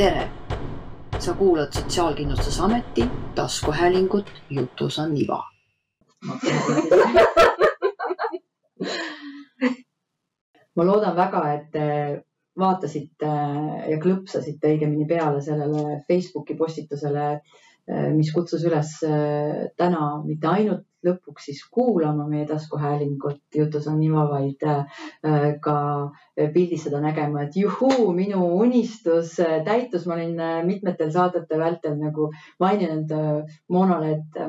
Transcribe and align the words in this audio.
tere! 0.00 0.28
sa 1.18 1.32
kuulad 1.34 1.72
Sotsiaalkindlustusameti 1.72 3.04
taskuhäälingut 3.34 4.32
Jutus 4.50 4.98
on 4.98 5.16
iva. 5.16 5.42
ma 10.76 10.86
loodan 10.86 11.16
väga, 11.16 11.42
et 11.52 11.66
te 11.74 11.84
vaatasite 12.58 13.32
ja 13.92 13.98
klõpsasite 14.00 14.72
õigemini 14.72 15.04
peale 15.08 15.42
sellele 15.44 16.00
Facebooki 16.08 16.56
postitusele, 16.56 17.26
mis 18.16 18.32
kutsus 18.32 18.64
üles 18.64 18.96
täna 19.76 20.02
mitte 20.24 20.48
ainult 20.48 20.86
lõpuks 21.06 21.48
siis 21.48 21.60
kuulama 21.72 22.26
meie 22.28 22.46
taskuhäälingut. 22.48 23.42
Jutus 23.56 23.86
on 23.90 24.00
niva, 24.00 24.26
vaid 24.30 24.64
ka 25.64 25.76
pildis 26.54 26.86
seda 26.86 27.00
nägema, 27.02 27.46
et 27.46 27.56
juhuu, 27.56 28.10
minu 28.16 28.44
unistus! 28.60 29.36
täitus. 29.64 30.06
ma 30.06 30.16
olin 30.18 30.42
mitmetel 30.66 31.12
saadete 31.12 31.58
vältel 31.58 31.96
nagu 32.00 32.30
maininud 32.60 33.14
Monole, 33.68 34.18
et 34.18 34.42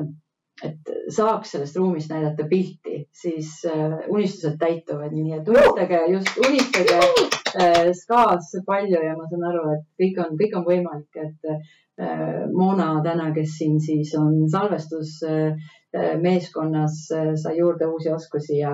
et 0.62 0.90
saaks 1.10 1.54
sellest 1.54 1.76
ruumist 1.76 2.12
näidata 2.12 2.44
pilti, 2.48 3.02
siis 3.22 3.62
unistused 4.12 4.58
täituvad, 4.60 5.14
nii 5.14 5.38
et 5.40 5.48
unistage 5.50 6.02
just, 6.12 6.36
unistage 6.46 7.00
SKA-s 7.98 8.60
palju 8.66 9.00
ja 9.02 9.16
ma 9.18 9.26
saan 9.30 9.46
aru, 9.48 9.64
et 9.76 9.86
kõik 10.02 10.20
on, 10.22 10.36
kõik 10.38 10.58
on 10.60 10.68
võimalik, 10.68 11.24
et 11.24 11.50
Mona 12.56 12.94
täna, 13.04 13.30
kes 13.36 13.58
siin 13.58 13.80
siis 13.82 14.14
on 14.18 14.46
salvestusmeeskonnas, 15.92 16.98
sai 17.42 17.56
juurde 17.58 17.86
uusi 17.86 18.12
oskusi 18.12 18.58
ja, 18.58 18.72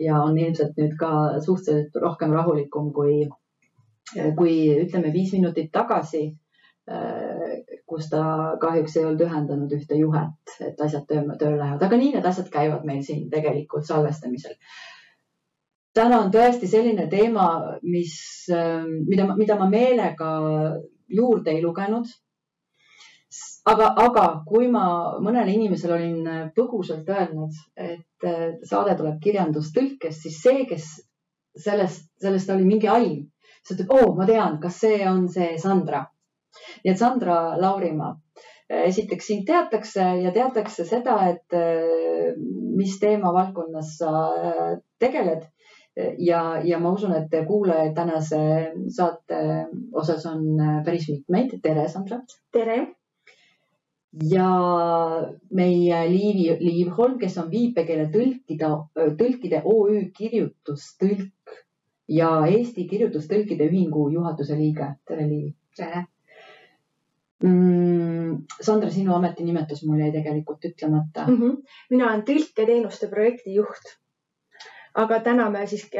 ja 0.00 0.22
on 0.22 0.38
ilmselt 0.38 0.78
nüüd 0.80 0.96
ka 1.00 1.10
suhteliselt 1.44 1.96
rohkem 2.02 2.32
rahulikum 2.32 2.92
kui, 2.96 3.28
kui 4.38 4.56
ütleme 4.80 5.12
viis 5.12 5.32
minutit 5.36 5.72
tagasi 5.72 6.30
kus 7.86 8.10
ta 8.10 8.22
kahjuks 8.62 8.96
ei 8.96 9.04
olnud 9.04 9.22
ühendanud 9.26 9.72
ühte 9.74 9.96
juhet, 9.98 10.52
et 10.62 10.80
asjad 10.82 11.06
töö, 11.10 11.22
tööle 11.38 11.58
lähevad, 11.58 11.82
aga 11.82 11.98
nii 11.98 12.12
need 12.14 12.28
asjad 12.30 12.50
käivad 12.52 12.84
meil 12.86 13.02
siin 13.06 13.26
tegelikult 13.30 13.86
salvestamisel. 13.88 14.54
täna 15.96 16.20
on 16.20 16.30
tõesti 16.30 16.68
selline 16.68 17.06
teema, 17.10 17.46
mis, 17.82 18.14
mida, 19.08 19.26
mida 19.36 19.56
ma 19.58 19.68
meelega 19.72 20.30
juurde 21.08 21.54
ei 21.54 21.62
lugenud. 21.64 22.10
Aga, 23.72 23.92
aga 24.06 24.26
kui 24.48 24.68
ma 24.72 24.86
mõnele 25.22 25.54
inimesele 25.54 25.96
olin 25.96 26.50
põgusalt 26.56 27.08
öelnud, 27.10 27.54
et 27.76 28.28
saade 28.66 28.96
tuleb 28.98 29.20
kirjandustõlkest, 29.22 30.26
siis 30.26 30.42
see, 30.42 30.66
kes 30.70 30.90
sellest, 31.56 32.10
sellest 32.22 32.52
oli 32.54 32.66
mingi 32.68 32.88
aim, 32.92 33.24
siis 33.62 33.78
ütleb, 33.78 33.96
oo, 33.96 34.12
ma 34.18 34.28
tean, 34.28 34.60
kas 34.62 34.82
see 34.84 35.00
on 35.08 35.26
see 35.32 35.56
Sandra 35.60 36.04
nii 36.84 36.92
et 36.92 37.00
Sandra 37.00 37.38
Laurimaa, 37.60 38.14
esiteks 38.86 39.28
sind 39.30 39.44
teatakse 39.48 40.06
ja 40.22 40.32
teatakse 40.34 40.86
seda, 40.88 41.18
et 41.32 41.58
mis 42.76 42.96
teemavaldkonnas 43.02 43.92
sa 44.00 44.14
tegeled. 45.02 45.46
ja, 46.20 46.60
ja 46.64 46.78
ma 46.78 46.90
usun, 46.92 47.14
et 47.16 47.32
kuulajaid 47.48 47.94
tänase 47.96 48.38
saate 48.92 49.38
osas 49.96 50.26
on 50.28 50.60
päris 50.84 51.08
mitmeid. 51.08 51.56
tere, 51.62 51.88
Sandra. 51.88 52.20
tere. 52.52 52.95
Ja 54.22 54.48
meie 55.50 56.00
Liivi, 56.08 56.48
Liiv 56.60 56.92
Holm, 56.96 57.18
kes 57.20 57.38
on 57.38 57.50
viipekeele 57.50 58.08
tõlkida, 58.12 58.70
tõlkide 59.20 59.62
OÜ 59.64 60.10
kirjutustõlk 60.16 61.56
ja 62.08 62.30
Eesti 62.48 62.86
Kirjutustõlkide 62.88 63.68
Ühingu 63.68 64.08
juhatuse 64.14 64.56
liige. 64.56 64.94
tere, 65.04 65.28
Liivi. 65.28 65.54
tere 65.76 66.06
Mm, 67.44 68.46
Sandra, 68.64 68.88
sinu 68.88 69.12
ametinimetus 69.12 69.82
mul 69.84 69.98
jäi 70.00 70.12
tegelikult 70.14 70.62
ütlemata 70.64 71.26
mm. 71.26 71.34
-hmm. 71.36 71.56
mina 71.90 72.06
olen 72.06 72.22
tõlketeenuste 72.24 73.08
projektijuht. 73.12 73.90
aga 74.94 75.18
täna 75.20 75.50
me 75.50 75.66
siis 75.66 75.90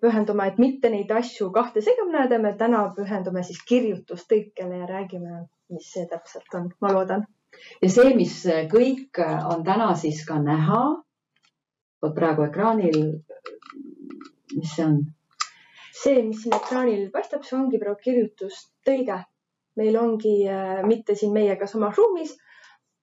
pühendume, 0.00 0.46
et 0.46 0.58
mitte 0.58 0.90
neid 0.90 1.10
asju 1.10 1.50
kahte 1.52 1.82
segama 1.84 2.18
ajada, 2.18 2.38
me 2.38 2.54
täna 2.56 2.80
pühendume 2.96 3.42
siis 3.42 3.60
kirjutustõikele 3.68 4.78
ja 4.78 4.86
räägime, 4.86 5.44
mis 5.68 5.92
see 5.92 6.06
täpselt 6.06 6.54
on, 6.54 6.70
ma 6.80 6.92
loodan. 6.94 7.26
Ja 7.82 7.90
see, 7.92 8.14
mis 8.16 8.36
kõik 8.72 9.20
on 9.24 9.64
täna 9.66 9.94
siis 9.96 10.22
ka 10.28 10.38
näha, 10.42 10.82
vot 12.02 12.14
praegu 12.16 12.46
ekraanil, 12.48 13.00
mis 14.56 14.76
see 14.76 14.86
on? 14.86 15.00
see, 16.00 16.22
mis 16.24 16.44
siin 16.44 16.56
ekraanil 16.56 17.10
paistab, 17.12 17.44
see 17.44 17.58
ongi 17.58 17.80
praegu 17.82 18.00
kirjutustõlge 18.04 19.20
meil 19.80 19.96
ongi 19.96 20.34
äh, 20.48 20.82
mitte 20.86 21.14
siin 21.14 21.32
meiega 21.32 21.66
samas 21.70 21.96
ruumis, 21.98 22.34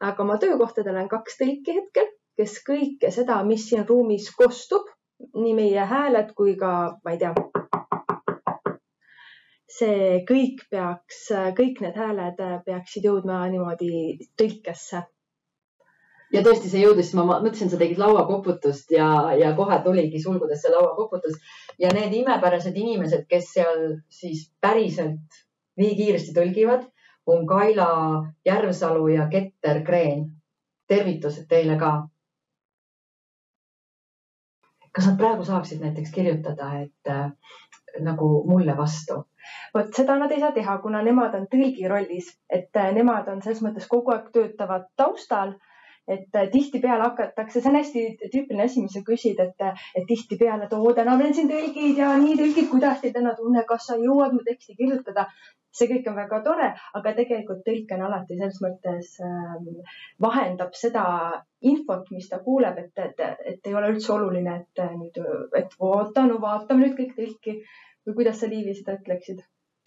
aga 0.03 0.23
oma 0.23 0.37
töökohtadel 0.41 0.99
on 1.01 1.09
kaks 1.11 1.39
tõlki 1.39 1.77
hetkel, 1.79 2.11
kes 2.37 2.59
kõike 2.67 3.11
seda, 3.13 3.39
mis 3.47 3.65
siin 3.69 3.85
ruumis 3.87 4.29
kostub, 4.37 4.89
nii 5.33 5.55
meie 5.57 5.85
hääled 5.89 6.33
kui 6.37 6.53
ka, 6.59 6.73
ma 7.03 7.15
ei 7.15 7.21
tea, 7.21 7.33
see 9.67 10.23
kõik 10.27 10.63
peaks, 10.71 11.27
kõik 11.57 11.81
need 11.83 11.97
hääled 11.99 12.41
peaksid 12.65 13.07
jõudma 13.09 13.43
niimoodi 13.51 13.91
tõlkesse 14.39 15.03
ja 16.33 16.43
tõesti, 16.43 16.69
see 16.71 16.83
jõudis, 16.83 17.13
ma 17.17 17.25
mõtlesin, 17.27 17.69
sa 17.71 17.79
tegid 17.79 17.99
lauakoputust 18.01 18.91
ja, 18.95 19.07
ja 19.39 19.53
kohe 19.57 19.79
tuligi 19.83 20.21
sulgudesse 20.23 20.71
lauakoputus 20.73 21.37
ja 21.79 21.91
need 21.95 22.15
imepärased 22.21 22.75
inimesed, 22.75 23.25
kes 23.31 23.53
seal 23.55 23.83
siis 24.11 24.47
päriselt 24.61 25.41
nii 25.79 25.95
kiiresti 25.95 26.35
tõlgivad, 26.35 26.87
on 27.27 27.45
Kaila 27.47 27.89
Järvsalu 28.47 29.07
ja 29.15 29.27
Keter 29.31 29.83
Kreen. 29.85 30.29
tervitused 30.87 31.49
teile 31.51 31.75
ka. 31.77 32.07
kas 34.95 35.05
nad 35.05 35.17
praegu 35.19 35.43
saaksid 35.45 35.81
näiteks 35.83 36.11
kirjutada, 36.11 36.69
et 36.81 37.11
nagu 37.99 38.29
mulle 38.49 38.77
vastu? 38.77 39.23
vot 39.73 39.93
seda 39.95 40.17
nad 40.19 40.31
ei 40.31 40.39
saa 40.39 40.51
teha, 40.51 40.77
kuna 40.83 41.01
nemad 41.05 41.35
on 41.39 41.47
tõlgi 41.51 41.87
rollis, 41.87 42.33
et 42.49 42.75
äh, 42.75 42.91
nemad 42.95 43.27
on 43.31 43.41
selles 43.41 43.61
mõttes 43.63 43.87
kogu 43.87 44.11
aeg 44.15 44.31
töötavad 44.35 44.89
taustal 44.99 45.55
et 46.07 46.39
äh, 46.39 46.47
tihtipeale 46.51 47.09
hakatakse, 47.09 47.59
see 47.61 47.69
on 47.71 47.77
hästi 47.79 48.03
tüüpiline 48.23 48.65
asi, 48.65 48.81
mis 48.83 48.95
sa 48.95 49.03
küsid, 49.07 49.39
et, 49.43 49.67
et 49.95 50.07
tihtipeale, 50.07 50.67
et 50.67 50.75
oo, 50.77 50.93
täna 50.95 51.17
meil 51.19 51.31
on 51.31 51.37
siin 51.37 51.51
tõlgid 51.51 51.99
ja 52.01 52.13
nii 52.21 52.37
tõlgid, 52.39 52.69
kuidas 52.71 53.03
teil 53.03 53.15
täna 53.15 53.35
tunne, 53.39 53.63
kas 53.67 53.89
sa 53.89 53.99
jõuad 53.99 54.35
mu 54.35 54.43
teksti 54.47 54.77
kirjutada 54.79 55.27
see 55.77 55.89
kõik 55.91 56.07
on 56.09 56.15
väga 56.17 56.39
tore, 56.45 56.69
aga 56.97 57.13
tegelikult 57.17 57.59
tõlk 57.65 57.91
on 57.95 58.05
alati 58.07 58.37
selles 58.37 58.61
mõttes 58.63 59.11
ähm, 59.25 59.67
vahendab 60.23 60.73
seda 60.79 61.03
infot, 61.71 62.07
mis 62.15 62.29
ta 62.31 62.39
kuuleb, 62.45 62.79
et, 62.81 63.03
et, 63.03 63.43
et 63.51 63.69
ei 63.69 63.77
ole 63.77 63.91
üldse 63.93 64.13
oluline, 64.15 64.55
et 64.63 64.83
nüüd, 64.95 65.21
et 65.59 65.77
oota, 65.89 66.25
no 66.29 66.39
vaatame 66.41 66.87
nüüd 66.87 66.97
kõik 66.97 67.13
tõlki 67.19 67.59
või 68.07 68.19
kuidas 68.21 68.41
sa, 68.41 68.49
Liivi, 68.49 68.73
seda 68.79 68.97
ütleksid? 68.97 69.43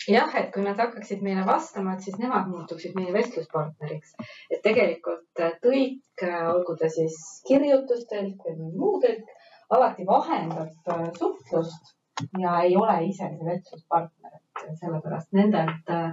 Jah, 0.08 0.34
et 0.38 0.50
kui 0.54 0.64
nad 0.64 0.78
hakkaksid 0.80 1.22
meile 1.24 1.44
vastama, 1.46 1.94
et 1.94 2.06
siis 2.06 2.16
nemad 2.20 2.48
muutuksid 2.48 2.96
meie 2.96 3.12
vestluspartneriks. 3.12 4.14
et 4.50 4.62
tegelikult 4.64 5.44
äh, 5.44 5.56
tõlk, 5.64 6.24
äh, 6.24 6.42
olgu 6.54 6.76
ta 6.80 6.88
siis 6.88 7.16
kirjutustõlk 7.48 8.44
või 8.46 8.56
mõni 8.56 8.76
muu 8.80 9.00
tõlk, 9.04 9.32
alati 9.70 10.06
vahendab 10.06 10.92
äh, 10.94 11.08
suhtlust 11.18 11.96
ja 12.38 12.60
ei 12.64 12.76
ole 12.76 12.96
ise 13.08 13.28
see 13.28 13.46
vestluspartner, 13.46 14.40
et 14.66 14.76
sellepärast 14.80 15.32
nendelt 15.36 15.92
äh, 15.92 16.12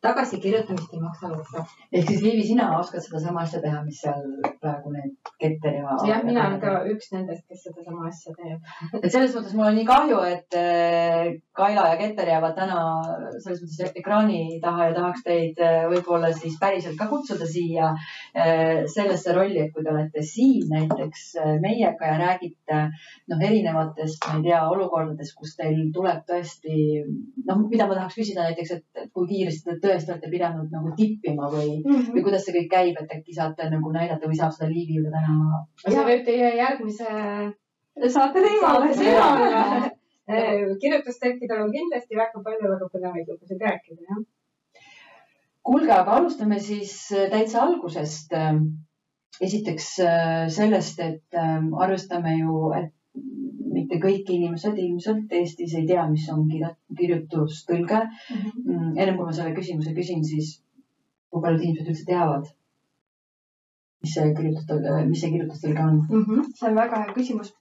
tagasikirjutamist 0.00 0.92
ei 0.94 1.00
maksa 1.02 1.28
loota. 1.30 1.64
ehk 1.92 2.08
siis 2.08 2.22
Liivi, 2.22 2.44
sina 2.46 2.68
oskad 2.78 3.02
sedasama 3.02 3.42
asja 3.42 3.60
teha, 3.62 3.80
mis 3.84 3.98
seal 4.04 4.22
praegu 4.62 4.92
need 4.94 5.16
Keter 5.38 5.74
ja. 5.74 5.96
jah, 6.06 6.22
mina 6.26 6.44
olen 6.46 6.60
ka 6.62 6.74
üks 6.92 7.10
nendest, 7.14 7.44
kes 7.50 7.64
sedasama 7.66 8.06
asja 8.08 8.34
teeb. 8.36 8.70
et 9.02 9.10
selles 9.10 9.34
mõttes 9.34 9.56
mul 9.58 9.68
on 9.70 9.78
nii 9.78 9.88
kahju, 9.88 10.20
et 10.28 10.58
äh, 10.58 11.32
Kaila 11.58 11.88
ja 11.92 11.96
Keter 11.98 12.30
jäävad 12.30 12.54
täna 12.58 12.78
selles 13.42 13.64
mõttes 13.64 13.98
ekraani 13.98 14.60
taha 14.62 14.90
ja 14.90 14.96
tahaks 15.00 15.26
teid 15.26 15.62
äh, 15.64 15.80
võib-olla 15.90 16.30
siis 16.36 16.58
päriselt 16.62 16.98
ka 17.00 17.08
kutsuda 17.10 17.48
siia 17.50 17.90
äh, 17.90 18.86
sellesse 18.94 19.34
rolli, 19.34 19.64
et 19.64 19.74
kui 19.74 19.86
te 19.86 19.94
olete 19.94 20.22
siin 20.26 20.70
näiteks 20.70 21.26
meiega 21.62 22.12
ja 22.12 22.20
räägite 22.22 22.80
noh, 23.32 23.42
erinevatest, 23.50 24.22
ma 24.28 24.38
ei 24.38 24.46
tea, 24.46 24.62
olukordadest, 24.70 25.34
kus 25.38 25.58
teil 25.58 25.88
tuleb 25.94 26.22
tõesti 26.28 27.02
noh, 27.48 27.66
mida 27.66 27.90
ma 27.90 27.98
tahaks 27.98 28.18
küsida 28.18 28.46
näiteks, 28.46 28.74
et, 28.78 28.86
et 29.02 29.12
kui 29.14 29.26
kiiresti 29.30 29.78
te 29.82 29.87
tõesti 29.88 30.12
olete 30.14 30.30
pidanud 30.32 30.72
nagu 30.72 30.92
tippima 30.96 31.48
või 31.52 31.78
mm, 31.78 31.92
-hmm. 31.92 32.14
või 32.14 32.24
kuidas 32.26 32.44
see 32.46 32.54
kõik 32.56 32.70
käib, 32.72 33.00
et 33.02 33.14
äkki 33.18 33.36
saate 33.36 33.68
nagu 33.72 33.92
näidata 33.94 34.30
või 34.30 34.38
saab 34.38 34.54
seda 34.56 34.70
Liivi 34.72 34.98
juurde 34.98 35.12
täna? 35.14 35.62
see 35.84 36.04
võib 36.10 36.24
teie 36.28 36.50
järgmise 36.58 37.12
saate 38.06 38.42
teema 38.44 38.74
olla. 38.78 39.90
kirjutustekstidel 40.82 41.62
on 41.64 41.72
kindlasti 41.72 42.16
väga 42.16 42.42
palju 42.44 42.72
väga 42.74 42.90
põnevaid 42.92 43.30
lugusid 43.32 43.62
rääkida, 43.64 44.02
jah. 44.10 44.20
kuulge, 45.64 45.92
aga 45.92 46.18
alustame 46.20 46.60
siis 46.60 46.94
äh, 47.12 47.30
täitsa 47.32 47.64
algusest. 47.64 48.36
esiteks 49.40 49.88
äh, 50.02 50.48
sellest, 50.50 51.00
et 51.00 51.36
arvestame 51.38 52.32
ju, 52.40 52.72
et 52.74 52.97
mitte 53.88 54.04
kõik 54.04 54.30
inimesed 54.34 54.76
ilmselt 54.76 55.32
Eestis 55.32 55.74
ei 55.78 55.86
tea, 55.88 56.04
mis 56.10 56.26
on 56.28 56.44
kirjutustõlge 56.98 58.00
mm. 58.04 58.36
-hmm. 58.36 58.90
ennem 59.00 59.16
kui 59.16 59.24
ma 59.24 59.32
selle 59.32 59.54
küsimuse 59.56 59.94
küsin, 59.96 60.24
siis 60.24 60.58
kui 61.32 61.42
paljud 61.42 61.64
inimesed 61.64 61.88
üldse 61.92 62.04
teavad, 62.10 62.50
mis 64.04 64.14
see 64.14 64.34
kirjutustõlge, 64.36 64.94
mis 65.08 65.24
see 65.24 65.32
kirjutustõlge 65.32 65.86
on 65.86 65.96
mm? 66.02 66.24
-hmm. 66.26 66.52
see 66.60 66.68
on 66.68 66.76
väga 66.82 67.02
hea 67.04 67.14
küsimus. 67.16 67.54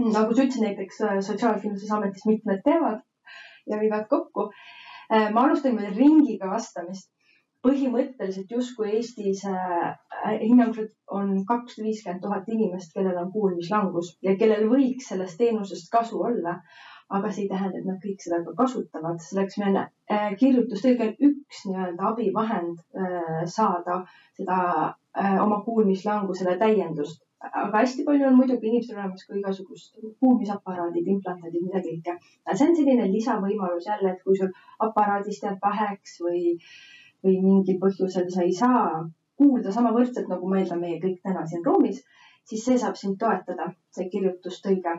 nagu 0.00 0.34
sa 0.34 0.42
ütlesid, 0.42 0.64
näiteks 0.64 1.00
äh, 1.04 1.18
Sotsiaalkindlustusametis 1.20 2.26
mitmed 2.26 2.62
teavad 2.64 3.02
ja 3.68 3.80
viivad 3.80 4.08
kokku. 4.08 4.48
Äh, 5.12 5.30
ma 5.32 5.44
alustan 5.44 5.76
ringiga 5.96 6.48
vastamist 6.48 7.11
põhimõtteliselt 7.66 8.50
justkui 8.50 8.90
Eestis 8.96 9.44
äh, 9.46 9.92
hinnanguliselt 10.40 10.94
on 11.18 11.34
kakssada 11.46 11.86
viiskümmend 11.86 12.22
tuhat 12.24 12.48
inimest, 12.50 12.92
kellel 12.94 13.18
on 13.20 13.30
kuulmislangus 13.34 14.16
ja 14.26 14.34
kellel 14.40 14.66
võiks 14.70 15.10
sellest 15.12 15.38
teenusest 15.42 15.90
kasu 15.92 16.22
olla. 16.30 16.60
aga 17.12 17.28
see 17.28 17.42
ei 17.44 17.48
tähenda, 17.48 17.76
et 17.76 17.84
nad 17.84 17.98
kõik 18.00 18.22
seda 18.24 18.38
ka 18.44 18.52
kasutavad, 18.56 19.18
selleks 19.20 19.58
meil 19.60 19.74
on 19.76 19.88
äh, 20.14 20.30
kirjutustõlge 20.40 21.10
üks 21.26 21.58
nii-öelda 21.68 22.06
abivahend 22.08 22.78
äh, 22.96 23.42
saada 23.54 23.98
seda 24.38 24.56
oma 25.44 25.58
kuulmislangusele 25.66 26.54
täiendust 26.62 27.20
aga 27.50 27.82
hästi 27.82 28.06
palju 28.06 28.30
on 28.30 28.38
muidugi 28.38 28.70
inimestel 28.70 29.02
olemas 29.02 29.26
ka 29.28 29.36
igasugust 29.36 30.00
kuulmisaparaadid, 30.24 31.10
implantaadid, 31.16 31.66
mida 31.66 31.84
kõike. 31.84 32.16
see 32.54 32.68
on 32.70 32.76
selline 32.80 33.10
lisavõimalus 33.12 33.90
jälle, 33.90 34.14
et 34.14 34.24
kui 34.24 34.38
sul 34.40 34.56
aparaadist 34.88 35.44
jääb 35.44 35.60
väheks 35.68 36.16
või 36.24 36.42
äh, 36.54 36.72
või 37.24 37.38
mingil 37.42 37.78
põhjusel 37.82 38.28
sa 38.32 38.44
ei 38.46 38.54
saa 38.56 39.02
kuulda 39.38 39.72
sama 39.74 39.92
võrdselt, 39.94 40.28
nagu 40.30 40.48
ma 40.48 40.60
eeldan, 40.60 40.82
meie 40.82 41.00
kõik 41.02 41.22
täna 41.24 41.46
siin 41.48 41.64
ruumis, 41.66 42.02
siis 42.48 42.64
see 42.66 42.78
saab 42.82 42.98
sind 42.98 43.18
toetada, 43.22 43.70
see 43.96 44.08
kirjutustõige. 44.12 44.94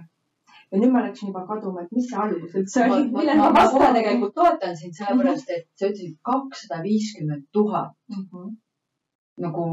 ja 0.74 0.80
nüüd 0.81 0.94
ma 0.94 1.04
läksin 1.06 1.30
juba 1.30 1.44
kaduma, 1.46 1.84
et 1.84 1.92
mis 1.96 2.08
see 2.10 2.20
algus 2.20 2.56
üldse 2.60 2.86
oli. 2.88 3.08
ma, 3.14 3.24
ma, 3.40 3.50
ma 3.58 3.66
kohe 3.72 3.90
tegelikult 3.98 4.36
toetan 4.40 4.78
sind 4.78 4.98
sellepärast, 4.98 5.52
et 5.58 5.68
sa 5.80 5.90
ütlesid 5.92 6.16
kakssada 6.30 6.81
viiskümmend 6.86 7.50
tuhat. 7.54 7.96
Mhm. 8.16 8.54
nagu, 9.44 9.64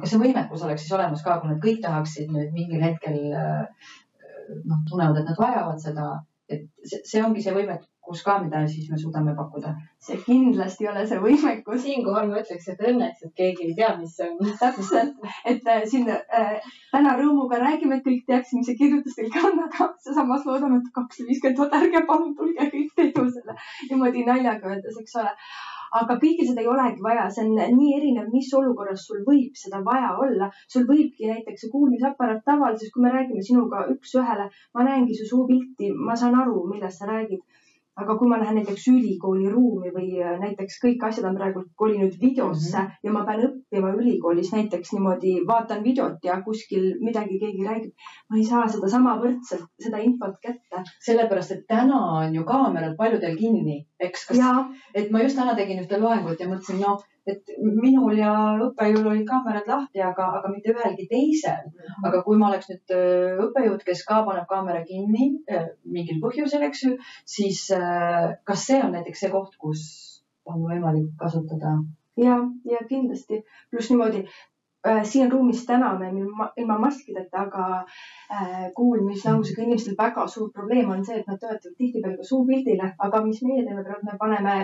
kas 0.00 0.10
see 0.10 0.20
võimekus 0.22 0.62
oleks 0.64 0.84
siis 0.84 0.94
olemas 0.96 1.22
ka, 1.24 1.34
kui 1.40 1.50
nad 1.50 1.58
kõik 1.64 1.82
tahaksid 1.84 2.30
nüüd 2.32 2.54
mingil 2.54 2.80
hetkel 2.80 3.18
noh, 4.64 4.78
tunnevad, 4.88 5.18
et 5.20 5.28
nad 5.28 5.40
vajavad 5.42 5.82
seda, 5.82 6.06
et 6.48 6.66
see, 6.88 7.22
ongi 7.22 7.44
see 7.44 7.54
võimekus 7.54 7.88
kus 8.08 8.22
ka, 8.24 8.38
mida 8.42 8.62
siis 8.72 8.88
me 8.90 8.98
suudame 9.00 9.34
pakkuda? 9.36 9.74
see 10.06 10.16
kindlasti 10.24 10.86
ei 10.86 10.90
ole 10.92 11.04
see 11.10 11.20
võimekus. 11.24 11.80
siinkohal 11.84 12.28
ma 12.30 12.40
ütleks, 12.42 12.68
et 12.72 12.84
õnneks, 12.90 13.24
et 13.26 13.32
keegi 13.40 13.66
ei 13.68 13.74
tea, 13.80 13.90
mis 14.00 14.14
see 14.16 14.28
on. 14.30 14.52
täpselt, 14.62 15.16
et 15.52 15.68
äh, 15.74 15.82
siin 15.92 16.08
äh, 16.14 16.68
täna 16.92 17.16
rõõmuga 17.20 17.60
räägime, 17.62 17.98
et 17.98 18.06
kõik 18.06 18.24
teaksid, 18.30 18.60
mis 18.60 18.70
see 18.70 18.78
kirjutustelk 18.80 19.40
on, 19.44 19.64
aga 19.66 19.90
samas 20.08 20.46
loodame, 20.48 20.80
et 20.80 20.92
kakssada 20.94 21.28
viiskümmend 21.32 21.60
tuhat, 21.60 21.76
ärge 21.82 22.04
palun 22.08 22.36
tulge 22.38 22.70
kõik 22.72 22.94
teenusele 22.96 23.58
niimoodi 23.90 24.24
naljaga 24.30 24.72
öeldes, 24.72 25.02
eks 25.02 25.18
ole 25.20 25.34
aga 26.00 26.16
kõike 26.22 26.46
seda 26.48 26.62
ei 26.62 26.70
olegi 26.74 27.04
vaja, 27.04 27.28
see 27.34 27.46
on 27.46 27.78
nii 27.78 27.94
erinev, 27.98 28.30
mis 28.32 28.50
olukorras 28.60 29.06
sul 29.08 29.22
võib 29.28 29.56
seda 29.62 29.82
vaja 29.84 30.14
olla. 30.24 30.50
sul 30.68 30.86
võibki 30.88 31.30
näiteks 31.30 31.68
kuulmisaparaat 31.72 32.44
tavaliselt, 32.44 32.92
kui 32.94 33.02
me 33.04 33.12
räägime 33.14 33.42
sinuga 33.42 33.86
üks-ühele, 33.94 34.48
ma 34.74 34.88
näengi 34.88 35.16
su 35.18 35.28
suupilti, 35.32 35.92
ma 35.92 36.16
saan 36.16 36.36
aru, 36.42 36.66
millest 36.72 37.00
sa 37.02 37.08
räägid 37.12 37.42
aga 38.02 38.16
kui 38.18 38.30
ma 38.30 38.38
lähen 38.40 38.58
näiteks 38.58 38.86
ülikooli 38.92 39.50
ruumi 39.52 39.90
või 39.94 40.08
äh, 40.22 40.36
näiteks 40.42 40.78
kõik 40.84 41.04
asjad 41.08 41.26
on 41.30 41.38
praegu 41.38 41.64
kolinud 41.82 42.14
videosse 42.20 42.78
mm 42.78 42.84
-hmm. 42.84 43.00
ja 43.04 43.12
ma 43.16 43.24
pean 43.28 43.44
õppima 43.48 43.92
ülikoolis 43.98 44.52
näiteks 44.54 44.92
niimoodi, 44.94 45.34
vaatan 45.48 45.82
videot 45.84 46.24
ja 46.30 46.40
kuskil 46.46 46.88
midagi 47.00 47.40
keegi 47.42 47.66
räägib, 47.66 48.08
ma 48.30 48.38
ei 48.38 48.44
saa 48.44 48.66
sedasama 48.68 49.18
võrdselt, 49.22 49.68
seda 49.86 50.02
infot 50.08 50.38
kätte. 50.42 50.84
sellepärast, 51.06 51.52
et 51.52 51.66
täna 51.68 51.98
on 52.20 52.34
ju 52.34 52.44
kaamerad 52.44 52.96
paljudel 52.96 53.36
kinni, 53.36 53.78
eks, 54.00 54.26
kas, 54.28 54.38
et 54.94 55.10
ma 55.10 55.22
just 55.22 55.36
täna 55.36 55.54
tegin 55.54 55.82
ühte 55.84 56.00
loengut 56.00 56.40
ja 56.40 56.48
mõtlesin, 56.48 56.80
noh 56.80 57.02
et 57.32 57.52
minul 57.58 58.16
ja 58.18 58.32
õppejõul 58.68 59.10
olid 59.12 59.26
kaamerad 59.28 59.68
lahti, 59.70 60.02
aga, 60.04 60.28
aga 60.40 60.52
mitte 60.52 60.72
ühelgi 60.74 61.08
teisel. 61.10 61.68
Mhm. 61.68 62.08
aga 62.10 62.22
kui 62.26 62.40
ma 62.40 62.50
oleks 62.50 62.70
nüüd 62.72 62.96
äh, 62.96 63.38
õppejõud, 63.46 63.84
kes 63.86 64.04
ka 64.08 64.22
paneb 64.26 64.48
kaamera 64.50 64.82
kinni 64.88 65.30
äh, 65.50 65.70
mingil 65.84 66.20
põhjusel, 66.24 66.64
eks 66.68 66.84
ju, 66.86 66.96
siis 67.36 67.64
äh, 67.76 68.34
kas 68.48 68.66
see 68.70 68.82
on 68.82 68.94
näiteks 68.96 69.24
see 69.24 69.32
koht, 69.32 69.56
kus 69.60 69.86
on 70.48 70.64
võimalik 70.64 71.12
kasutada? 71.20 71.78
ja, 72.18 72.38
ja 72.66 72.80
kindlasti, 72.88 73.42
pluss 73.70 73.92
niimoodi 73.92 74.24
siin 75.04 75.30
ruumis 75.32 75.64
täna 75.66 75.90
me 75.98 76.08
ilma 76.56 76.78
maskideta, 76.78 77.40
aga 77.46 77.64
äh, 78.32 78.68
kuulmislangusega 78.76 79.62
inimestel 79.64 79.96
väga 79.98 80.26
suur 80.30 80.52
probleem 80.54 80.90
on 80.94 81.04
see, 81.04 81.18
et 81.18 81.26
nad 81.26 81.40
töötavad 81.42 81.74
tihtipeale 81.80 82.16
ka 82.20 82.26
suupildile, 82.28 82.92
aga 83.06 83.22
mis 83.24 83.42
meie 83.42 83.64
teeme 83.66 83.82
praegu, 83.82 84.06
me 84.06 84.18
paneme 84.20 84.54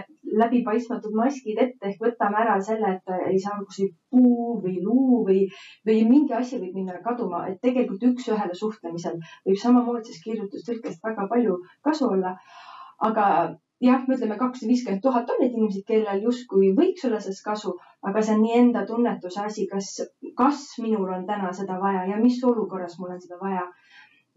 läbipaistmatud 0.43 1.17
maskid 1.19 1.59
ette 1.65 1.91
ehk 1.91 2.07
võtame 2.07 2.41
ära 2.45 2.61
selle, 2.69 2.95
et 2.95 3.33
ei 3.33 3.41
saa 3.43 3.59
kuskil 3.65 3.91
puu 4.15 4.61
või 4.63 4.77
luu 4.85 5.25
või, 5.27 5.41
või 5.89 5.99
mingi 6.11 6.39
asi 6.39 6.63
võib 6.63 6.79
minna 6.79 7.03
kaduma, 7.03 7.45
et 7.51 7.59
tegelikult 7.67 8.07
üks-ühele 8.13 8.55
suhtlemisel 8.55 9.19
võib 9.19 9.59
samamoodi 9.61 10.13
siis 10.13 10.23
kirjutustõlkest 10.29 11.03
väga 11.11 11.27
palju 11.35 11.59
kasu 11.83 12.13
olla. 12.15 12.39
aga 13.05 13.25
jah, 13.83 14.05
me 14.09 14.17
ütleme 14.17 14.37
kakssada 14.39 14.71
viiskümmend 14.71 15.03
tuhat 15.03 15.31
on 15.31 15.41
neid 15.41 15.55
inimesi, 15.57 15.83
kellel 15.89 16.23
justkui 16.23 16.71
võiks 16.79 17.05
olla 17.09 17.21
sellest 17.21 17.45
kasu, 17.45 17.75
aga 18.07 18.23
see 18.23 18.37
on 18.37 18.43
nii 18.45 18.55
enda 18.61 18.85
tunnetuse 18.87 19.43
asi, 19.43 19.67
kas, 19.71 19.91
kas 20.39 20.63
minul 20.83 21.11
on 21.17 21.27
täna 21.27 21.53
seda 21.57 21.81
vaja 21.83 22.07
ja 22.11 22.21
mis 22.21 22.39
olukorras 22.45 22.99
mul 22.99 23.15
on 23.17 23.21
seda 23.21 23.41
vaja. 23.41 23.67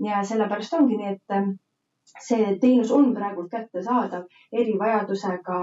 ja 0.06 0.22
sellepärast 0.30 0.74
ongi 0.78 0.98
nii, 0.98 1.14
et 1.16 1.36
ähm, 1.38 1.56
see 2.28 2.58
teenus 2.62 2.92
on 2.92 3.14
praegult 3.16 3.50
kättesaadav 3.52 4.28
erivajadusega 4.54 5.60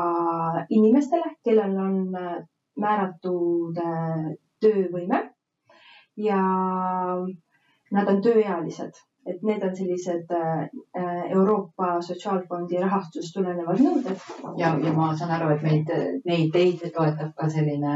inimestele, 0.70 1.36
kellel 1.44 1.78
on 1.86 1.98
äh, 2.18 2.36
määratud 2.80 3.78
äh, 3.78 4.34
töövõime 4.60 5.22
ja 6.16 6.40
nad 7.94 8.08
on 8.10 8.22
tööealised 8.22 9.02
et 9.26 9.42
need 9.42 9.62
on 9.64 9.76
sellised 9.76 10.30
äh, 10.30 10.68
Euroopa 11.30 12.00
Sotsiaalfondi 12.02 12.80
rahastusest 12.82 13.34
tulenevad 13.36 13.80
nõuded. 13.80 14.26
ja, 14.60 14.74
ja 14.86 14.92
ma 14.96 15.10
saan 15.16 15.32
aru, 15.38 15.54
et 15.54 15.62
meid, 15.62 15.92
neid 16.28 16.52
teid 16.52 16.84
toetab 16.96 17.32
ka 17.36 17.48
selline. 17.56 17.94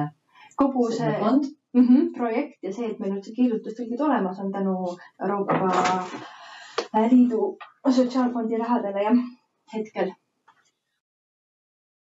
kogu 0.59 0.91
see 0.91 1.13
fond 1.21 1.45
mm 1.75 1.85
-hmm, 1.89 2.07
projekt 2.17 2.63
ja 2.63 2.73
see, 2.73 2.91
et 2.91 2.99
meil 3.01 3.13
üldse 3.17 3.33
kirjutustõlgid 3.37 4.01
olemas 4.01 4.41
on 4.45 4.53
tänu 4.53 4.77
Euroopa 5.23 6.05
Liidu 7.11 7.57
Sotsiaalfondi 7.91 8.57
rahadele 8.57 9.03
jah, 9.03 9.21
hetkel. 9.75 10.11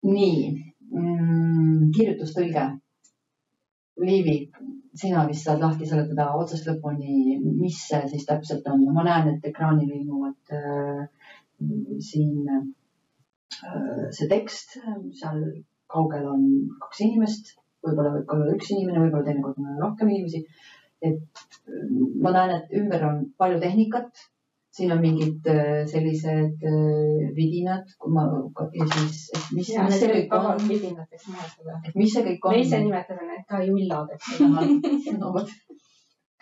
nii 0.03 0.39
mm,, 0.91 1.91
kirjutustõlge. 1.97 2.65
Liivi, 4.05 4.51
sina 4.95 5.25
vist 5.27 5.47
saad 5.47 5.61
lahti 5.63 5.87
seletada 5.89 6.29
otsast 6.39 6.67
lõpuni, 6.69 7.37
mis 7.43 7.79
see 7.89 8.01
siis 8.11 8.25
täpselt 8.29 8.67
on. 8.71 8.85
ma 8.95 9.03
näen, 9.07 9.33
et 9.33 9.47
ekraanil 9.51 9.91
ilmuvad 9.99 10.55
äh, 10.55 11.31
siin 12.09 12.49
äh, 12.55 14.05
see 14.15 14.29
tekst, 14.31 14.77
seal 15.19 15.41
kaugel 15.91 16.29
on 16.31 16.45
kaks 16.81 17.03
inimest, 17.07 17.55
võib-olla 17.85 18.15
võib 18.15 18.29
ka 18.29 18.37
olla 18.37 18.55
üks 18.55 18.71
inimene, 18.75 19.03
võib-olla 19.03 19.27
teinekord 19.27 19.59
on 19.61 19.83
rohkem 19.83 20.13
inimesi. 20.13 20.45
et 21.05 21.43
äh, 21.67 21.91
ma 22.23 22.31
näen, 22.37 22.55
et 22.59 22.79
ümber 22.79 23.03
on 23.09 23.21
palju 23.41 23.59
tehnikat 23.63 24.25
siin 24.75 24.91
on 24.91 25.01
mingid 25.01 25.47
äh, 25.47 25.85
sellised 25.87 26.63
äh, 26.67 27.35
vidinad, 27.35 27.87
kui 27.99 28.11
ma 28.11 28.25
ja 28.75 28.87
siis, 28.91 29.21
et 29.37 29.51
mis, 29.55 29.69
mis 29.71 29.99
see 30.01 30.09
kõik 30.11 30.35
on. 30.35 30.63
vidinateks 30.67 31.29
nimetada. 31.29 31.77
et 31.87 31.95
mis 31.95 32.15
see 32.15 32.23
kõik 32.25 32.47
on? 32.49 32.55
me 32.55 32.63
ise 32.65 32.79
nimetame 32.83 33.27
need 33.29 33.45
ka 33.51 33.61
jullad, 33.63 34.11
eks 34.17 35.11
no 35.19 35.31
vot. 35.37 35.53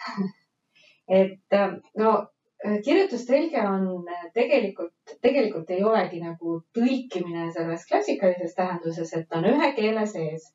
et 1.22 1.60
äh, 1.60 1.78
no 2.02 2.16
kirjutustõlge 2.64 3.62
on 3.68 3.88
tegelikult, 4.34 5.16
tegelikult 5.22 5.72
ei 5.76 5.84
olegi 5.84 6.24
nagu 6.24 6.58
tõlkimine 6.74 7.50
selles 7.54 7.86
klassikalises 7.90 8.56
tähenduses, 8.56 9.12
et 9.14 9.28
ta 9.28 9.42
on 9.42 9.50
ühe 9.52 9.74
keele 9.76 10.06
sees. 10.08 10.48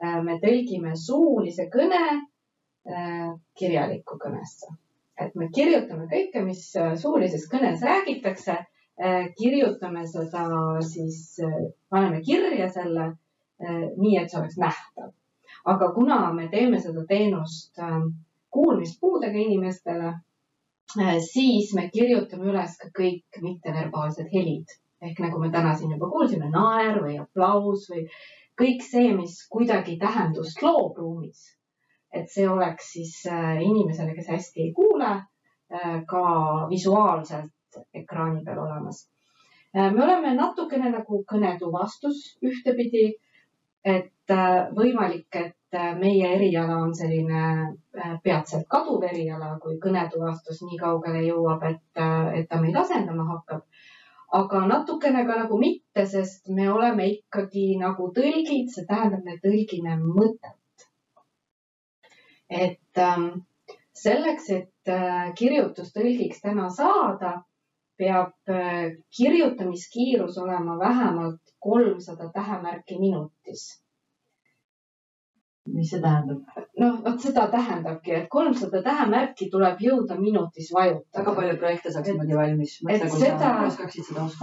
me 0.00 0.38
tõlgime 0.40 0.94
suulise 0.96 1.66
kõne 1.68 2.00
kirjalikku 3.60 4.16
kõnesse 4.22 4.72
et 5.24 5.34
me 5.38 5.48
kirjutame 5.54 6.06
kõike, 6.10 6.42
mis 6.46 6.62
äh, 6.78 6.94
suulises 7.00 7.46
kõnes 7.50 7.82
räägitakse, 7.84 8.56
äh, 9.00 9.28
kirjutame 9.38 10.06
seda 10.08 10.46
siis, 10.86 11.20
äh, 11.44 11.58
paneme 11.90 12.22
kirja 12.26 12.70
selle 12.72 13.12
nii, 13.60 14.14
et 14.16 14.32
see 14.32 14.38
oleks 14.40 14.56
nähtav. 14.56 15.10
aga 15.68 15.90
kuna 15.92 16.32
me 16.32 16.46
teeme 16.48 16.78
seda 16.80 17.02
teenust 17.08 17.76
kuulmispuudega 18.56 19.36
inimestele, 19.36 20.14
siis 21.26 21.74
me 21.76 21.90
kirjutame 21.92 22.48
üles 22.54 22.78
ka 22.80 22.88
kõik 22.96 23.42
mitteverbaalsed 23.42 24.32
helid 24.32 24.72
ehk 25.04 25.20
nagu 25.20 25.42
me 25.42 25.50
täna 25.52 25.74
siin 25.76 25.92
juba 25.92 26.08
kuulsime, 26.08 26.48
naer 26.54 27.02
või 27.04 27.18
aplaus 27.20 27.84
või 27.92 28.06
kõik 28.62 28.80
see, 28.88 29.12
mis 29.16 29.36
kuidagi 29.52 29.98
tähendust 30.00 30.64
loob 30.64 30.96
ruumis 30.96 31.44
et 32.12 32.30
see 32.30 32.48
oleks 32.48 32.92
siis 32.96 33.14
äh, 33.30 33.62
inimesele, 33.62 34.14
kes 34.14 34.28
hästi 34.28 34.66
ei 34.66 34.72
kuule, 34.74 35.10
äh, 35.74 35.96
ka 36.06 36.22
visuaalselt 36.70 37.80
ekraani 37.94 38.44
peal 38.44 38.58
olemas. 38.64 39.04
Äh, 39.76 39.92
me 39.94 40.04
oleme 40.04 40.34
natukene 40.34 40.90
nagu 40.90 41.22
kõnetuvastus 41.32 42.22
ühtepidi, 42.42 43.12
et 43.84 44.32
võimalik, 44.76 45.36
et 45.40 45.78
meie 45.98 46.26
eriala 46.36 46.76
on 46.84 46.90
selline 46.94 47.44
peatselt 48.22 48.66
kaduv 48.68 49.06
eriala, 49.08 49.54
kui 49.62 49.78
kõnetuvastus 49.80 50.60
nii 50.66 50.76
kaugele 50.78 51.22
jõuab, 51.24 51.64
et, 51.70 52.02
et 52.36 52.50
ta 52.50 52.60
meid 52.60 52.76
asendama 52.76 53.24
hakkab 53.30 53.64
aga 54.30 54.60
natukene 54.66 55.24
ka 55.26 55.34
nagu 55.42 55.58
mitte, 55.58 56.06
sest 56.06 56.48
me 56.56 56.68
oleme 56.70 57.08
ikkagi 57.14 57.74
nagu 57.80 58.10
tõlgid, 58.14 58.70
see 58.74 58.86
tähendab, 58.86 59.24
me 59.26 59.38
tõlgime 59.42 59.96
mõtet. 60.02 60.59
Et 62.50 62.98
ähm, 62.98 63.28
selleks, 64.02 64.50
et 64.50 64.92
äh, 64.92 65.32
kirjutustõlgiks 65.38 66.42
täna 66.42 66.68
saada, 66.74 67.34
peab 68.00 68.34
äh, 68.48 68.96
kirjutamiskiirus 69.16 70.38
olema 70.38 70.78
vähemalt 70.78 71.54
kolmsada 71.60 72.30
tähemärki 72.34 72.98
minutis 72.98 73.68
mis 75.74 75.90
see 75.90 76.00
tähendab? 76.02 76.60
noh, 76.80 76.94
vot 77.04 77.20
seda 77.22 77.46
tähendabki, 77.52 78.12
et 78.16 78.28
kolmsada 78.32 78.80
tähemärki 78.86 79.48
tuleb 79.52 79.82
jõuda 79.84 80.16
minutis 80.20 80.70
vajutada. 80.74 81.20
väga 81.20 81.34
palju 81.38 81.56
projekte 81.62 81.92
saaks 81.94 82.10
niimoodi 82.10 82.38
valmis. 82.38 82.76
seda, 83.16 83.50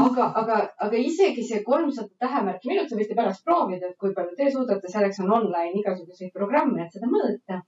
aga, 0.05 0.27
aga, 0.41 0.59
aga 0.87 1.01
isegi 1.01 1.45
see 1.47 1.63
kolmsada 1.65 2.13
tähemärki 2.25 2.71
minutis, 2.71 2.93
te 2.93 3.01
võite 3.01 3.17
pärast 3.21 3.45
proovida, 3.47 3.91
et 3.91 3.97
kui 4.03 4.13
palju 4.19 4.37
te 4.37 4.51
suudate, 4.53 4.93
selleks 4.93 5.23
on 5.25 5.33
online 5.39 5.81
igasuguseid 5.81 6.33
programme, 6.35 6.85
et 6.85 6.93
seda 6.99 7.09
mõõta. 7.11 7.63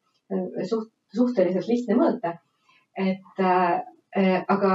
Suht, 0.69 0.91
suhteliselt 1.15 1.67
lihtne 1.67 1.95
mõõta. 1.99 2.37
et 2.97 3.41
äh, 3.43 4.43
aga 4.47 4.73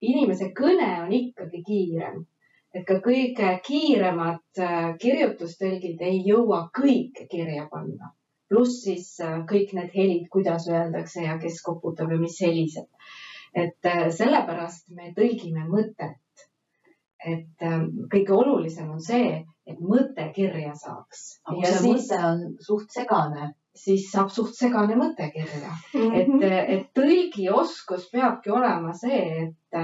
inimese 0.00 0.52
kõne 0.56 0.90
on 1.02 1.12
ikkagi 1.12 1.62
kiirem 1.66 2.26
et 2.74 2.84
ka 2.88 2.98
kõige 3.04 3.50
kiiremad 3.64 4.60
äh, 4.60 4.92
kirjutustõlgid 5.00 6.02
ei 6.04 6.20
jõua 6.26 6.68
kõike 6.74 7.26
kirja 7.30 7.66
panna. 7.70 8.12
pluss 8.48 8.82
siis 8.84 9.08
äh, 9.20 9.40
kõik 9.48 9.74
need 9.76 9.90
helid, 9.94 10.28
kuidas 10.32 10.68
öeldakse 10.68 11.24
ja 11.24 11.38
kes 11.40 11.60
koputab 11.64 12.12
ja 12.12 12.18
mis 12.20 12.38
heliseb. 12.44 12.88
et 13.54 13.88
äh, 13.92 14.08
sellepärast 14.20 14.88
me 14.90 15.12
tõlgime 15.16 15.66
mõtet. 15.68 16.20
et 17.26 17.64
kõige 18.12 18.32
olulisem 18.32 18.90
on 18.94 19.00
see, 19.02 19.44
et 19.66 19.80
mõte 19.80 20.28
kirja 20.34 20.74
saaks. 20.74 21.40
aga 21.44 21.64
see 21.64 21.78
siis, 21.78 22.10
mõte 22.10 22.26
on 22.26 22.44
suht 22.60 22.92
segane, 22.94 23.54
siis 23.78 24.10
saab 24.12 24.30
suht 24.34 24.54
segane 24.58 24.96
mõte 24.98 25.30
kirja 25.34 25.72
mm. 25.72 26.04
-hmm. 26.04 26.44
et, 26.44 26.68
et 26.76 26.86
tõlgioskus 26.98 28.08
peabki 28.12 28.50
olema 28.50 28.94
see, 28.94 29.48
et 29.48 29.82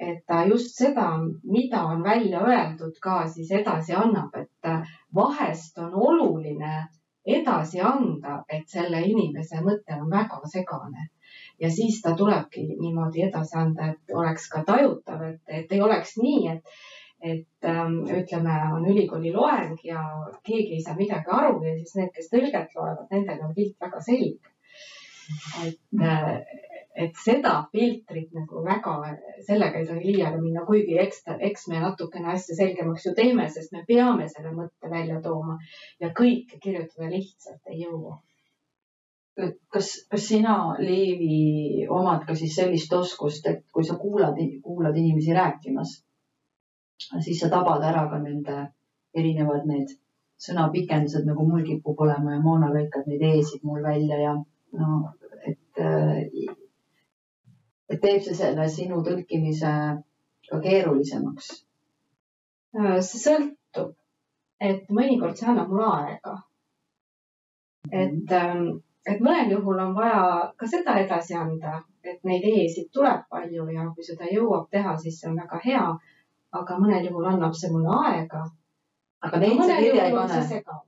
et 0.00 0.22
ta 0.26 0.44
just 0.48 0.78
seda, 0.78 1.10
mida 1.44 1.82
on 1.84 2.02
välja 2.02 2.40
öeldud, 2.40 2.94
ka 3.04 3.26
siis 3.28 3.50
edasi 3.52 3.92
annab, 3.92 4.32
et 4.34 4.70
vahest 5.14 5.78
on 5.78 5.92
oluline 5.94 6.86
edasi 7.26 7.80
anda, 7.84 8.38
et 8.48 8.68
selle 8.68 9.02
inimese 9.04 9.60
mõte 9.60 9.98
on 10.00 10.08
väga 10.10 10.40
segane 10.52 11.10
ja 11.60 11.70
siis 11.70 12.00
ta 12.02 12.14
tulebki 12.16 12.64
niimoodi 12.80 13.26
edasi 13.28 13.58
anda, 13.60 13.90
et 13.92 14.14
oleks 14.16 14.48
ka 14.48 14.64
tajutav, 14.66 15.22
et, 15.28 15.40
et 15.46 15.72
ei 15.72 15.80
oleks 15.84 16.16
nii, 16.16 16.48
et, 16.54 16.80
et 17.20 17.68
ähm, 17.68 17.98
ütleme, 18.08 18.56
on 18.76 18.86
ülikooli 18.88 19.32
loeng 19.34 19.76
ja 19.84 20.02
keegi 20.46 20.78
ei 20.78 20.84
saa 20.84 20.96
midagi 20.96 21.32
aru 21.36 21.60
ja 21.66 21.74
siis 21.76 21.94
need, 21.98 22.14
kes 22.16 22.30
tõlget 22.32 22.72
loevad, 22.76 23.06
nendel 23.12 23.44
on 23.44 23.54
pilt 23.54 23.76
väga 23.80 24.00
selge. 24.06 24.56
et 25.62 26.02
äh, 26.02 26.40
et 27.00 27.16
seda 27.22 27.52
filtrit 27.72 28.32
nagu 28.34 28.62
väga, 28.64 28.94
sellega 29.46 29.80
ei 29.80 29.86
tohi 29.88 30.14
liiale 30.16 30.40
minna, 30.42 30.64
kuigi 30.66 30.98
eks, 30.98 31.22
eks 31.48 31.68
me 31.70 31.82
natukene 31.84 32.32
asja 32.34 32.56
selgemaks 32.58 33.06
ju 33.06 33.14
teeme, 33.16 33.46
sest 33.52 33.72
me 33.76 33.84
peame 33.88 34.26
selle 34.32 34.52
mõtte 34.56 34.90
välja 34.90 35.20
tooma 35.24 35.56
ja 36.02 36.10
kõike 36.16 36.58
kirjutada 36.62 37.10
lihtsalt 37.12 37.72
ei 37.72 37.84
jõua. 37.84 38.18
kas, 39.72 39.92
kas 40.10 40.26
sina, 40.26 40.54
Liivi, 40.82 41.86
omad 41.88 42.26
ka 42.28 42.34
siis 42.36 42.56
sellist 42.58 42.92
oskust, 42.92 43.46
et 43.46 43.62
kui 43.72 43.86
sa 43.86 43.96
kuulad, 43.96 44.36
kuulad 44.64 44.96
inimesi 45.00 45.32
rääkimas, 45.32 45.94
siis 47.24 47.40
sa 47.40 47.48
tabad 47.52 47.84
ära 47.86 48.06
ka 48.10 48.20
nende 48.22 48.56
erinevad 49.16 49.66
need 49.68 49.96
sõnapikendused, 50.40 51.26
nagu 51.28 51.44
mul 51.48 51.64
kipub 51.66 51.98
olema 52.00 52.36
ja 52.36 52.42
Moona 52.44 52.70
lõikab 52.72 53.08
neid 53.10 53.22
E-sid 53.28 53.64
mul 53.66 53.82
välja 53.84 54.20
ja 54.20 54.34
no, 54.36 55.00
et 55.44 55.82
et 57.90 58.00
teeb 58.02 58.22
see 58.24 58.36
selle 58.38 58.68
sinu 58.70 59.00
tõlkimise 59.06 59.72
ka 60.50 60.60
keerulisemaks? 60.66 61.50
Äh, 62.78 63.00
see 63.06 63.22
sõltub, 63.24 63.96
et 64.62 64.86
mõnikord 64.98 65.38
see 65.38 65.50
annab 65.50 65.72
mulle 65.72 65.90
aega. 65.96 66.36
et, 67.90 68.32
ähm, 68.38 68.66
et 69.08 69.22
mõnel 69.24 69.50
juhul 69.56 69.78
on 69.82 69.94
vaja 69.96 70.52
ka 70.56 70.66
seda 70.68 70.98
edasi 71.02 71.34
anda, 71.34 71.80
et 72.04 72.20
neid 72.28 72.44
e-sid 72.46 72.90
tuleb 72.94 73.24
palju 73.30 73.66
ja 73.74 73.86
kui 73.94 74.04
seda 74.06 74.28
jõuab 74.30 74.68
teha, 74.70 74.96
siis 75.00 75.18
see 75.20 75.30
on 75.30 75.40
väga 75.40 75.60
hea. 75.64 75.84
Aga 76.52 76.78
mõnel 76.78 77.06
juhul 77.08 77.28
annab 77.32 77.54
see 77.58 77.70
mulle 77.72 77.98
aega. 78.06 78.46
aga 79.26 79.38
neid 79.42 79.62
sa 79.66 79.76
kirja 79.76 80.08
ei 80.08 80.16
pane? 80.16 80.80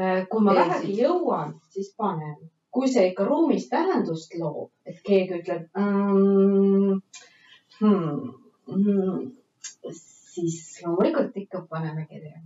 Äh, 0.00 0.22
kui 0.30 0.40
ma 0.46 0.54
vähegi 0.54 0.96
jõuan, 1.02 1.58
siis 1.74 1.94
panen 1.98 2.38
kui 2.70 2.88
see 2.92 3.08
ikka 3.10 3.26
ruumis 3.26 3.66
tähendust 3.70 4.34
loob, 4.38 4.70
et 4.86 5.00
keegi 5.06 5.40
ütleb 5.40 5.66
mm, 5.74 7.00
hmm, 7.80 8.20
hmm, 8.70 9.24
siis 9.98 10.60
loomulikult 10.84 11.36
ikka 11.42 11.64
paneme 11.70 12.06
kirja. 12.10 12.38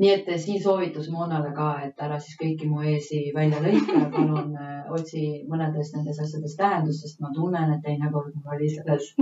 Nii 0.00 0.10
et 0.14 0.30
siin 0.40 0.62
soovitus 0.62 1.08
Moonale 1.12 1.52
ka, 1.56 1.68
et 1.86 2.00
ära 2.06 2.18
siis 2.20 2.38
kõiki 2.40 2.68
mu 2.70 2.82
eesi 2.92 3.22
välja 3.34 3.60
lõika, 3.64 4.04
palun 4.14 4.56
äh, 4.56 4.90
otsi 4.98 5.24
mõnedes 5.48 5.92
nendes 5.96 6.20
asjades 6.24 6.56
tähendust, 6.56 7.04
sest 7.04 7.20
ma 7.20 7.32
tunnen, 7.34 7.74
et 7.76 7.82
teinekord 7.86 8.34
mul 8.36 8.56
oli 8.56 8.70
selles 8.74 9.12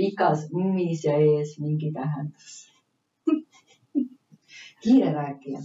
pikas 0.00 0.48
m-is 0.52 1.04
ja 1.08 1.18
ees 1.18 1.58
mingi 1.62 1.92
tähendus 1.96 2.64
kiire 4.82 5.12
rääkija 5.12 5.60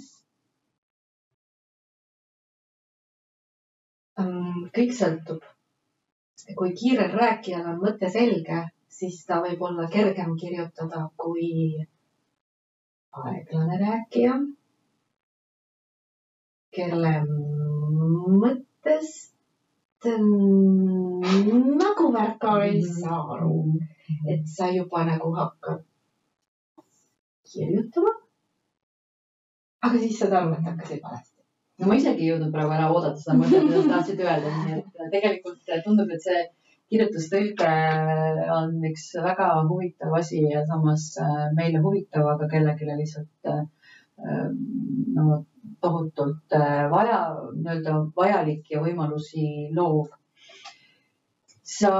kõik 4.77 4.93
sõltub. 4.97 5.41
kui 6.59 6.73
kiirel 6.79 7.13
rääkijal 7.17 7.67
on 7.71 7.77
mõte 7.81 8.09
selge, 8.13 8.57
siis 8.91 9.21
ta 9.25 9.39
võib 9.45 9.61
olla 9.67 9.87
kergem 9.93 10.33
kirjutada 10.41 11.05
kui 11.17 11.85
aeglane 13.21 13.77
rääkija, 13.79 14.33
kelle 16.73 17.13
mõttest 18.41 20.07
nagu 21.83 22.07
väga 22.15 22.53
ei 22.65 22.81
saa 22.87 23.21
aru, 23.35 23.59
et 24.33 24.47
sa 24.55 24.71
juba 24.73 25.05
nagu 25.07 25.29
hakkad 25.37 25.83
kirjutama. 27.51 28.13
aga 29.83 29.99
siis 29.99 30.19
saad 30.19 30.33
aru, 30.39 30.53
et 30.57 30.65
hakkasid 30.65 31.01
valesti. 31.03 31.39
No 31.79 31.87
ma 31.89 31.95
isegi 31.99 32.23
ei 32.23 32.29
jõudnud 32.31 32.51
praegu 32.53 32.71
ära 32.71 32.89
oodata 32.91 33.19
seda 33.19 33.35
mõtet, 33.39 33.63
mida 33.67 33.81
sa 33.81 33.89
tahtsid 33.93 34.21
öelda, 34.23 34.51
nii 34.65 34.75
et 34.79 34.85
tegelikult 35.15 35.73
tundub, 35.85 36.11
et 36.15 36.23
see 36.23 36.43
kirjutustõlge 36.93 37.69
on 38.55 38.75
üks 38.89 39.07
väga 39.25 39.47
huvitav 39.69 40.13
asi 40.19 40.43
ja 40.45 40.63
samas 40.69 41.09
äh, 41.21 41.47
meile 41.57 41.81
huvitav, 41.83 42.27
aga 42.35 42.49
kellelegi 42.51 42.89
lihtsalt 42.89 43.49
äh, 43.53 43.63
no 45.17 45.39
tohutult 45.83 46.57
äh, 46.57 46.85
vaja, 46.91 47.21
nii-öelda 47.55 47.95
vajalik 48.17 48.69
ja 48.71 48.83
võimalusi 48.83 49.47
loov. 49.77 50.13
sa, 51.73 51.91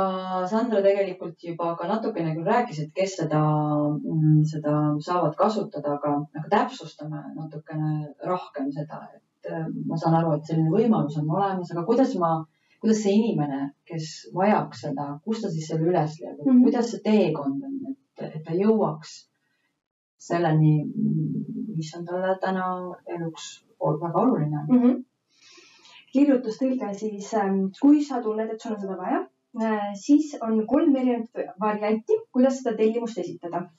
Sandra, 0.51 0.83
tegelikult 0.85 1.43
juba 1.43 1.73
ka 1.79 1.87
natukene 1.89 2.35
küll 2.35 2.47
rääkisid, 2.47 2.91
kes 2.95 3.15
seda, 3.23 3.41
mm, 3.97 4.43
seda 4.51 4.73
saavad 5.01 5.35
kasutada, 5.39 5.97
aga, 5.97 6.15
aga 6.39 6.51
täpsustame 6.51 7.23
natukene 7.39 7.93
rohkem 8.27 8.69
seda, 8.75 8.99
et 9.15 9.23
Äh, 9.43 9.65
ma 9.87 9.97
saan 9.99 10.15
aru, 10.15 10.37
et 10.37 10.47
selline 10.47 10.71
võimalus 10.71 11.17
on 11.19 11.27
olemas, 11.35 11.71
aga 11.73 11.81
kuidas 11.87 12.13
ma, 12.19 12.29
kuidas 12.83 12.99
see 12.99 13.13
inimene, 13.15 13.59
kes 13.87 14.07
vajaks 14.35 14.81
seda, 14.85 15.05
kus 15.23 15.41
ta 15.41 15.51
siis 15.51 15.69
selle 15.71 15.87
üles 15.87 16.17
leiab 16.19 16.39
mm, 16.41 16.49
-hmm. 16.49 16.63
kuidas 16.65 16.89
see 16.91 17.03
teekond 17.05 17.63
on, 17.67 17.77
et, 17.91 18.25
et 18.27 18.43
ta 18.43 18.57
jõuaks 18.59 19.13
selleni, 20.27 20.73
mis 21.77 21.93
on 21.97 22.05
talle 22.09 22.35
täna 22.41 22.67
eluks 23.15 23.47
väga 23.79 24.19
oluline 24.25 24.65
mm? 24.67 24.81
-hmm. 24.81 24.99
kirjutustõlge 26.11 26.93
siis, 26.99 27.33
ähm, 27.39 27.65
kui 27.81 28.03
sa 28.03 28.21
tunned, 28.21 28.51
et 28.51 28.61
sul 28.61 28.75
on 28.75 28.81
seda 28.81 28.97
vaja, 28.99 29.23
äh, 29.63 29.89
siis 30.05 30.35
on 30.41 30.65
kolm 30.67 30.95
erinevat 30.95 31.55
varianti, 31.67 32.19
kuidas 32.31 32.59
seda 32.59 32.75
tellimust 32.77 33.17
esitada. 33.23 33.69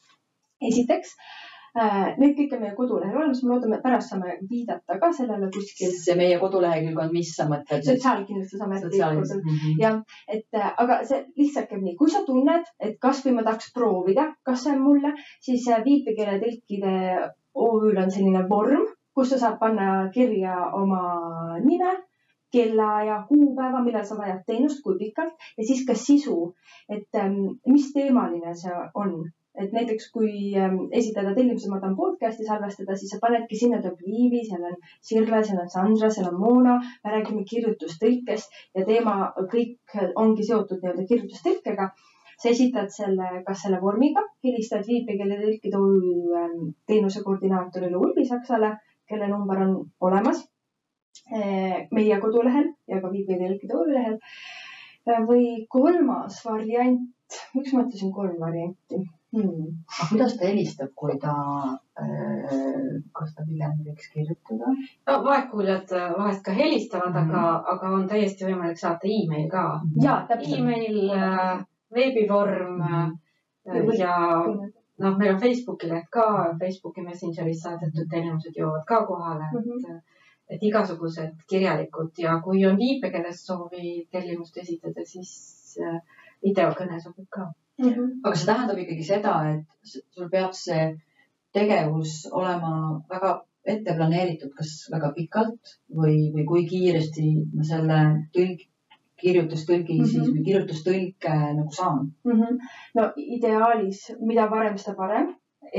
esiteks 0.61 1.17
Äh, 1.17 1.54
Need 1.75 2.37
kõik 2.39 2.53
on 2.55 2.61
meie 2.63 2.75
kodulehel 2.77 3.17
olemas, 3.19 3.41
me 3.43 3.51
loodame, 3.51 3.81
pärast 3.83 4.13
saame 4.13 4.37
viidata 4.51 4.99
ka 5.03 5.09
sellele 5.17 5.49
kuskil. 5.55 5.91
see 6.05 6.15
meie 6.19 6.37
kodulehekülg 6.39 7.01
on, 7.03 7.11
mis 7.15 7.33
sa 7.35 7.49
mõtled? 7.51 7.83
sotsiaalkindlustusameti 7.89 8.87
sotsiaalkindlustus. 8.87 9.43
kodul 9.43 9.81
jah, 9.83 9.99
et 10.37 10.61
äh, 10.61 10.71
aga 10.85 11.01
see 11.09 11.25
lihtsalt 11.41 11.73
käib 11.73 11.83
nii, 11.83 11.97
kui 11.99 12.15
sa 12.15 12.23
tunned, 12.29 12.71
et 12.79 12.95
kasvõi 13.03 13.35
ma 13.35 13.47
tahaks 13.49 13.73
proovida, 13.75 14.29
kas 14.47 14.63
see 14.63 14.77
on 14.77 14.85
mulle, 14.87 15.15
siis 15.43 15.67
äh, 15.67 15.83
viipekeeletõlkide 15.89 16.95
OÜ-l 17.67 18.03
on 18.07 18.15
selline 18.15 18.47
vorm, 18.51 18.87
kus 19.15 19.35
sa 19.35 19.43
saad 19.43 19.59
panna 19.59 20.09
kirja 20.15 20.57
oma 20.79 21.03
nime, 21.65 21.99
kellaaja, 22.55 23.25
kuupäeva, 23.29 23.83
millal 23.83 24.07
sa 24.07 24.19
vajad 24.19 24.45
teenust, 24.47 24.83
kui 24.87 24.95
pikalt 24.99 25.35
ja 25.59 25.67
siis 25.67 25.83
ka 25.89 25.99
sisu, 25.99 26.53
et 26.89 27.19
ähm, 27.19 27.57
mis 27.67 27.91
teemaline 27.97 28.55
see 28.59 28.75
on 28.95 29.25
et 29.55 29.75
näiteks 29.75 30.09
kui 30.15 30.31
ähm, 30.59 30.79
esitada 30.99 31.35
tellimuse, 31.35 31.69
ma 31.71 31.79
tahan 31.83 31.95
podcast'i 31.99 32.47
salvestada, 32.47 32.97
siis 32.99 33.13
sa 33.15 33.21
panedki 33.23 33.59
sinna 33.59 33.79
tuleb 33.83 34.01
Liivi, 34.07 34.41
seal 34.49 34.65
on 34.71 34.75
Sirle, 35.09 35.43
seal 35.47 35.61
on 35.63 35.71
Sandra, 35.71 36.11
seal 36.11 36.31
on 36.31 36.41
Moona, 36.41 36.79
me 37.05 37.13
räägime 37.15 37.45
kirjutustõlkest 37.51 38.59
ja 38.75 38.87
teema 38.89 39.31
kõik 39.53 39.95
ongi 40.25 40.49
seotud 40.49 40.83
nii-öelda 40.83 41.07
kirjutustõlkega. 41.13 41.93
sa 42.43 42.51
esitad 42.51 42.91
selle, 42.91 43.29
kas 43.47 43.61
selle 43.63 43.79
vormiga, 43.81 44.25
helistad 44.45 44.83
viipekeeletõlkide 44.89 45.79
OÜ 45.79 46.01
ähm, 46.41 46.73
teenuse 46.91 47.23
koordinaatorile 47.23 47.97
Ulvi 47.97 48.27
Saksale, 48.27 48.73
kelle 49.09 49.29
number 49.31 49.63
on 49.63 49.77
olemas 50.01 50.43
eh, 51.31 51.87
meie 51.95 52.19
kodulehel 52.21 52.73
ja 52.91 53.01
ka 53.01 53.13
viipekeeletõlkide 53.15 53.79
OÜ 53.79 53.95
lehel. 53.95 54.19
või 55.31 55.67
kolmas 55.71 56.43
variant, 56.45 57.39
miks 57.55 57.73
ma 57.73 57.85
ütlesin 57.87 58.11
kolm 58.13 58.41
varianti? 58.41 59.05
Hmm. 59.35 59.63
aga 59.91 60.07
kuidas 60.11 60.37
ta 60.39 60.47
helistab, 60.47 60.91
kui 60.95 61.15
ta, 61.23 61.33
kas 63.19 63.33
ta 63.35 63.47
pigem 63.49 63.73
võiks 63.87 64.07
kirjutada? 64.13 64.75
no 65.09 65.17
vaegkuuljad 65.27 65.95
äh, 65.99 66.13
vahest 66.19 66.45
ka 66.47 66.55
helistavad 66.55 67.17
mm, 67.17 67.31
-hmm. 67.31 67.39
aga, 67.41 67.73
aga 67.73 67.91
on 67.97 68.07
täiesti 68.13 68.47
võimalik 68.47 68.79
saata 68.79 69.11
email 69.17 69.49
ka. 69.51 69.65
ja 70.05 70.15
täpselt. 70.29 70.59
email, 70.59 71.01
veebivorm 71.99 72.79
mm 72.79 73.13
-hmm. 73.67 73.99
ja 73.99 74.15
noh, 75.03 75.19
meil 75.19 75.35
on 75.35 75.41
Facebooki 75.41 75.91
leht 75.91 76.09
ka, 76.19 76.27
Facebooki 76.61 77.03
Messengeris 77.03 77.63
saadetud 77.67 78.11
tellimused 78.11 78.55
jõuavad 78.61 78.85
ka 78.87 79.05
kohale 79.07 79.51
mm, 79.53 79.61
-hmm. 79.61 79.97
et, 79.97 80.03
et 80.49 80.63
igasugused 80.71 81.47
kirjalikud 81.51 82.23
ja 82.27 82.41
kui 82.45 82.67
on 82.67 82.79
viipekeeles 82.79 83.47
soovi 83.47 83.97
tellimust 84.13 84.63
esitada, 84.63 85.05
siis 85.05 85.33
äh, 85.83 86.01
videokõne 86.45 87.01
sobib 87.01 87.29
ka 87.31 87.47
mm. 87.47 87.89
-hmm. 87.89 88.13
aga 88.25 88.37
see 88.37 88.51
tähendab 88.51 88.79
ikkagi 88.85 89.09
seda, 89.09 89.35
et 89.55 89.97
sul 90.15 90.31
peab 90.31 90.55
see 90.59 90.85
tegevus 91.55 92.15
olema 92.33 93.01
väga 93.11 93.35
ette 93.75 93.97
planeeritud, 93.97 94.53
kas 94.59 94.73
väga 94.93 95.13
pikalt 95.17 95.77
või, 96.01 96.17
või 96.35 96.45
kui 96.51 96.65
kiiresti 96.69 97.29
ma 97.55 97.65
selle 97.69 98.01
tõlg, 98.37 98.67
kirjutustõlgi 99.25 99.95
mm 99.95 100.05
-hmm. 100.05 100.11
siis 100.11 100.33
või 100.35 100.45
kirjutustõlke 100.49 101.35
nagu 101.59 101.73
saan 101.73 102.01
mm? 102.25 102.41
-hmm. 102.41 102.59
no 102.99 103.07
ideaalis, 103.17 104.01
mida 104.21 104.51
varem, 104.51 104.77
seda 104.79 104.97
parem 104.99 105.31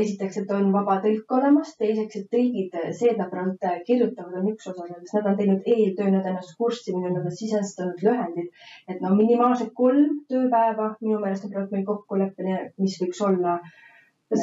esiteks, 0.02 0.38
et 0.42 0.52
on 0.56 0.68
vaba 0.74 0.98
tõlk 1.04 1.32
olemas, 1.38 1.72
teiseks, 1.80 2.20
et 2.20 2.28
tõlgid, 2.34 2.76
see, 2.98 3.12
et 3.14 3.22
nad 3.22 3.32
praegu 3.32 3.56
kirjutavad, 3.88 4.36
on 4.42 4.52
üks 4.52 4.68
osa 4.72 4.88
sellest, 4.90 5.14
nad 5.18 5.30
on 5.32 5.40
teinud 5.40 5.70
eeltöö, 5.76 6.12
nad 6.12 6.26
on 6.26 6.32
ennast 6.34 6.56
kurssi 6.60 6.94
viinud, 6.94 7.16
nad 7.16 7.30
on 7.30 7.38
sisestanud 7.40 8.04
lühendid. 8.08 8.52
et 8.92 9.02
no 9.02 9.16
minimaalselt 9.16 9.74
kolm 9.74 10.22
tööpäeva 10.32 10.92
minu 11.02 11.20
meelest 11.24 11.48
on 11.48 11.56
praegu 11.56 11.78
meil 11.78 11.88
kokkuleppeni, 11.90 12.60
mis 12.84 13.00
võiks 13.02 13.22
olla. 13.30 13.58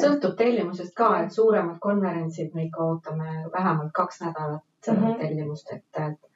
sõltub 0.01 0.37
tellimusest 0.39 0.93
ka, 0.97 1.09
et 1.23 1.33
suuremad 1.35 1.77
konverentsid 1.79 2.53
me 2.55 2.67
ikka 2.67 2.85
ootame 2.89 3.33
vähemalt 3.53 3.91
kaks 3.93 4.21
nädalat 4.21 4.63
mm 4.87 4.95
-hmm. 4.95 5.19
tellimust, 5.19 5.73
et, 5.73 5.85
et 6.07 6.31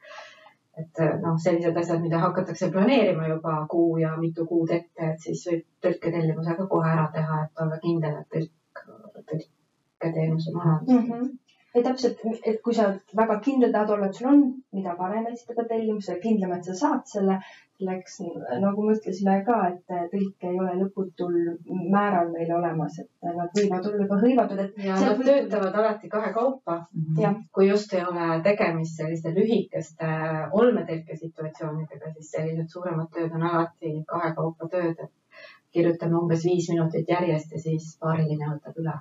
et 0.77 0.99
noh, 1.21 1.37
sellised 1.41 1.77
asjad, 1.77 2.01
mida 2.01 2.19
hakatakse 2.21 2.69
planeerima 2.71 3.27
juba 3.27 3.53
kuu 3.69 3.97
ja 3.97 4.11
mitu 4.17 4.45
kuud 4.45 4.69
ette, 4.75 5.07
et 5.11 5.23
siis 5.25 5.41
võib 5.49 5.63
tõlketellimusega 5.85 6.67
kohe 6.73 6.91
ära 6.91 7.07
teha, 7.15 7.39
et 7.45 7.63
olla 7.65 7.79
kindel, 7.85 8.19
et 8.21 8.27
tõlk 8.35 8.51
tõlketeenuse 10.07 10.55
majandus 10.55 10.95
mm. 10.95 11.11
-hmm 11.11 11.35
ja 11.75 11.83
täpselt, 11.83 12.21
et 12.45 12.61
kui 12.65 12.73
sa 12.73 12.87
väga 13.17 13.39
kindel 13.45 13.71
tahad 13.71 13.89
olla, 13.93 14.07
et 14.07 14.17
sul 14.17 14.27
on, 14.31 14.43
mida 14.73 14.95
varem 14.97 15.27
esitada 15.29 15.67
tellimuse, 15.69 16.15
kindlam, 16.23 16.55
et 16.55 16.65
sa 16.65 16.73
saad 16.73 17.03
selle, 17.05 17.35
selleks 17.77 18.15
nagu 18.63 18.85
me 18.85 18.95
ütlesime 18.95 19.35
ka, 19.45 19.57
et 19.67 19.93
tõlke 20.13 20.49
ei 20.49 20.57
ole 20.63 20.71
lõputul 20.79 21.35
määral 21.91 22.31
meil 22.33 22.53
olemas, 22.55 22.97
et 23.03 23.27
nad 23.27 23.51
võivad 23.59 23.89
olla 23.91 24.01
juba 24.05 24.17
hõivatud, 24.23 24.63
et. 24.63 24.79
ja 24.87 24.95
nad 25.03 25.19
võib... 25.19 25.27
töötavad 25.27 25.77
alati 25.83 26.09
kahekaupa 26.15 26.77
mm. 26.79 27.03
-hmm. 27.19 27.43
kui 27.53 27.67
just 27.69 27.93
ei 27.93 28.01
ole 28.07 28.41
tegemist 28.47 28.97
selliste 28.97 29.35
lühikeste 29.35 30.09
olmetõlke 30.61 31.19
situatsioonidega, 31.21 32.13
siis 32.15 32.31
sellised 32.31 32.73
suuremad 32.73 33.13
tööd 33.13 33.37
on 33.37 33.45
alati 33.51 33.93
kahekaupa 34.15 34.71
tööd, 34.73 34.97
et 34.97 35.13
kirjutame 35.77 36.17
umbes 36.17 36.47
viis 36.49 36.71
minutit 36.73 37.09
järjest 37.13 37.53
ja 37.53 37.61
siis 37.61 37.93
paariline 38.01 38.49
võtab 38.55 38.81
üle. 38.81 38.97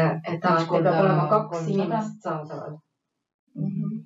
Et, 0.00 0.48
alati 0.50 0.80
peab 0.82 0.98
olema 1.02 1.28
kaks 1.30 1.68
inimest 1.74 2.26
saadaval 2.26 2.74
mm. 2.74 3.68
-hmm. 3.68 4.02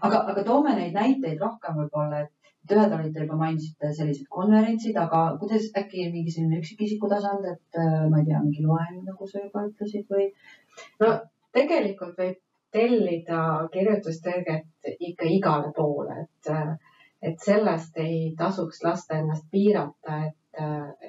aga, 0.00 0.22
aga 0.32 0.44
toome 0.44 0.74
neid 0.78 0.96
näiteid 0.96 1.40
rohkem 1.40 1.78
võib-olla, 1.80 2.22
et 2.24 2.74
ühed 2.76 2.94
olid, 2.98 3.12
te 3.14 3.24
juba 3.24 3.36
mainisite 3.42 3.92
sellised 3.98 4.26
konverentsid, 4.38 4.96
aga 5.02 5.20
kuidas 5.40 5.68
äkki 5.82 6.08
mingi 6.10 6.32
selline 6.34 6.58
üksikisiku 6.62 7.08
tasand, 7.12 7.46
et 7.52 7.80
äh, 7.82 8.08
ma 8.10 8.22
ei 8.22 8.26
tea, 8.30 8.42
mingi 8.42 8.64
loeng, 8.66 9.04
nagu 9.06 9.28
sa 9.30 9.44
juba 9.44 9.68
ütlesid 9.68 10.10
või? 10.10 10.26
no 11.02 11.12
tegelikult 11.56 12.18
võib 12.18 12.42
tellida 12.76 13.42
kirjutustõlget 13.72 14.90
ikka 15.10 15.30
igale 15.38 15.72
poole, 15.76 16.26
et 16.26 16.52
äh, 16.52 16.76
et 17.22 17.38
sellest 17.42 17.96
ei 18.02 18.34
tasuks 18.38 18.82
lasta 18.84 19.18
ennast 19.20 19.46
piirata, 19.50 20.18
et, 20.26 20.60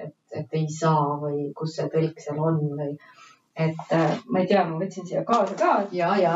et, 0.04 0.14
et 0.40 0.56
ei 0.60 0.66
saa 0.72 1.18
või 1.22 1.50
kus 1.56 1.76
see 1.76 1.88
tõlk 1.92 2.22
seal 2.24 2.40
on 2.42 2.60
või 2.78 2.94
et 3.58 3.94
ma 4.30 4.42
ei 4.42 4.50
tea, 4.50 4.64
ma 4.68 4.78
võtsin 4.80 5.06
siia 5.06 5.24
kaasa 5.28 5.56
ka. 5.58 5.70
ja, 5.92 6.12
ja. 6.20 6.34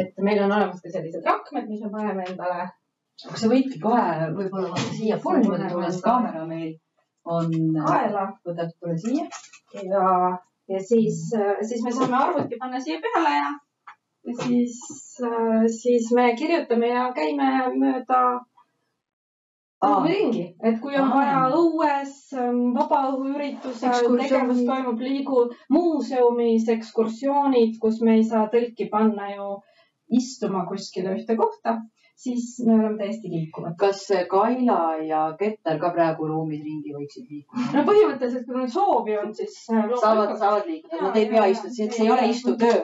et 0.00 0.18
meil 0.24 0.42
on 0.44 0.52
olemas 0.52 0.82
ka 0.84 0.92
sellised 0.92 1.24
rakmed, 1.24 1.68
mis 1.70 1.84
me 1.84 1.92
paneme 1.94 2.26
endale. 2.28 2.66
kas 3.22 3.40
sa 3.42 3.50
võidki 3.50 3.80
kohe 3.82 4.28
võib-olla 4.36 4.82
siiapoole 4.82 5.40
niimoodi 5.44 5.70
tulla, 5.72 5.92
sest 5.92 6.04
kaamera 6.04 6.44
meil 6.50 6.74
on. 7.24 7.54
kaela. 7.78 8.26
võtab, 8.46 8.74
tule 8.80 8.98
siia. 9.06 9.24
ja, 9.94 10.10
ja 10.68 10.84
siis, 10.90 11.24
siis 11.70 11.86
me 11.86 11.94
saame 11.94 12.20
arvuti 12.20 12.60
panna 12.60 12.82
siia 12.84 13.00
peale 13.04 13.38
ja 13.38 13.48
ja 14.28 14.34
siis, 14.44 14.76
äh, 15.24 15.64
siis 15.72 16.10
me 16.12 16.34
kirjutame 16.36 16.88
ja 16.92 17.08
käime 17.16 17.48
mööda 17.80 18.22
ringi, 19.82 20.44
et 20.62 20.80
kui 20.82 20.96
on 20.98 21.06
Aa. 21.06 21.14
vaja 21.14 21.42
õues 21.54 22.14
ähm, 22.34 22.62
vabaõhuüritusel 22.74 24.16
tegevus 24.18 24.64
toimub, 24.66 24.98
liigu 24.98 25.44
muuseumis 25.70 26.68
ekskursioonid, 26.74 27.78
kus 27.82 28.00
me 28.02 28.16
ei 28.18 28.24
saa 28.26 28.48
tõlki 28.50 28.88
panna 28.90 29.30
ju 29.36 29.60
istuma 30.18 30.64
kuskile 30.66 31.14
ühte 31.14 31.36
kohta, 31.38 31.76
siis 32.18 32.56
me 32.66 32.74
oleme 32.74 32.98
täiesti 32.98 33.30
liikuvad. 33.30 33.76
kas 33.78 34.02
Kaila 34.30 34.96
ja 35.06 35.22
Keter 35.38 35.78
ka 35.78 35.92
praegu 35.94 36.26
ruumis 36.26 36.64
ringi 36.64 36.96
võiksid 36.96 37.30
liikuda? 37.30 37.70
no 37.78 37.86
põhimõtteliselt, 37.86 38.46
kui 38.48 38.58
neil 38.58 38.72
soovi 38.72 39.18
on, 39.20 39.34
siis. 39.34 39.60
Äh, 39.70 39.86
saavad, 40.00 40.34
saavad 40.40 40.66
liikuda, 40.66 41.02
nad 41.06 41.20
ei 41.22 41.30
pea 41.30 41.46
istuma, 41.54 41.74
see 41.76 42.02
ei 42.02 42.10
ole 42.16 42.32
istutöö 42.34 42.80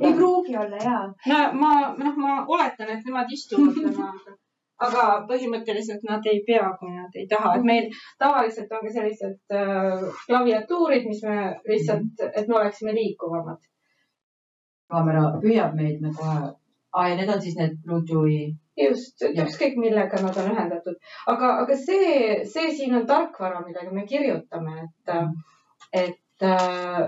ei 0.00 0.12
pruugi 0.12 0.56
olla 0.58 0.76
ja. 0.76 1.00
no 1.26 1.36
ma, 1.58 1.74
noh, 1.98 2.16
ma 2.18 2.44
oletan, 2.46 2.90
et 2.90 3.04
nemad 3.06 3.30
istuvad 3.30 3.76
täna, 3.82 4.08
aga 4.82 5.04
põhimõtteliselt 5.28 6.02
nad 6.08 6.26
ei 6.30 6.40
pea, 6.46 6.66
kui 6.80 6.90
nad 6.90 7.14
ei 7.14 7.28
taha, 7.30 7.54
et 7.58 7.66
meil 7.66 7.86
tavaliselt 8.22 8.72
on 8.74 8.82
ka 8.86 8.92
sellised 8.96 9.54
äh, 9.54 10.02
klaviatuurid, 10.26 11.06
mis 11.06 11.22
me 11.26 11.38
lihtsalt, 11.68 12.26
et 12.32 12.48
me 12.48 12.58
oleksime 12.60 12.96
liikuvamad. 12.96 13.62
kaamera 14.90 15.22
püüab 15.42 15.74
meid, 15.78 16.00
me 16.02 16.12
kohe, 16.14 16.52
aa 16.94 17.08
ja 17.08 17.16
need 17.18 17.30
on 17.32 17.40
siis 17.42 17.56
need 17.58 17.78
Bluetoothi. 17.86 18.54
just, 18.82 19.22
ükskõik 19.22 19.76
millega 19.78 20.20
nad 20.22 20.36
on 20.42 20.50
ühendatud, 20.50 20.98
aga, 21.30 21.56
aga 21.62 21.76
see, 21.78 22.42
see 22.50 22.72
siin 22.74 22.94
on 22.98 23.06
tarkvara, 23.06 23.62
millega 23.66 23.94
me 23.94 24.06
kirjutame, 24.10 24.88
et, 24.88 25.14
et 26.02 26.48
äh, 26.50 27.04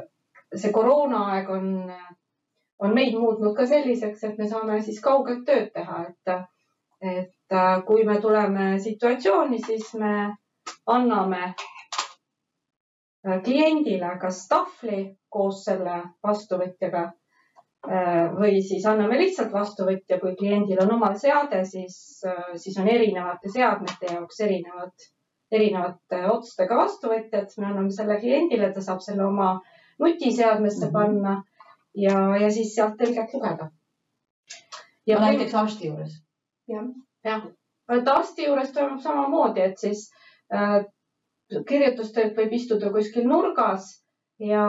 see 0.55 0.71
koroonaaeg 0.73 1.51
on 1.51 1.73
on 2.79 2.93
meid 2.95 3.15
muutnud 3.17 3.55
ka 3.57 3.65
selliseks, 3.67 4.23
et 4.29 4.39
me 4.39 4.47
saame 4.49 4.77
siis 4.85 5.01
kaugelt 5.01 5.47
tööd 5.49 5.71
teha, 5.75 6.03
et, 6.11 6.33
et 7.01 7.53
äh, 7.53 7.85
kui 7.87 8.05
me 8.05 8.21
tuleme 8.21 8.79
situatsiooni, 8.81 9.59
siis 9.67 9.95
me 9.95 10.37
anname 10.87 11.43
äh, 13.27 13.43
kliendile 13.45 14.19
kas 14.21 14.47
tahvli 14.49 15.17
koos 15.29 15.65
selle 15.65 16.03
vastuvõtjaga 16.25 17.03
äh, 17.05 18.33
või 18.39 18.63
siis 18.65 18.87
anname 18.87 19.19
lihtsalt 19.21 19.53
vastuvõtja, 19.53 20.21
kui 20.21 20.37
kliendil 20.39 20.81
on 20.85 20.95
oma 20.97 21.15
seade, 21.19 21.65
siis, 21.65 22.23
siis 22.57 22.79
on 22.81 22.89
erinevate 22.89 23.53
seadmete 23.53 24.13
jaoks 24.15 24.41
erinevad, 24.41 25.09
erinevate 25.53 26.25
otstega 26.33 26.77
vastuvõtjad. 26.77 27.53
me 27.59 27.67
anname 27.67 27.91
selle 27.91 28.21
kliendile, 28.21 28.73
ta 28.73 28.81
saab 28.81 29.01
selle 29.01 29.25
oma 29.25 29.61
nutiseadmesse 29.99 30.87
Mhm. 30.87 30.93
panna 30.93 31.43
ja, 31.95 32.37
ja 32.37 32.51
siis 32.51 32.75
sealt 32.75 32.97
tõlget 33.01 33.33
lugeda. 33.35 33.71
ja 35.07 35.21
näiteks 35.21 35.55
arsti 35.55 35.87
juures. 35.87 36.26
Jah, 36.69 37.45
et 37.97 38.09
arsti 38.09 38.47
juures 38.49 38.73
toimub 38.75 39.01
samamoodi, 39.03 39.61
et 39.61 39.79
siis 39.79 40.09
äh, 40.53 40.83
kirjutustõlk 41.69 42.35
võib 42.39 42.57
istuda 42.59 42.91
kuskil 42.95 43.29
nurgas 43.29 43.93
ja 44.43 44.65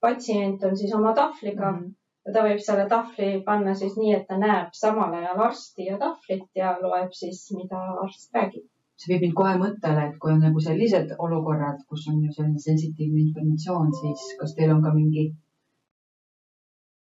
patsient 0.00 0.64
on 0.64 0.76
siis 0.76 0.92
oma 0.94 1.14
tahvliga 1.14 1.72
Mhm. 1.72 1.94
ja 2.26 2.32
ta 2.34 2.42
võib 2.44 2.60
selle 2.64 2.86
tahvli 2.88 3.28
panna 3.44 3.74
siis 3.74 3.94
nii, 3.96 4.14
et 4.16 4.26
ta 4.28 4.36
näeb 4.40 4.74
samal 4.80 5.14
ajal 5.18 5.40
arsti 5.46 5.86
ja 5.86 5.98
tahvlit 6.02 6.60
ja 6.60 6.74
loeb 6.82 7.14
siis, 7.20 7.46
mida 7.56 7.80
arst 8.04 8.34
räägib. 8.36 8.66
see 8.98 9.12
viib 9.12 9.20
mind 9.24 9.34
kohe 9.38 9.54
mõttele, 9.62 10.04
et 10.08 10.16
kui 10.22 10.32
on 10.32 10.40
nagu 10.42 10.60
sellised 10.60 11.12
olukorrad, 11.26 11.84
kus 11.88 12.08
on 12.10 12.16
ju 12.24 12.32
selline 12.34 12.58
sensitiivne 12.64 13.20
informatsioon, 13.24 13.92
siis 14.00 14.24
kas 14.40 14.54
teil 14.56 14.72
on 14.74 14.82
ka 14.82 14.90
mingi 14.94 15.28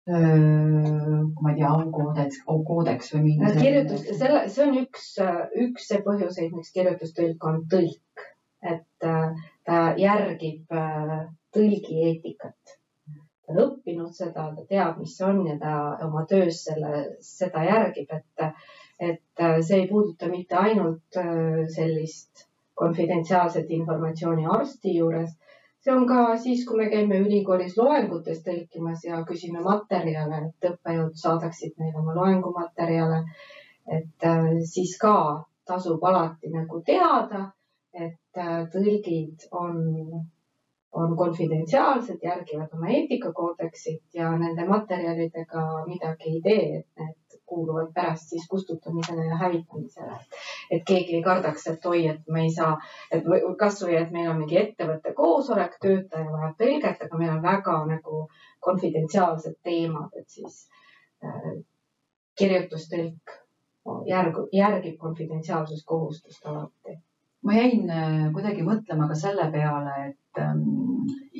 ma 0.08 1.52
ei 1.52 1.56
tea, 1.56 1.70
aukoodeks, 1.70 2.42
aukoodeks 2.52 3.14
või 3.14 3.22
mingi 3.30 3.52
kirjutus, 3.56 4.04
selle, 4.20 4.42
see 4.52 4.66
on 4.66 4.78
üks, 4.82 5.10
üks 5.64 5.88
see 5.88 6.02
põhjuseid, 6.04 6.52
miks 6.52 6.74
kirjutustõlk 6.76 7.46
on 7.48 7.62
tõlk, 7.72 8.26
et 8.64 9.08
äh, 9.08 9.44
ta 9.64 9.82
järgib 10.00 10.72
äh, 10.76 11.20
tõlgi 11.56 12.00
eetikat. 12.10 12.76
ta 13.44 13.54
on 13.54 13.62
õppinud 13.64 14.12
seda, 14.16 14.50
ta 14.56 14.66
teab, 14.68 15.00
mis 15.00 15.16
see 15.18 15.28
on 15.28 15.46
ja 15.48 15.58
ta 15.60 15.76
oma 16.06 16.26
töös 16.28 16.64
selle, 16.68 17.06
seda 17.24 17.64
järgib, 17.68 18.12
et, 18.12 18.68
et 19.00 19.44
äh, 19.48 19.60
see 19.62 19.84
ei 19.84 19.88
puuduta 19.88 20.28
mitte 20.32 20.60
ainult 20.60 21.22
sellist 21.76 22.48
konfidentsiaalset 22.80 23.72
informatsiooni 23.72 24.48
arsti 24.50 24.98
juures, 24.98 25.32
see 25.84 25.92
on 25.94 26.06
ka 26.08 26.38
siis, 26.40 26.64
kui 26.68 26.80
me 26.80 26.90
käime 26.92 27.20
ülikoolis 27.26 27.76
loengutes 27.78 28.44
tõlkimas 28.46 29.04
ja 29.04 29.20
küsime 29.28 29.64
materjale, 29.64 30.40
et 30.48 30.70
õppejõud 30.70 31.18
saadaksid 31.20 31.76
meile 31.80 32.00
oma 32.00 32.16
loengumaterjale. 32.20 33.24
et 33.92 34.24
äh, 34.24 34.46
siis 34.64 34.94
ka 34.98 35.44
tasub 35.68 36.04
alati 36.08 36.50
nagu 36.54 36.80
teada, 36.88 37.50
et 37.94 38.40
äh, 38.40 38.62
tõlgid 38.72 39.44
on, 39.52 39.82
on 40.94 41.18
konfidentsiaalsed, 41.18 42.24
järgivad 42.24 42.72
oma 42.78 42.94
eetikakoodeksit 42.96 44.16
ja 44.16 44.32
nende 44.38 44.64
materjalidega 44.70 45.66
midagi 45.88 46.32
ei 46.32 46.42
tee, 46.48 46.64
et 46.80 46.88
need 47.04 47.18
kuuluvad 47.46 47.92
pärast 47.94 48.30
siis 48.30 48.48
kustutamisele 48.50 49.26
ja 49.26 49.38
hävitamisele. 49.38 50.18
et 50.72 50.84
keegi 50.88 51.16
ei 51.16 51.24
kardaks, 51.24 51.68
et 51.68 51.86
oi, 51.86 52.08
et 52.08 52.22
me 52.28 52.44
ei 52.44 52.52
saa, 52.52 52.78
et 53.12 53.24
või- 53.26 53.56
kasvõi, 53.60 53.96
et 54.02 54.12
meil 54.12 54.30
on 54.30 54.38
mingi 54.38 54.58
ettevõtte 54.58 55.14
koosolek, 55.14 55.78
töötaja 55.82 56.32
vajab 56.32 56.58
tõlget, 56.64 57.06
aga 57.06 57.18
meil 57.18 57.36
on 57.36 57.44
väga 57.44 57.78
nagu 57.86 58.28
konfidentsiaalsed 58.60 59.56
teemad, 59.64 60.10
et 60.20 60.30
siis 60.30 60.68
äh, 61.24 61.54
kirjutustõlk 62.40 63.40
järg, 64.08 64.38
järgib 64.52 64.98
konfidentsiaalsuskohustust 64.98 66.46
alati. 66.46 67.00
ma 67.44 67.54
jäin 67.54 67.90
äh, 67.92 68.30
kuidagi 68.34 68.64
mõtlema 68.64 69.08
ka 69.08 69.16
selle 69.20 69.50
peale, 69.52 69.96
et 70.10 70.40
ähm, 70.40 70.62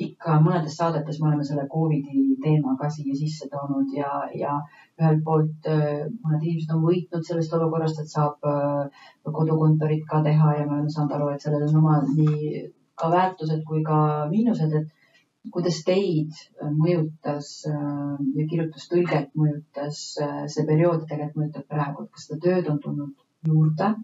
ikka 0.06 0.36
mõnedes 0.44 0.76
saadetes 0.76 1.20
me 1.20 1.30
oleme 1.30 1.44
selle 1.48 1.64
Covidi 1.72 2.24
teema 2.42 2.74
ka 2.80 2.90
siia 2.92 3.16
sisse 3.16 3.48
toonud 3.52 3.94
ja, 3.96 4.10
ja 4.36 4.58
ühelt 5.00 5.22
poolt 5.26 5.68
äh, 5.70 6.06
mõned 6.22 6.42
inimesed 6.44 6.72
on 6.74 6.82
võitnud 6.86 7.26
sellest 7.26 7.54
olukorrast, 7.56 8.00
et 8.00 8.10
saab 8.10 8.46
äh, 8.46 9.06
kodukontorit 9.38 10.04
ka 10.10 10.22
teha 10.26 10.52
ja 10.58 10.66
me 10.66 10.76
oleme 10.76 10.92
saanud 10.94 11.16
aru, 11.16 11.30
et 11.34 11.44
sellel 11.44 11.66
on 11.68 11.80
oma 11.82 11.96
nii 12.06 12.64
ka 13.00 13.10
väärtused 13.10 13.64
kui 13.68 13.82
ka 13.86 13.98
miinused, 14.30 14.76
et 14.80 15.50
kuidas 15.54 15.80
teid 15.86 16.38
mõjutas 16.78 17.50
äh, 17.70 18.16
ja 18.38 18.48
kirjutustõlget 18.52 19.34
mõjutas 19.40 20.02
see 20.54 20.66
periood 20.70 21.08
tegelikult 21.10 21.42
mõjutab 21.42 21.68
praegu, 21.74 22.06
et 22.06 22.14
kas 22.14 22.28
seda 22.28 22.42
tööd 22.46 22.70
on 22.72 22.82
tulnud 22.86 23.14
juurde? 23.50 23.94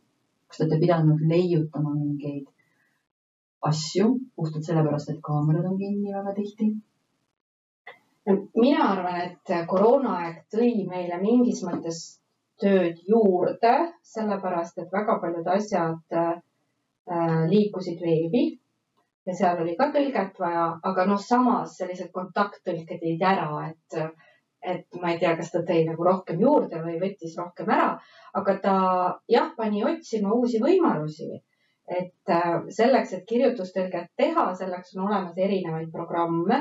kas 0.51 0.59
te 0.59 0.65
olete 0.65 0.81
pidanud 0.83 1.21
leiutama 1.31 1.93
mingeid 1.95 2.49
asju 3.69 4.07
puhtalt 4.35 4.67
sellepärast, 4.67 5.13
et 5.13 5.21
kaamerad 5.23 5.69
on 5.71 5.79
kinni 5.79 6.11
väga 6.17 6.35
tihti? 6.35 6.73
Mina 8.61 8.87
arvan, 8.93 9.21
et 9.27 9.53
koroonaaeg 9.69 10.43
tõi 10.53 10.73
meile 10.89 11.19
mingis 11.23 11.63
mõttes 11.67 12.01
tööd 12.61 12.99
juurde, 13.09 13.75
sellepärast 14.05 14.81
et 14.83 14.93
väga 14.93 15.19
paljud 15.23 15.47
asjad 15.49 16.17
äh, 16.17 16.35
liikusid 17.51 18.03
veebi 18.05 18.45
ja 19.27 19.37
seal 19.37 19.63
oli 19.63 19.77
ka 19.79 19.91
tõlget 19.95 20.41
vaja, 20.41 20.67
aga 20.91 21.07
noh, 21.09 21.21
samas 21.23 21.77
sellised 21.81 22.11
kontakttõlked 22.15 23.05
jäid 23.07 23.23
ära, 23.27 23.71
et, 23.71 24.01
et 24.75 25.01
ma 25.01 25.13
ei 25.13 25.21
tea, 25.23 25.35
kas 25.39 25.53
ta 25.55 25.63
tõi 25.67 25.85
nagu 25.89 26.07
rohkem 26.07 26.41
juurde 26.41 26.83
või 26.85 26.99
võttis 27.03 27.37
rohkem 27.39 27.71
ära, 27.71 27.93
aga 28.41 28.57
ta 28.65 28.75
jah, 29.31 29.53
pani 29.57 29.85
otsima 29.85 30.35
uusi 30.37 30.63
võimalusi. 30.63 31.31
et 31.91 32.31
äh, 32.31 32.69
selleks, 32.71 33.13
et 33.17 33.25
kirjutustõlget 33.27 34.13
teha, 34.17 34.45
selleks 34.55 34.93
on 34.95 35.09
olemas 35.09 35.39
erinevaid 35.39 35.89
programme 35.91 36.61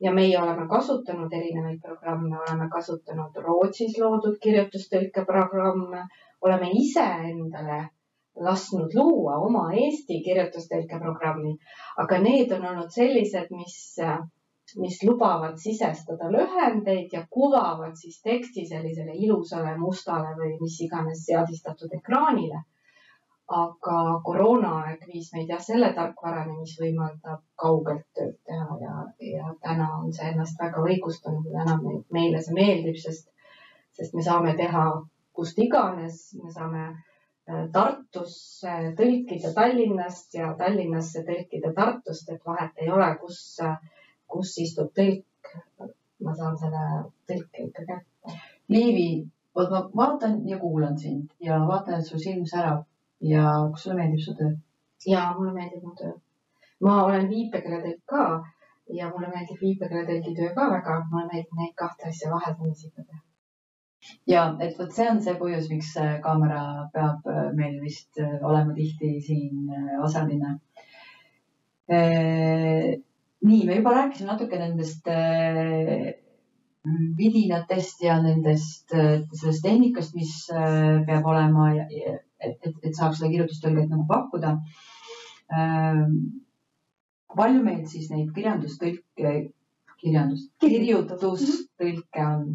ja 0.00 0.12
meie 0.14 0.38
oleme 0.40 0.66
kasutanud 0.70 1.32
erinevaid 1.32 1.80
programme, 1.82 2.36
oleme 2.38 2.68
kasutanud 2.72 3.36
Rootsis 3.46 3.98
loodud 3.98 4.38
kirjutustõlkeprogramme, 4.42 6.04
oleme 6.46 6.70
ise 6.80 7.06
endale 7.30 7.78
lasknud 8.48 8.94
luua 8.94 9.38
oma 9.42 9.64
Eesti 9.74 10.20
kirjutustõlkeprogrammi, 10.26 11.54
aga 12.04 12.18
need 12.22 12.52
on 12.54 12.66
olnud 12.70 12.94
sellised, 12.94 13.50
mis, 13.50 13.78
mis 14.84 15.00
lubavad 15.08 15.58
sisestada 15.58 16.30
lühendeid 16.30 17.14
ja 17.16 17.24
kuvavad 17.30 17.96
siis 17.98 18.20
teksti 18.22 18.66
sellisele 18.70 19.16
ilusale 19.26 19.74
mustale 19.78 20.36
või 20.38 20.54
mis 20.60 20.78
iganes 20.86 21.24
seadistatud 21.26 21.98
ekraanile. 21.98 22.62
Aga 23.48 23.98
koroonaaeg 24.24 25.04
viis 25.08 25.30
meid 25.32 25.48
jah 25.48 25.60
selle 25.64 25.88
tarkvarani, 25.96 26.58
mis 26.60 26.74
võimaldab 26.80 27.40
kaugelt 27.56 28.04
tööd 28.14 28.34
teha 28.44 28.76
ja, 28.82 28.94
ja 29.24 29.52
täna 29.64 29.86
on 29.98 30.12
see 30.12 30.28
ennast 30.32 30.60
väga 30.60 30.82
õigustanud 30.84 31.46
ja 31.48 31.62
täna 31.62 31.78
me, 31.82 31.94
meile 32.12 32.42
see 32.44 32.56
meeldib, 32.58 32.98
sest, 33.00 33.30
sest 33.96 34.14
me 34.14 34.24
saame 34.26 34.52
teha 34.58 34.84
kust 35.32 35.60
iganes, 35.64 36.26
me 36.42 36.52
saame 36.52 36.88
Tartusse 37.72 38.72
tõlkida 38.98 39.54
Tallinnast 39.56 40.34
ja 40.36 40.50
Tallinnasse 40.58 41.22
tõlkida 41.24 41.70
Tartust, 41.72 42.28
et 42.28 42.42
vahet 42.44 42.82
ei 42.84 42.90
ole, 42.92 43.06
kus, 43.22 43.38
kus 44.28 44.52
istub 44.60 44.92
tõlk. 44.98 45.24
ma 46.26 46.34
saan 46.34 46.56
selle 46.60 46.84
tõlke 47.30 47.64
ikka 47.64 47.84
kätte. 47.88 48.36
Liivi, 48.68 49.24
vot 49.56 49.70
ma 49.72 49.80
vaatan 50.00 50.40
ja 50.50 50.58
kuulan 50.60 50.98
sind 50.98 51.30
ja 51.40 51.60
vaatan, 51.64 52.02
et 52.02 52.10
su 52.10 52.18
silm 52.20 52.44
särab 52.44 52.82
ja 53.20 53.44
kas 53.72 53.82
sulle 53.82 53.96
meeldib 54.00 54.24
su 54.24 54.34
töö? 54.40 54.52
ja 55.06 55.34
mulle 55.38 55.52
meeldib 55.52 55.84
mu 55.84 55.94
töö. 56.00 56.12
ma 56.86 57.04
olen 57.04 57.28
viipekeeletõlk 57.30 58.02
ka 58.14 58.26
ja 58.98 59.08
mulle 59.14 59.32
meeldib 59.34 59.62
viipekeeletõlgi 59.62 60.34
töö 60.40 60.52
ka 60.54 60.68
väga, 60.74 61.00
mulle 61.10 61.26
meeldib 61.32 61.62
neid 61.62 61.74
kahte 61.82 62.12
asja 62.12 62.30
vaheldamisi 62.34 62.90
ka 62.94 63.02
teha 63.02 63.24
ja 64.30 64.44
et 64.64 64.78
vot 64.78 64.92
see 64.94 65.08
on 65.10 65.20
see 65.24 65.34
põhjus, 65.40 65.66
miks 65.72 65.90
kaamera 66.24 66.62
peab 66.94 67.26
meil 67.58 67.78
vist 67.82 68.20
olema 68.22 68.74
tihti 68.76 69.18
siin 69.26 69.72
osaline. 70.04 70.54
nii, 73.48 73.60
me 73.66 73.78
juba 73.80 73.94
rääkisime 73.96 74.30
natuke 74.30 74.60
nendest 74.60 75.08
vidinatest 77.18 78.02
ja 78.04 78.18
nendest, 78.22 78.94
sellest 79.40 79.64
tehnikast, 79.64 80.14
mis 80.14 80.34
peab 81.08 81.26
olema, 81.26 81.70
et, 82.40 82.56
et, 82.62 82.74
et 82.82 82.94
saaks 82.94 83.20
seda 83.20 83.30
kirjutustõlget 83.34 83.90
nagu 83.92 84.06
pakkuda. 84.08 84.56
palju 87.38 87.62
meil 87.64 87.84
siis 87.90 88.10
neid 88.12 88.32
kirjandustõlke, 88.36 89.34
kirjandust, 90.00 90.50
kirjutustõlke 90.64 92.26
on? 92.26 92.50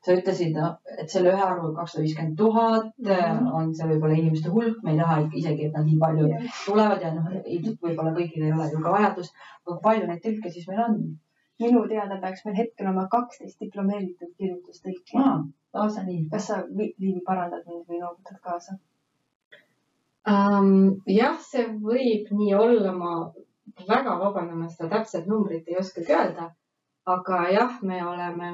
sa 0.00 0.14
ütlesid, 0.16 0.56
et 0.96 1.12
selle 1.12 1.32
ühe 1.34 1.42
arvu 1.44 1.74
kakssada 1.76 2.02
viiskümmend 2.06 2.38
tuhat 2.38 3.10
on 3.58 3.72
see 3.76 3.88
võib-olla 3.90 4.16
inimeste 4.16 4.52
hulk, 4.54 4.78
me 4.84 4.94
ei 4.94 5.00
taha 5.00 5.18
isegi, 5.40 5.66
et 5.66 5.76
nad 5.76 5.84
nii 5.84 5.98
palju 6.00 6.28
tulevad 6.64 7.04
ja 7.04 7.10
noh, 7.16 7.26
ilmselt 7.42 7.84
võib-olla 7.84 8.14
kõigil 8.16 8.46
ei 8.46 8.54
ole 8.54 8.70
ju 8.72 8.80
ka 8.86 8.94
vajadust. 8.94 9.42
aga 9.66 9.76
palju 9.84 10.08
neid 10.08 10.22
tõlke 10.24 10.54
siis 10.54 10.68
meil 10.70 10.80
on? 10.86 10.96
minu 11.60 11.82
teada 11.88 12.16
peaks 12.22 12.46
meil 12.46 12.56
hetkel 12.56 12.86
olema 12.86 13.04
kaksteist 13.12 13.60
diplomeeritud 13.60 14.30
kirjutustõlki 14.38 15.20
ah,. 15.20 15.42
Lausa 15.74 16.04
nii. 16.06 16.24
kas 16.30 16.46
sa, 16.50 16.62
Liivi, 16.76 17.20
parandad 17.26 17.66
mind 17.66 17.86
või 17.88 18.00
noogutad 18.02 18.40
kaasa 18.42 18.78
um,? 20.28 21.02
jah, 21.06 21.38
see 21.44 21.66
võib 21.84 22.32
nii 22.34 22.54
olla, 22.54 22.92
ma 22.96 23.12
väga 23.88 24.16
vabandan, 24.20 24.58
ma 24.62 24.68
seda 24.68 24.90
täpset 24.96 25.28
numbrit 25.30 25.68
ei 25.68 25.78
oskagi 25.80 26.12
öelda. 26.16 26.50
aga 27.06 27.46
jah, 27.54 27.78
me 27.82 28.02
oleme 28.06 28.50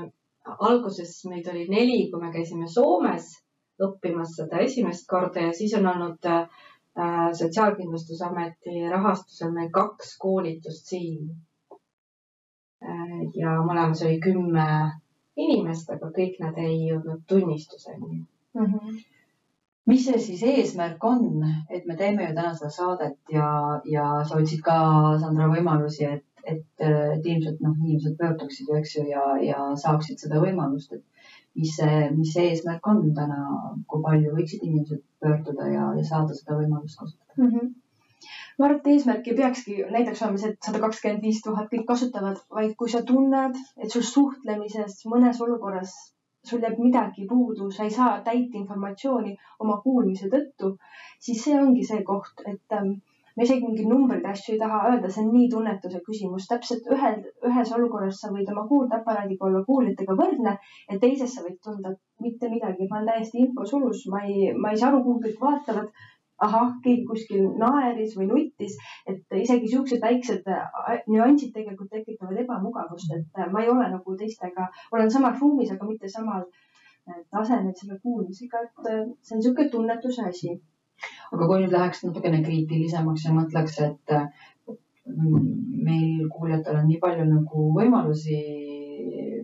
alguses 0.68 1.18
meid 1.30 1.48
oli 1.50 1.66
neli, 1.68 2.06
kui 2.10 2.22
me 2.22 2.30
käisime 2.32 2.68
Soomes 2.70 3.32
õppimas 3.82 4.36
seda 4.38 4.62
esimest 4.64 5.04
korda 5.08 5.48
ja 5.48 5.52
siis 5.56 5.74
on 5.76 5.86
olnud 5.90 6.28
äh, 6.30 6.46
Sotsiaalkindlustusameti 7.36 8.86
rahastusel 8.88 9.50
meil 9.52 9.68
kaks 9.72 10.14
koolitust 10.18 10.88
siin. 10.88 11.34
ja 13.36 13.52
mõlemas 13.66 14.00
oli 14.04 14.16
kümme 14.22 14.64
inimest, 15.36 15.90
aga 15.92 16.10
kõik 16.16 16.40
nad 16.42 16.58
ei 16.62 16.78
jõudnud 16.88 17.24
tunnistuseni 17.30 18.12
mm. 18.16 18.64
-hmm. 18.64 19.00
mis 19.92 20.06
see 20.06 20.20
siis 20.28 20.44
eesmärk 20.52 21.04
on, 21.04 21.44
et 21.70 21.86
me 21.86 21.96
teeme 21.96 22.28
ju 22.28 22.36
täna 22.38 22.54
seda 22.54 22.70
saadet 22.76 23.18
ja, 23.32 23.50
ja 23.96 24.06
sa 24.28 24.40
otsid 24.40 24.62
ka, 24.68 24.78
Sandra, 25.22 25.48
võimalusi, 25.52 26.08
et, 26.18 26.24
et, 26.44 26.64
et 26.86 27.26
ilmselt 27.32 27.60
noh, 27.60 27.76
inimesed 27.84 28.16
pöörduksid 28.20 28.70
ju, 28.70 28.78
eks 28.80 28.96
ju, 28.96 29.06
ja, 29.12 29.26
ja 29.50 29.70
saaksid 29.84 30.22
seda 30.24 30.40
võimalust, 30.42 30.92
et 30.92 31.04
mis 31.56 31.72
see, 31.80 32.10
mis 32.16 32.32
see 32.36 32.50
eesmärk 32.52 32.86
on 32.92 33.02
täna, 33.16 33.40
kui 33.88 34.04
palju 34.04 34.36
võiksid 34.36 34.64
inimesed 34.68 35.02
pöörduda 35.20 35.72
ja, 35.72 35.90
ja 35.98 36.04
saada 36.04 36.36
seda 36.38 36.60
võimalust 36.62 37.02
kasutada 37.02 37.42
mm? 37.42 37.50
-hmm 37.50 37.74
ma 38.58 38.66
arvan, 38.66 38.78
et 38.80 38.90
eesmärk 38.94 39.30
ei 39.30 39.38
peakski 39.40 39.78
näiteks 39.94 40.22
olema 40.26 40.42
see, 40.42 40.52
et 40.54 40.68
sada 40.68 40.82
kakskümmend 40.84 41.24
viis 41.28 41.40
tuhat 41.44 41.72
kõik 41.72 41.86
kasutavad, 41.92 42.42
vaid 42.58 42.76
kui 42.82 42.92
sa 42.92 43.02
tunned, 43.10 43.58
et 43.82 43.96
sul 43.96 44.06
suhtlemises 44.10 45.02
mõnes 45.14 45.42
olukorras 45.46 45.96
sul 46.46 46.62
jääb 46.62 46.78
midagi 46.78 47.26
puudu, 47.32 47.70
sa 47.74 47.84
ei 47.84 47.92
saa 47.98 48.14
täit 48.28 48.54
informatsiooni 48.60 49.34
oma 49.64 49.80
kuulmise 49.84 50.30
tõttu, 50.34 50.76
siis 51.26 51.42
see 51.44 51.58
ongi 51.60 51.84
see 51.90 52.04
koht, 52.10 52.44
et 52.52 52.76
ähm, 52.78 52.92
me 53.36 53.44
isegi 53.44 53.66
mingeid 53.66 53.88
numbreid, 53.90 54.26
asju 54.32 54.54
ei 54.54 54.60
taha 54.62 54.82
öelda, 54.90 55.10
see 55.12 55.24
on 55.24 55.32
nii 55.34 55.48
tunnetuse 55.54 56.00
küsimus. 56.06 56.46
täpselt 56.52 56.86
ühel, 56.96 57.18
ühes 57.50 57.72
olukorras 57.78 58.20
sa 58.22 58.30
võid 58.36 58.52
oma 58.52 58.64
kuuldeaparaadiga 58.70 59.48
olla 59.48 59.64
kuuljatega 59.70 60.16
võrdne 60.22 60.54
ja 60.62 61.00
teises 61.02 61.34
sa 61.36 61.44
võid 61.48 61.58
tunda 61.68 61.92
mitte 62.24 62.48
midagi, 62.52 62.88
ma 62.90 63.00
olen 63.00 63.10
täiesti 63.12 63.42
infosulus, 63.44 64.06
ma 64.14 64.22
ei, 64.28 64.52
ma 64.54 64.72
ei 64.72 64.80
saa 64.80 64.92
aru, 64.92 65.02
kuhu 65.08 65.24
kõik 65.26 65.42
vaatavad 65.42 65.90
ahah, 66.44 66.70
keegi 66.84 67.04
kuskil 67.08 67.48
naeris 67.60 68.14
või 68.18 68.28
nuttis, 68.30 68.76
et 69.08 69.36
isegi 69.40 69.70
siuksed 69.72 70.02
väiksed 70.02 70.48
äh, 70.52 71.00
nüansid 71.08 71.52
tegelikult 71.54 71.90
tekitavad 71.94 72.40
ebamugavust, 72.44 73.12
et 73.16 73.40
äh, 73.40 73.50
ma 73.52 73.64
ei 73.64 73.72
ole 73.72 73.88
nagu 73.92 74.16
teistega, 74.20 74.68
olen 74.92 75.12
samas 75.12 75.40
ruumis, 75.40 75.72
aga 75.72 75.88
mitte 75.88 76.10
samal 76.12 76.44
äh, 76.44 77.22
tasemel 77.32 77.72
selle 77.78 77.98
kuulmisega, 78.02 78.64
et 78.66 78.82
see 78.86 79.36
on 79.36 79.40
niisugune 79.40 79.70
tunnetuse 79.72 80.28
asi. 80.28 80.56
aga 81.32 81.48
kui 81.48 81.62
nüüd 81.62 81.72
läheks 81.72 82.04
natukene 82.06 82.42
kriitilisemaks 82.44 83.26
ja 83.26 83.32
mõtleks, 83.36 83.80
et 83.84 84.14
meil 85.86 86.28
kuuljatel 86.32 86.78
on 86.80 86.88
nii 86.88 86.96
palju 87.02 87.26
nagu 87.28 87.66
võimalusi 87.76 88.38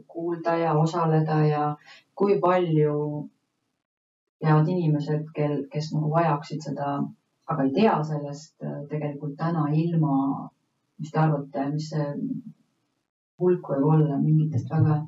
kuulda 0.09 0.57
ja 0.59 0.73
osaleda 0.79 1.37
ja 1.47 1.67
kui 2.19 2.39
palju 2.41 2.95
teavad 4.43 4.69
inimesed, 4.69 5.29
kel, 5.37 5.59
kes 5.73 5.93
nagu 5.95 6.11
vajaksid 6.11 6.65
seda, 6.67 6.97
aga 7.53 7.67
ei 7.67 7.75
tea 7.77 7.95
sellest 8.09 8.65
äh, 8.67 8.81
tegelikult 8.91 9.37
täna 9.39 9.69
ilma, 9.85 10.17
mis 10.99 11.13
te 11.13 11.21
arvate, 11.23 11.67
mis 11.75 11.91
see 11.93 12.09
hulk 13.43 13.69
võib 13.73 13.89
olla 13.97 14.19
mingitest 14.23 14.71
väga 14.71 15.03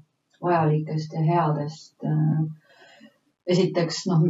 vajalikest 0.45 1.17
ja 1.17 1.25
headest 1.27 2.07
äh, 2.11 2.45
esiteks 3.55 4.05
noh, 4.11 4.23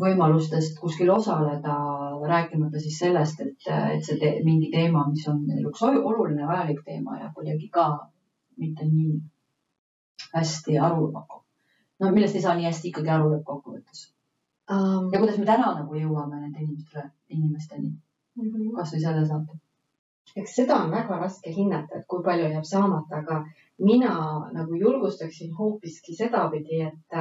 võimalustest 0.00 0.80
kuskil 0.80 1.10
osaleda, 1.14 1.76
rääkimata 2.26 2.82
siis 2.82 2.98
sellest, 3.00 3.40
et, 3.44 3.70
et 3.94 4.04
see 4.04 4.18
te, 4.20 4.32
mingi 4.44 4.68
teema, 4.74 5.06
mis 5.12 5.24
on 5.30 5.44
üks 5.62 5.84
oluline, 5.86 6.44
vajalik 6.48 6.82
teema 6.84 7.20
ja 7.20 7.30
kuidagi 7.36 7.70
ka 7.72 7.86
mitte 8.60 8.88
nii 8.90 9.16
hästi 10.34 10.76
aru, 10.82 11.08
no 12.00 12.12
millest 12.12 12.36
ei 12.36 12.44
saa 12.44 12.56
nii 12.58 12.68
hästi 12.68 12.90
ikkagi 12.90 13.12
aru 13.14 13.32
lõppkokkuvõttes 13.36 14.04
um,. 14.70 15.12
ja 15.12 15.18
kuidas 15.18 15.38
me 15.38 15.46
täna 15.46 15.74
nagu 15.80 15.94
jõuame 15.94 16.40
nende 16.40 16.64
inimestele, 16.64 17.10
inimesteni 17.28 17.88
mm 17.88 18.50
-hmm. 18.50 18.74
kasvõi 18.76 19.00
selle 19.00 19.26
saate? 19.26 19.58
eks 20.36 20.54
seda 20.58 20.76
on 20.84 20.90
väga 20.90 21.18
raske 21.20 21.52
hinnata, 21.52 21.98
et 21.98 22.06
kui 22.12 22.22
palju 22.24 22.48
jääb 22.52 22.64
saamata, 22.68 23.20
aga 23.22 23.44
mina 23.88 24.12
nagu 24.52 24.74
julgustaksin 24.74 25.54
hoopiski 25.58 26.16
sedapidi, 26.16 26.80
et 26.88 27.16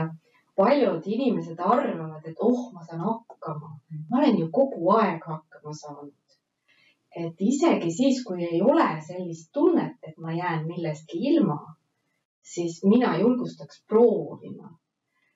paljud 0.55 1.08
inimesed 1.15 1.60
arvavad, 1.60 2.25
et 2.25 2.38
oh, 2.39 2.71
ma 2.73 2.84
saan 2.84 3.01
hakkama. 3.08 3.71
ma 4.10 4.17
olen 4.19 4.39
ju 4.39 4.49
kogu 4.51 4.91
aeg 4.97 5.23
hakkama 5.31 5.73
saanud. 5.73 6.13
et 7.15 7.36
isegi 7.39 7.91
siis, 7.91 8.23
kui 8.27 8.43
ei 8.43 8.62
ole 8.62 8.88
sellist 9.08 9.51
tunnet, 9.53 9.95
et 10.03 10.17
ma 10.17 10.34
jään 10.34 10.65
millestki 10.67 11.19
ilma, 11.31 11.60
siis 12.43 12.84
mina 12.84 13.17
julgustaks 13.17 13.84
proovima 13.88 14.73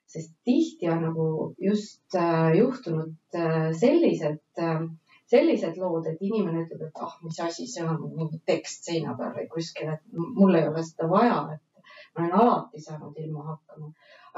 sest 0.09 0.33
tihti 0.47 0.89
on 0.89 1.03
nagu 1.05 1.25
just 1.61 2.15
äh, 2.17 2.51
juhtunud 2.57 3.37
äh, 3.37 3.69
sellised 3.77 4.41
äh,, 4.57 4.85
sellised 5.29 5.77
lood, 5.77 6.07
et 6.09 6.21
inimene 6.25 6.63
ütleb, 6.65 6.87
et 6.87 7.01
ah, 7.05 7.17
mis 7.21 7.37
asi 7.45 7.67
see 7.69 7.85
on, 7.85 7.99
mingi 8.17 8.39
tekst 8.49 8.89
seina 8.89 9.13
peal 9.17 9.35
või 9.35 9.45
kuskil, 9.51 9.91
et 9.93 10.01
mul 10.17 10.57
ei 10.57 10.65
ole 10.71 10.81
seda 10.87 11.09
vaja, 11.11 11.43
et 11.53 11.93
ma 12.15 12.23
olen 12.23 12.37
alati 12.39 12.81
saanud 12.81 13.19
ilma 13.21 13.45
hakkama. 13.51 13.91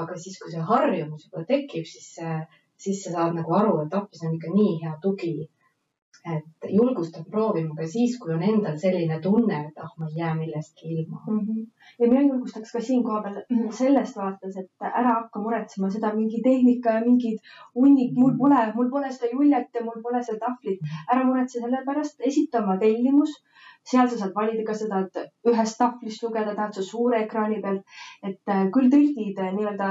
aga 0.03 0.17
siis, 0.19 0.35
kui 0.41 0.51
see 0.51 0.65
harjumus 0.67 1.29
juba 1.29 1.45
tekib, 1.47 1.87
siis, 1.87 2.09
siis 2.83 3.01
sa 3.05 3.15
saad 3.15 3.39
nagu 3.39 3.55
aru, 3.55 3.77
et 3.85 3.95
appi, 3.95 4.19
see 4.19 4.27
on 4.27 4.35
ikka 4.35 4.51
nii 4.51 4.75
hea 4.83 4.93
tugi 5.03 5.33
et 6.25 6.67
julgustan 6.69 7.25
proovima 7.31 7.75
ka 7.77 7.87
siis, 7.89 8.17
kui 8.21 8.33
on 8.35 8.43
endal 8.45 8.77
selline 8.81 9.17
tunne, 9.23 9.57
et 9.67 9.79
ah, 9.81 9.89
ma 9.97 10.09
ei 10.09 10.19
jää 10.19 10.33
millestki 10.37 10.91
ilma 10.95 11.21
mm. 11.27 11.39
-hmm. 11.39 11.63
ja 11.99 12.09
mina 12.11 12.21
julgustaks 12.27 12.71
ka 12.71 12.81
siin 12.87 13.03
kohapeal 13.03 13.39
sellest 13.79 14.17
vaates, 14.17 14.57
et 14.63 14.87
ära 14.89 15.15
hakka 15.15 15.41
muretsema 15.45 15.89
seda 15.89 16.13
mingi 16.15 16.41
tehnika 16.49 16.97
ja 16.97 17.05
mingid 17.05 17.39
hunnik, 17.75 18.13
mul 18.23 18.37
pole, 18.37 18.61
mul 18.75 18.91
pole 18.95 19.11
seda 19.11 19.31
juljet 19.33 19.79
ja 19.79 19.85
mul 19.85 20.01
pole 20.03 20.23
seda 20.23 20.39
tahvlit. 20.45 20.79
ära 21.13 21.25
muretse 21.25 21.59
selle 21.59 21.81
pärast, 21.85 22.21
esita 22.31 22.63
oma 22.63 22.77
tellimus 22.77 23.33
seal 23.91 24.09
sa 24.09 24.17
saad 24.17 24.33
valida, 24.35 24.63
kas 24.65 24.83
sa 24.83 24.87
tahad 24.91 25.31
ühest 25.51 25.77
tahvlist 25.81 26.23
lugeda, 26.23 26.53
tahad 26.55 26.77
sa 26.77 26.83
suure 26.85 27.23
ekraani 27.25 27.61
pealt, 27.63 27.95
et 28.29 28.53
äh, 28.55 28.67
küll 28.75 28.91
tõlgid 28.93 29.41
äh, 29.41 29.53
nii-öelda 29.57 29.89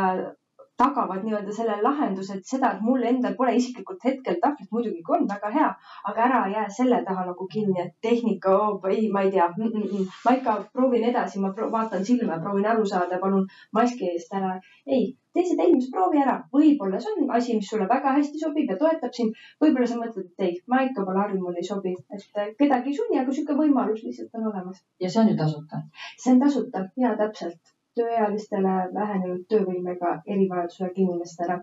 tagavad 0.80 1.24
nii-öelda 1.24 1.52
selle 1.56 1.76
lahenduse, 1.84 2.38
et 2.38 2.52
seda, 2.52 2.72
et 2.74 2.84
mul 2.88 3.04
endal 3.10 3.36
pole 3.38 3.54
isiklikult 3.58 4.04
hetkel 4.08 4.38
tahvlit, 4.42 4.70
muidugi 4.76 5.04
on 5.16 5.26
väga 5.32 5.52
hea, 5.56 5.70
aga 6.10 6.26
ära 6.26 6.40
jää 6.54 6.66
selle 6.76 7.00
taha 7.08 7.26
nagu 7.30 7.46
kinni, 7.54 7.78
et 7.84 7.94
tehnika 8.06 8.54
oh,, 8.56 8.90
ei, 8.94 9.08
ma 9.14 9.24
ei 9.26 9.32
tea 9.36 9.48
mm, 9.50 9.72
mm, 9.80 10.12
ma 10.26 10.36
ikka 10.38 10.56
proovin 10.76 11.08
edasi, 11.12 11.42
ma 11.44 11.52
vaatan 11.76 12.06
silma, 12.10 12.38
proovin 12.44 12.68
aru 12.72 12.86
saada, 12.92 13.18
palun 13.24 13.48
maski 13.76 14.12
eest 14.12 14.32
ära. 14.40 14.54
ei, 14.86 15.02
tee 15.34 15.44
see 15.46 15.58
tellimus, 15.58 15.90
proovi 15.94 16.22
ära, 16.22 16.36
võib-olla 16.56 17.00
see 17.02 17.12
on 17.16 17.34
asi, 17.38 17.56
mis 17.58 17.68
sulle 17.72 17.88
väga 17.90 18.14
hästi 18.16 18.40
sobib 18.44 18.72
ja 18.72 18.78
toetab 18.80 19.16
sind. 19.18 19.42
võib-olla 19.64 19.90
sa 19.90 19.98
mõtled, 20.00 20.30
et 20.32 20.46
ei, 20.46 20.54
ma 20.72 20.84
ikka 20.86 21.04
pole 21.08 21.22
harjunud, 21.22 21.44
mulle 21.48 21.62
ei 21.62 21.68
sobi, 21.68 21.92
et 22.16 22.56
kedagi 22.62 22.94
ei 22.94 22.96
sunni, 23.02 23.20
aga 23.20 23.28
niisugune 23.34 23.60
võimalus 23.66 24.06
lihtsalt 24.06 24.40
on 24.40 24.48
olemas. 24.52 24.80
ja 25.04 25.12
see 25.12 25.22
on 25.24 25.34
ju 25.34 25.36
tasuta? 25.42 25.84
see 26.16 26.32
on 26.34 26.42
tasuta 26.46 26.86
ja 27.04 27.12
täpselt 27.20 27.69
tööealistele 27.98 28.74
vähenenud 28.94 29.42
töövõimega 29.53 30.12
erivajadusega 30.35 31.03
inimestele 31.05 31.57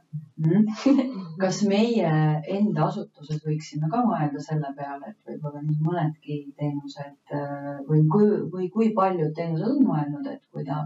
mm.. 0.43 0.65
kas 1.43 1.61
meie 1.71 2.09
enda 2.57 2.87
asutuses 2.87 3.39
võiksime 3.45 3.91
ka 3.93 4.03
mõelda 4.09 4.43
selle 4.47 4.73
peale, 4.79 5.13
et 5.13 5.31
võib-olla 5.31 5.63
nii 5.63 5.79
mõnedki 5.87 6.39
teenused 6.59 7.37
äh, 7.39 7.71
või 7.89 8.03
kui, 8.13 8.27
või 8.55 8.69
kui 8.75 8.91
paljud 8.99 9.33
teenused 9.39 9.71
on 9.71 9.87
mõelnud, 9.91 10.27
et 10.33 10.43
kui 10.51 10.67
ta, 10.67 10.83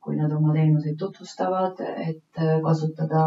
kui 0.00 0.16
nad 0.16 0.32
oma 0.38 0.56
teenuseid 0.56 0.96
tutvustavad, 1.02 1.84
et 2.06 2.42
äh, 2.46 2.56
kasutada 2.64 3.26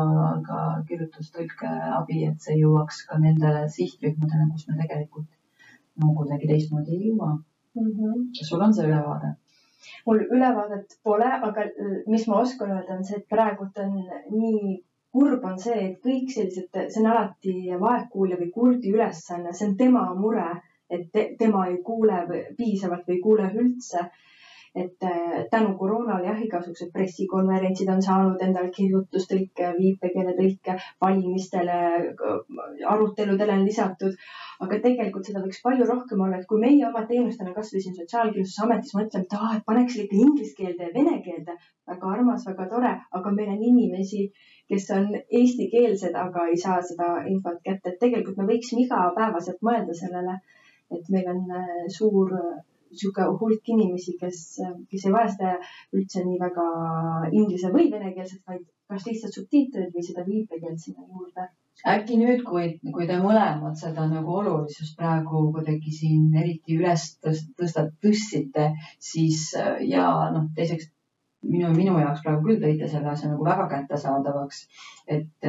ka 0.50 0.66
kirjutustõlke 0.90 1.78
abi, 2.02 2.24
et 2.32 2.42
see 2.50 2.58
jõuaks 2.64 3.06
ka 3.12 3.22
nendele 3.22 3.68
sihtrühmadele, 3.78 4.50
kus 4.56 4.68
me 4.72 4.82
tegelikult 4.82 5.30
no 6.02 6.14
kuidagi 6.18 6.50
teistmoodi 6.50 6.98
ei 6.98 7.10
jõua 7.12 7.32
mm. 7.36 7.90
-hmm. 7.90 8.28
kas 8.38 8.50
sul 8.50 8.66
on 8.66 8.74
see 8.74 8.90
ülevaade? 8.90 9.36
Mul 10.06 10.24
ülevaadet 10.24 10.98
pole, 11.04 11.30
aga 11.50 11.68
mis 12.08 12.28
ma 12.28 12.42
oskan 12.42 12.72
öelda, 12.78 12.98
on 12.98 13.06
see, 13.08 13.22
et 13.22 13.30
praegult 13.30 13.80
on 13.84 13.96
nii 14.34 14.76
kurb 15.14 15.44
on 15.46 15.58
see, 15.62 15.80
et 15.88 15.98
kõik 16.06 16.32
sellised, 16.34 16.70
see 16.74 17.02
on 17.04 17.10
alati 17.12 17.56
vaegkuulja 17.82 18.40
või 18.40 18.52
kurdi 18.56 18.94
ülesanne, 18.94 19.54
see 19.54 19.68
on 19.70 19.76
tema 19.78 20.06
mure, 20.18 20.48
et 20.90 21.10
te, 21.14 21.28
tema 21.40 21.68
ei 21.70 21.80
kuule 21.86 22.24
piisavalt 22.58 23.08
või 23.08 23.20
ei 23.20 23.26
kuule 23.28 23.50
üldse 23.54 24.08
et 24.76 25.06
äh, 25.06 25.44
tänu 25.52 25.76
koroonale 25.78 26.26
jah, 26.26 26.40
igasugused 26.42 26.90
pressikonverentsid 26.94 27.90
on 27.94 28.00
saanud 28.02 28.42
endale 28.42 28.72
kirjutustõlke, 28.74 29.68
viipekeeletõlke, 29.78 30.78
valimistele, 31.06 31.76
aruteludele 32.94 33.58
on 33.60 33.68
lisatud. 33.68 34.18
aga 34.64 34.80
tegelikult 34.86 35.28
seda 35.28 35.44
võiks 35.44 35.62
palju 35.62 35.86
rohkem 35.90 36.22
olla, 36.26 36.40
et 36.40 36.48
kui 36.50 36.62
meie 36.62 36.88
oma 36.88 37.04
teenustena 37.10 37.54
kasvõi 37.54 37.84
siin 37.84 37.96
Sotsiaalkindlustusametis 38.00 38.96
mõtleme, 38.98 39.28
et 39.28 39.38
aa, 39.38 39.52
et 39.58 39.66
paneks 39.70 39.98
ikka 40.04 40.20
inglise 40.26 40.56
keelde 40.58 40.88
ja 40.88 40.94
vene 40.98 41.20
keelde, 41.26 41.58
väga 41.94 42.12
armas, 42.16 42.48
väga 42.50 42.68
tore, 42.74 42.94
aga 43.20 43.36
meil 43.38 43.54
on 43.54 43.64
inimesi, 43.70 44.30
kes 44.72 44.90
on 44.98 45.10
eestikeelsed, 45.20 46.18
aga 46.26 46.48
ei 46.50 46.58
saa 46.66 46.82
seda 46.82 47.14
infot 47.30 47.62
kätte, 47.68 47.94
et 47.94 48.02
tegelikult 48.02 48.40
me 48.42 48.50
võiksime 48.54 48.88
igapäevaselt 48.88 49.62
mõelda 49.70 49.98
sellele, 50.02 50.40
et 50.98 51.10
meil 51.14 51.30
on 51.36 51.44
äh, 51.60 51.74
suur 52.00 52.38
niisugune 52.94 53.40
hulk 53.42 53.74
inimesi, 53.76 54.16
kes, 54.22 54.44
kes 54.90 55.08
ei 55.08 55.16
vaja 55.16 55.34
seda 55.34 55.56
üldse 55.98 56.24
nii 56.28 56.40
väga 56.42 56.68
inglise 57.32 57.74
või 57.74 57.90
venekeelset, 57.92 58.42
vaid 58.48 58.64
kas 58.94 59.06
lihtsalt 59.10 59.38
subtiitreid 59.38 59.94
või 59.96 60.06
seda 60.08 60.26
viipekeelt 60.30 60.82
sinna 60.86 61.06
juurde. 61.10 61.50
äkki 61.90 62.18
nüüd, 62.22 62.44
kui, 62.48 62.66
kui 62.96 63.08
te 63.10 63.16
mõlemad 63.22 63.80
seda 63.80 64.06
nagu 64.10 64.36
olulisust 64.40 64.98
praegu 65.00 65.48
kuidagi 65.56 65.94
siin 66.00 66.28
eriti 66.42 66.78
üles 66.78 67.08
tõstat-, 67.26 67.96
tõstsite, 68.06 68.68
siis 69.12 69.48
ja 69.90 70.06
noh, 70.36 70.52
teiseks 70.60 70.92
minu, 71.44 71.70
minu 71.76 71.94
jaoks 72.00 72.24
praegu 72.24 72.46
küll 72.48 72.62
tõite 72.62 72.88
selle 72.92 73.10
asja 73.12 73.30
nagu 73.32 73.46
väga 73.46 73.68
kättesaadavaks. 73.72 74.60
et, 75.14 75.48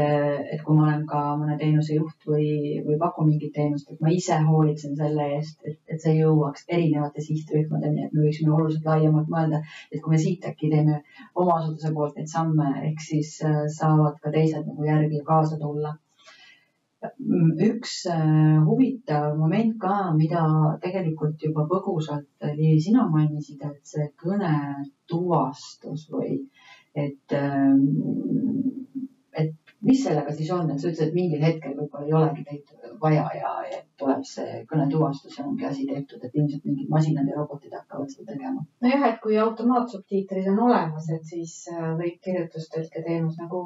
et 0.54 0.62
kui 0.66 0.76
ma 0.76 0.86
olen 0.88 1.04
ka 1.10 1.20
mõne 1.40 1.56
teenuse 1.58 1.94
juht 1.94 2.26
või, 2.30 2.48
või 2.86 2.96
pakun 3.02 3.28
mingit 3.30 3.52
teenust, 3.54 3.90
et 3.92 4.00
ma 4.02 4.10
ise 4.10 4.38
hoolitsen 4.48 4.96
selle 4.98 5.28
eest, 5.36 5.60
et, 5.70 5.78
et 5.86 6.02
see 6.02 6.16
jõuaks 6.16 6.66
erinevate 6.76 7.22
sihtrühmadeni, 7.28 8.06
et 8.08 8.16
me 8.16 8.26
võiksime 8.26 8.54
oluliselt 8.56 8.88
laiemalt 8.90 9.30
mõelda, 9.36 9.62
et 9.92 10.02
kui 10.02 10.16
me 10.16 10.22
siit 10.24 10.48
äkki 10.50 10.72
teeme 10.74 11.02
oma 11.34 11.60
asutuse 11.60 11.94
poolt 11.94 12.18
neid 12.18 12.32
samme, 12.34 12.72
ehk 12.90 13.06
siis 13.10 13.36
äh, 13.46 13.62
saavad 13.78 14.18
ka 14.22 14.34
teised 14.34 14.66
nagu 14.66 14.90
järgi 14.90 15.22
kaasa 15.30 15.60
tulla 15.62 15.94
üks 17.68 17.94
äh, 18.10 18.60
huvitav 18.66 19.34
moment 19.38 19.74
ka, 19.80 19.96
mida 20.16 20.44
tegelikult 20.82 21.42
juba 21.42 21.66
põgusalt, 21.70 22.28
Liivi, 22.44 22.80
sina 22.80 23.08
mainisid, 23.10 23.62
et 23.64 23.80
see 23.94 24.06
kõnetuvastus 24.22 26.06
või 26.12 26.38
et, 26.94 27.34
ähm, 27.34 27.82
et 29.32 29.52
mis 29.84 30.00
sellega 30.04 30.32
siis 30.32 30.50
on, 30.54 30.70
et 30.70 30.80
sa 30.80 30.88
ütlesid, 30.88 31.10
et 31.10 31.18
mingil 31.18 31.42
hetkel 31.44 31.74
võib-olla 31.78 32.06
ei 32.06 32.16
olegi 32.20 32.44
teid 32.48 32.90
vaja 33.02 33.24
ja, 33.36 33.52
ja 33.72 33.80
tuleb 34.00 34.24
see 34.28 34.62
kõnetuvastus 34.70 35.38
ja 35.38 35.46
ongi 35.48 35.68
asi 35.68 35.86
tehtud, 35.90 36.22
et 36.24 36.38
ilmselt 36.38 36.64
mingid 36.68 36.90
masinad 36.92 37.28
ja 37.28 37.36
robotid 37.40 37.74
hakkavad 37.76 38.12
seda 38.14 38.32
tegema. 38.32 38.64
nojah, 38.86 39.06
et 39.10 39.20
kui 39.24 39.38
automaatsubtiitrid 39.42 40.50
on 40.54 40.64
olemas, 40.70 41.10
et 41.12 41.24
siis 41.34 41.56
äh, 41.74 41.92
võib 42.00 42.20
kirjutustõlke 42.24 43.04
teenus 43.04 43.40
nagu 43.42 43.64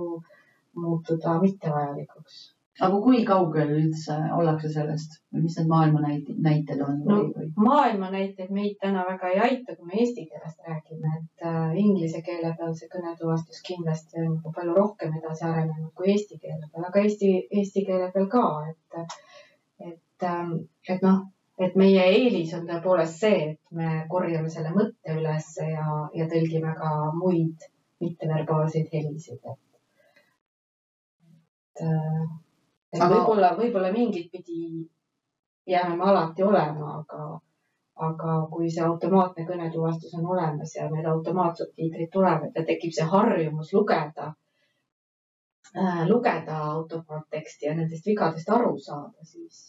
muutuda 0.78 1.38
mittevajalikuks 1.42 2.40
aga 2.86 2.98
kui 3.02 3.22
kaugel 3.26 3.70
üldse 3.74 4.16
ollakse 4.36 4.70
sellest 4.70 5.16
või 5.34 5.44
mis 5.46 5.56
need 5.58 5.70
maailma 5.70 6.02
näited 6.04 6.82
on 6.84 7.00
no,? 7.06 7.16
Või? 7.34 7.48
maailma 7.68 8.10
näiteid 8.14 8.52
meid 8.54 8.76
täna 8.82 9.04
väga 9.08 9.32
ei 9.32 9.40
aita, 9.46 9.74
kui 9.74 9.88
me 9.88 9.98
eesti 10.02 10.26
keelest 10.30 10.68
räägime, 10.68 11.14
et 11.18 11.46
äh, 11.50 11.72
inglise 11.82 12.22
keele 12.26 12.52
peal 12.60 12.76
see 12.78 12.90
kõnetuvastus 12.92 13.64
kindlasti 13.66 14.22
on 14.22 14.30
nagu 14.36 14.54
palju 14.54 14.76
rohkem 14.78 15.16
edasi 15.20 15.46
arenenud 15.48 15.90
kui 15.98 16.12
eesti 16.14 16.38
keele 16.44 16.70
peal, 16.70 16.86
aga 16.90 17.02
eesti, 17.02 17.32
eesti 17.50 17.84
keele 17.88 18.12
peal 18.14 18.30
ka, 18.36 18.46
et, 18.70 19.20
et, 19.90 20.28
ähm, 20.30 20.54
et 20.88 21.02
noh, 21.02 21.24
et 21.58 21.78
meie 21.78 22.04
eelis 22.14 22.54
on 22.54 22.66
tõepoolest 22.70 23.24
see, 23.26 23.38
et 23.52 23.78
me 23.78 24.04
korjame 24.10 24.50
selle 24.54 24.70
mõtte 24.74 25.18
üles 25.18 25.54
ja, 25.66 25.86
ja 26.14 26.30
tõlgime 26.30 26.78
ka 26.78 26.92
muid 27.18 27.70
mitteverbaalseid 27.98 28.92
helisid, 28.94 29.42
et, 29.42 29.64
et 31.26 31.88
äh, 31.88 32.28
et 32.92 33.00
aga... 33.00 33.10
võib-olla, 33.14 33.52
võib-olla 33.58 33.92
mingit 33.92 34.30
pidi 34.32 34.88
jääme 35.68 35.96
me 35.96 36.04
alati 36.10 36.42
olema, 36.42 36.92
aga, 37.00 37.24
aga 38.08 38.34
kui 38.52 38.70
see 38.72 38.84
automaatne 38.84 39.46
kõnetuvastus 39.48 40.14
on 40.18 40.28
olemas 40.34 40.74
ja 40.76 40.88
need 40.92 41.08
automaatsubtiitrid 41.12 42.12
tulevad 42.12 42.56
ja 42.56 42.64
tekib 42.70 42.94
see 42.96 43.08
harjumus 43.12 43.74
lugeda 43.76 44.30
äh,, 45.76 46.06
lugeda 46.08 46.62
automaatteksti 46.70 47.68
ja 47.68 47.74
nendest 47.76 48.08
vigadest 48.08 48.48
aru 48.56 48.78
saada, 48.86 49.28
siis. 49.32 49.60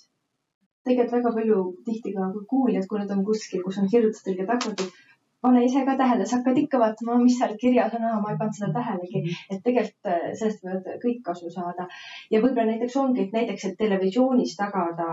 tegelikult 0.87 1.17
väga 1.19 1.35
palju 1.35 1.61
tihti 1.85 2.15
ka 2.15 2.31
kuuljad, 2.53 2.87
kui 2.87 3.03
nad 3.03 3.11
on 3.17 3.25
kuskil, 3.27 3.63
kus 3.65 3.81
on 3.83 3.91
kirjutustõlge 3.91 4.47
tagatud 4.47 4.95
pane 5.41 5.65
ise 5.65 5.83
ka 5.87 5.95
tähele, 5.99 6.25
sa 6.29 6.37
hakkad 6.39 6.57
ikka 6.61 6.79
vaatama, 6.83 7.17
mis 7.23 7.37
seal 7.39 7.55
kirjas 7.61 7.93
on, 7.97 8.07
ma 8.23 8.31
ei 8.31 8.39
pannud 8.39 8.57
seda 8.59 8.71
tähelegi, 8.77 9.21
et 9.49 9.61
tegelikult 9.65 10.09
äh, 10.13 10.25
sellest 10.39 10.65
võivad 10.65 10.89
kõik 11.03 11.21
kasu 11.27 11.51
saada. 11.53 11.87
ja 12.31 12.41
võib-olla 12.43 12.71
näiteks 12.71 12.97
ongi, 13.03 13.27
et 13.27 13.37
näiteks, 13.37 13.69
et 13.69 13.77
televisioonis 13.83 14.55
tagada 14.59 15.09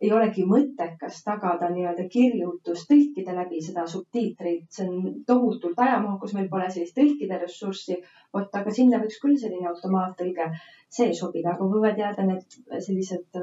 ei 0.00 0.10
olegi 0.14 0.44
mõttekas 0.46 1.22
tagada 1.26 1.70
nii-öelda 1.74 2.04
kirjutus 2.10 2.84
tõlkide 2.90 3.34
läbi 3.34 3.62
seda 3.68 3.86
subtiitreid, 3.92 4.68
see 4.74 4.86
on 4.86 5.08
tohutult 5.30 5.80
ajamahukas, 5.86 6.34
meil 6.36 6.50
pole 6.52 6.68
sellist 6.74 6.94
tõlkide 6.98 7.40
ressurssi. 7.42 7.98
vot, 8.34 8.54
aga 8.60 8.74
sinna 8.76 9.00
võiks 9.02 9.18
küll 9.22 9.40
selline 9.42 9.70
automaattõlge 9.72 10.52
sees 10.98 11.18
sobida, 11.22 11.56
aga 11.56 11.70
võivad 11.72 11.98
jääda 12.04 12.28
need 12.28 12.60
sellised 12.86 13.42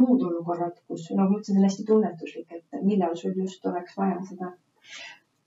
muud 0.00 0.22
olukorrad, 0.28 0.76
kus 0.88 1.08
nagu 1.12 1.30
ma 1.30 1.40
ütlesin, 1.40 1.56
see 1.56 1.62
on 1.62 1.68
hästi 1.68 1.88
tunnetuslik, 1.88 2.52
et 2.58 2.84
millal 2.84 3.16
sul 3.22 3.36
just 3.44 3.66
oleks 3.72 3.96
vaja 3.96 4.20
seda 4.28 4.52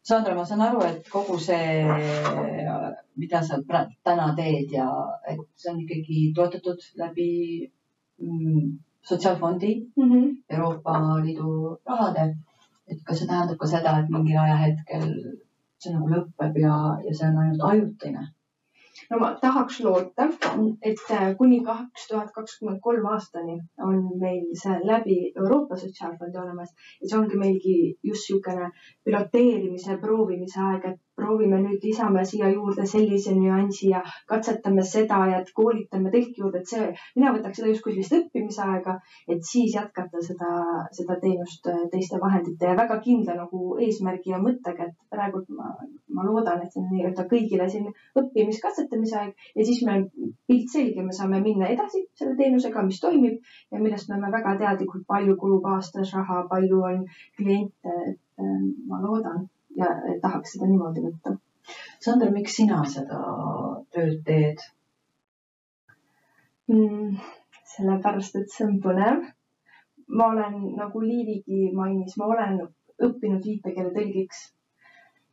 Sandra, 0.05 0.35
ma 0.37 0.43
saan 0.45 0.61
aru, 0.61 0.81
et 0.85 1.07
kogu 1.09 1.35
see, 1.41 1.81
mida 3.21 3.39
sa 3.47 3.57
täna 4.05 4.27
teed 4.39 4.73
ja 4.77 4.85
et 5.31 5.39
see 5.61 5.71
on 5.71 5.79
ikkagi 5.83 6.19
toetatud 6.37 6.83
läbi 7.01 7.29
mm, 8.21 8.67
sotsiaalfondi 9.09 9.71
mm 9.97 10.11
-hmm. 10.11 10.27
Euroopa 10.49 10.93
Liidu 11.25 11.79
rahade. 11.89 12.25
et 12.87 12.99
kas 13.05 13.17
see 13.19 13.27
tähendab 13.27 13.57
ka 13.57 13.67
seda, 13.73 13.99
et 13.99 14.09
mingil 14.13 14.37
ajahetkel 14.43 15.05
see 15.79 15.93
nagu 15.93 16.07
lõpeb 16.13 16.59
ja, 16.65 16.75
ja 17.05 17.13
see 17.17 17.27
on 17.29 17.39
ainult 17.43 17.63
ajutine? 17.71 18.27
No 19.09 19.19
ma 19.21 19.31
tahaks 19.41 19.79
loota, 19.85 20.27
et 20.91 21.03
äh, 21.17 21.27
kuni 21.39 21.59
kaks 21.69 22.07
tuhat 22.09 22.31
kakskümmend 22.37 22.81
kolm 22.87 23.05
aastani 23.13 23.57
on 23.89 24.01
meil 24.21 24.43
see 24.61 24.77
läbi 24.91 25.17
Euroopa 25.43 25.77
Sotsiaalfondi 25.81 26.41
olemas. 26.43 26.73
Ja 27.01 27.09
see 27.09 27.19
ongi 27.19 27.41
meilgi 27.43 27.75
just 28.03 28.29
niisugune 28.29 28.71
piloteerimise, 29.05 29.97
proovimise 30.01 30.61
aeg, 30.69 30.89
et 30.93 30.99
proovime 31.19 31.59
nüüd 31.63 31.83
lisame 31.87 32.23
siia 32.27 32.49
juurde 32.51 32.85
sellise 32.91 33.33
nüansi 33.37 33.89
ja 33.91 34.01
katsetame 34.31 34.83
seda 34.89 35.19
ja 35.31 35.39
koolitame 35.59 36.11
tõlki 36.13 36.41
juurde, 36.41 36.61
et 36.61 36.71
see, 36.71 36.87
mina 37.15 37.31
võtaks 37.35 37.61
seda 37.61 37.71
justkui 37.71 37.95
sellist 37.95 38.15
õppimisaega, 38.19 38.97
et 39.35 39.45
siis 39.49 39.75
jätkata 39.77 40.23
seda, 40.25 40.51
seda 40.97 41.17
teenust 41.23 41.69
äh, 41.71 41.85
teiste 41.93 42.19
vahendite 42.21 42.71
ja 42.71 42.75
väga 42.79 42.99
kindla 43.05 43.37
nagu 43.39 43.77
eesmärgi 43.87 44.35
ja 44.35 44.41
mõttega, 44.43 44.89
et 44.89 45.15
praegu 45.15 45.45
ma, 45.55 45.71
ma 46.17 46.27
loodan, 46.27 46.65
et 46.65 46.75
see 46.75 46.83
on 46.83 46.91
nii-öelda 46.91 47.27
kõigile 47.31 47.69
siin 47.71 47.87
õppimiskatsetamise 48.21 49.19
aeg. 49.21 49.47
Ja 49.55 49.67
siis 49.67 49.81
meil 49.87 50.05
pilt 50.49 50.71
selge, 50.73 51.03
me 51.05 51.15
saame 51.15 51.41
minna 51.45 51.71
edasi 51.71 52.05
selle 52.19 52.35
teenusega, 52.39 52.83
mis 52.87 52.99
toimib 53.03 53.39
ja 53.71 53.81
millest 53.81 54.09
me 54.09 54.17
oleme 54.17 54.35
väga 54.35 54.57
teadlikud, 54.61 55.07
palju 55.07 55.39
kulub 55.39 55.67
aastas 55.77 56.13
raha, 56.17 56.43
palju 56.51 56.83
on 56.91 57.03
kliente, 57.39 57.99
et 58.11 58.43
äh, 58.43 58.63
ma 58.91 58.99
loodan 59.03 59.45
ja 59.79 59.91
tahaks 60.21 60.55
seda 60.55 60.69
niimoodi 60.69 61.03
võtta. 61.05 61.35
Sander, 62.05 62.31
miks 62.33 62.55
sina 62.59 62.83
seda 62.89 63.19
tööd 63.95 64.19
teed 64.27 64.61
mm,? 66.69 67.17
sellepärast, 67.75 68.37
et 68.39 68.51
see 68.53 68.67
on 68.67 68.77
põnev. 68.83 69.23
ma 70.07 70.27
olen, 70.31 70.57
nagu 70.77 71.01
Liivigi 71.01 71.71
mainis, 71.73 72.13
ma 72.21 72.27
olen 72.29 72.59
õppinud 73.07 73.47
viipekeele 73.49 73.91
tõlgiks 73.95 74.43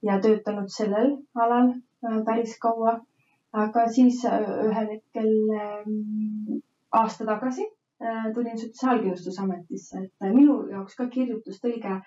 ja 0.07 0.19
töötanud 0.25 0.73
sellel 0.73 1.13
alal 1.45 1.75
äh, 1.75 2.21
päris 2.27 2.57
kaua. 2.63 3.01
aga 3.53 3.83
siis 3.93 4.23
äh, 4.25 4.41
ühel 4.67 4.87
hetkel 4.95 5.29
ähm, 5.61 6.61
aasta 7.01 7.27
tagasi 7.29 7.67
äh, 8.01 8.31
tulin 8.35 8.59
Sotsiaalkindlustusametisse, 8.59 10.07
et 10.07 10.33
minu 10.33 10.57
jaoks 10.71 10.97
ka 10.97 11.07
kirjutustõlge 11.13 11.99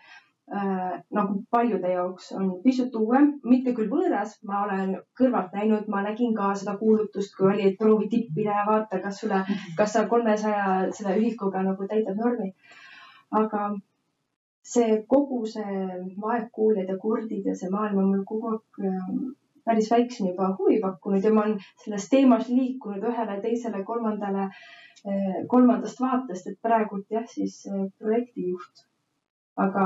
nagu 0.48 1.40
paljude 1.50 1.90
jaoks 1.90 2.32
on 2.38 2.50
pisut 2.64 2.94
uuem, 2.96 3.32
mitte 3.44 3.74
küll 3.78 3.90
võõras, 3.90 4.36
ma 4.46 4.60
olen 4.66 4.92
kõrvalt 5.18 5.56
näinud, 5.58 5.88
ma 5.90 6.04
nägin 6.06 6.36
ka 6.38 6.52
seda 6.54 6.76
kuulutust, 6.78 7.34
kui 7.38 7.50
oli, 7.50 7.66
et 7.70 7.80
proovi 7.80 8.10
tippida 8.12 8.60
ja 8.60 8.66
vaata, 8.68 9.00
kas 9.02 9.24
sulle, 9.24 9.42
kas 9.78 9.96
sa 9.98 10.06
kolmesaja 10.12 10.68
selle 10.94 11.18
ühikuga 11.18 11.66
nagu 11.66 11.90
täidad 11.90 12.22
normi. 12.22 12.54
aga 13.32 13.72
see 14.74 15.02
kogu 15.10 15.46
see 15.50 15.82
vaegkuuljad 16.22 16.90
ja 16.94 16.98
kurdid 17.02 17.50
ja 17.50 17.56
see 17.58 17.70
maailm 17.74 18.00
on 18.04 18.08
mul 18.12 18.24
kogu 18.30 18.54
aeg 18.54 18.80
äh, 18.90 19.12
päris 19.66 19.92
väikseni 19.92 20.32
juba 20.32 20.56
huvi 20.60 20.80
pakkunud 20.82 21.26
ja 21.26 21.34
ma 21.34 21.44
olen 21.46 21.60
selles 21.84 22.10
teemas 22.10 22.50
liikunud 22.50 23.06
ühele, 23.12 23.38
teisele, 23.42 23.84
kolmandale, 23.90 24.50
äh, 25.10 25.38
kolmandast 25.54 26.02
vaatest, 26.02 26.52
et 26.52 26.62
praegult 26.62 27.18
jah, 27.18 27.26
siis 27.38 27.64
äh, 27.72 27.88
projektijuht 27.98 28.86
aga, 29.64 29.86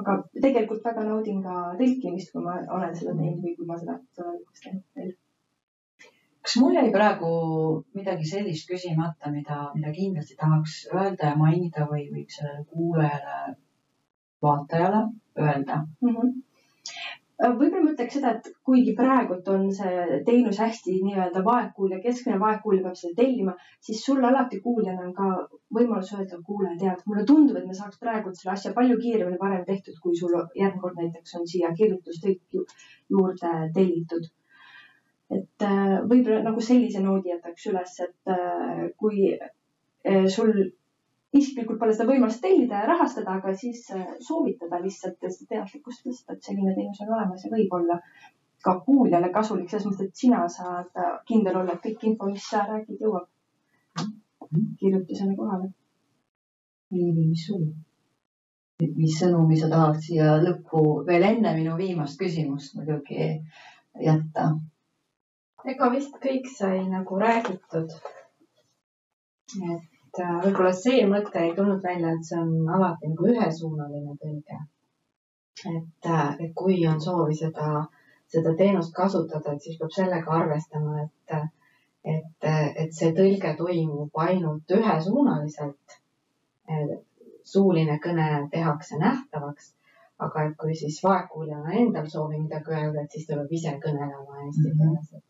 aga 0.00 0.16
tegelikult 0.36 0.84
väga 0.84 1.06
naudin 1.08 1.40
ka 1.46 1.56
tõlkimist, 1.80 2.32
kui 2.34 2.44
ma 2.44 2.58
olen 2.76 2.94
seda 3.00 3.16
teinud 3.16 3.42
või 3.46 3.56
kui 3.56 3.68
ma 3.70 3.78
seda 3.80 3.96
tulevikus 4.18 4.64
teen 4.66 4.82
veel. 4.96 5.14
kas 6.42 6.56
mul 6.60 6.76
jäi 6.78 6.92
praegu 6.92 7.32
midagi 7.96 8.28
sellist 8.34 8.68
küsimata, 8.68 9.32
mida, 9.32 9.62
mida 9.74 9.92
kindlasti 9.96 10.36
tahaks 10.42 10.76
öelda 10.92 11.32
ja 11.32 11.40
mainida 11.40 11.88
või 11.90 12.06
võiks 12.12 12.40
sellele 12.40 12.64
kuulajale, 12.74 13.56
vaatajale 14.42 15.02
öelda 15.48 15.82
mm? 15.84 16.14
-hmm 16.14 16.38
võib-olla 17.40 17.82
ma 17.84 17.92
ütleks 17.94 18.16
seda, 18.18 18.32
et 18.36 18.48
kuigi 18.66 18.92
praegult 18.96 19.46
on 19.48 19.68
see 19.72 20.18
teenus 20.26 20.58
hästi 20.60 20.96
nii-öelda 21.04 21.42
vaegkuulja 21.44 22.00
keskne, 22.04 22.36
vaegkuulja 22.40 22.82
peab 22.84 22.98
seda 23.00 23.16
tellima, 23.22 23.54
siis 23.86 24.02
sul 24.04 24.24
alati 24.28 24.60
kuuljana 24.64 25.06
on 25.06 25.14
ka 25.16 25.28
võimalus 25.76 26.12
öelda, 26.16 26.40
kuule, 26.46 26.74
tead, 26.80 27.00
mulle 27.06 27.24
tundub, 27.28 27.56
et 27.56 27.68
me 27.68 27.76
saaks 27.76 28.00
praegu 28.02 28.34
selle 28.36 28.52
asja 28.56 28.74
palju 28.76 28.98
kiiremini 29.00 29.40
varem 29.40 29.64
tehtud, 29.68 29.96
kui 30.02 30.18
sul 30.18 30.36
järgmine 30.36 30.82
kord 30.82 31.00
näiteks 31.00 31.38
on 31.40 31.48
siia 31.48 31.72
kirjutustõlk 31.78 32.60
juurde 33.16 33.54
tellitud. 33.78 34.28
et 35.30 35.62
äh, 35.62 36.00
võib-olla 36.10 36.42
nagu 36.42 36.60
sellise 36.60 37.00
noodi 37.00 37.30
jätaks 37.30 37.66
üles, 37.70 37.92
et 38.02 38.32
äh, 38.34 38.88
kui 38.98 39.30
äh, 39.38 40.24
sul 40.26 40.50
isiklikult 41.38 41.78
pole 41.78 41.94
seda 41.94 42.08
võimalust 42.10 42.42
tellida 42.42 42.82
ja 42.82 42.90
rahastada, 42.90 43.36
aga 43.38 43.54
siis 43.54 43.84
soovitada 44.26 44.80
lihtsalt 44.82 45.18
seda 45.22 45.48
teadlikkust 45.54 46.06
tõsta, 46.06 46.34
et 46.34 46.46
selline 46.46 46.74
teenus 46.74 47.02
on 47.04 47.12
olemas 47.16 47.44
ja 47.44 47.52
võib-olla 47.52 48.00
ka 48.64 48.74
kuuljale 48.86 49.30
kasulik 49.34 49.70
selles 49.70 49.86
mõttes, 49.88 50.08
et 50.10 50.24
sina 50.24 50.40
saad 50.52 51.04
kindel 51.28 51.60
olla, 51.62 51.76
et 51.76 51.84
kõik 51.84 52.08
info, 52.10 52.32
mis 52.32 52.48
sa 52.50 52.64
räägid, 52.68 52.98
jõuab 53.00 53.28
kirjutisena 54.80 55.36
kohale. 55.38 55.70
Liivi, 56.90 57.28
mis 57.30 57.46
sul? 57.46 57.70
mis 58.80 59.12
sõnumi 59.20 59.58
sa 59.60 59.68
tahad 59.68 59.98
siia 60.00 60.38
lõppu 60.40 60.80
veel 61.04 61.26
enne 61.26 61.50
minu 61.52 61.74
viimast 61.76 62.16
küsimust 62.20 62.78
muidugi 62.78 63.26
jätta? 64.06 64.46
ega 65.68 65.90
vist 65.92 66.16
kõik 66.22 66.48
sai 66.48 66.86
nagu 66.88 67.18
räägitud. 67.20 67.92
et 69.60 69.89
äh, 70.18 70.36
võib-olla 70.44 70.72
see 70.76 71.06
mõte 71.06 71.40
ei 71.44 71.54
tulnud 71.56 71.82
välja, 71.84 72.12
et 72.16 72.26
see 72.26 72.38
on 72.40 72.68
alati 72.76 73.10
nagu 73.12 73.30
ühesuunaline 73.32 74.16
tõlge. 74.22 74.60
et, 75.70 76.06
äh, 76.06 76.28
et 76.40 76.52
kui 76.54 76.78
on 76.88 77.00
soovi 77.00 77.36
seda, 77.36 77.86
seda 78.34 78.54
teenust 78.56 78.94
kasutada, 78.96 79.52
et 79.52 79.62
siis 79.62 79.78
peab 79.78 79.94
sellega 79.94 80.36
arvestama, 80.38 81.02
et, 81.04 81.50
et, 82.14 82.48
et 82.84 82.94
see 82.96 83.12
tõlge 83.16 83.56
toimub 83.58 84.22
ainult 84.24 84.76
ühesuunaliselt 84.78 86.00
suuline 87.44 87.98
kõne 88.04 88.30
tehakse 88.50 88.98
nähtavaks. 88.98 89.74
aga 90.20 90.42
et 90.46 90.56
kui 90.60 90.74
siis 90.76 90.98
vaegkuuljal 91.02 91.60
on 91.64 91.76
endal 91.82 92.08
soovi 92.12 92.38
midagi 92.40 92.74
öelda, 92.76 93.04
et 93.04 93.14
siis 93.14 93.22
ta 93.26 93.38
peab 93.38 93.52
ise 93.58 93.70
kõnelema 93.84 94.42
eesti 94.42 94.66
mhm. 94.68 94.80
keeles 94.80 95.12
mm. 95.12 95.18
-hmm. 95.18 95.29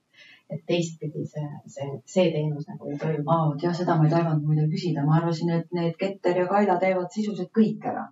Et 0.50 0.64
teistpidi 0.66 1.24
see, 1.32 1.46
see, 1.74 1.88
see 2.14 2.26
teenus 2.34 2.66
nagu 2.70 2.90
ei 2.90 2.98
toimu 2.98 3.30
oh,. 3.34 3.54
jah, 3.62 3.74
seda 3.76 3.96
ma 3.98 4.08
ei 4.08 4.12
taibanud 4.14 4.44
muide 4.46 4.66
küsida, 4.72 5.04
ma 5.06 5.20
arvasin, 5.20 5.52
et 5.56 5.72
need 5.76 5.96
Keter 6.00 6.42
ja 6.42 6.48
Kaila 6.50 6.76
teevad 6.82 7.10
sisuliselt 7.14 7.52
kõik 7.56 7.86
ära. 7.92 8.04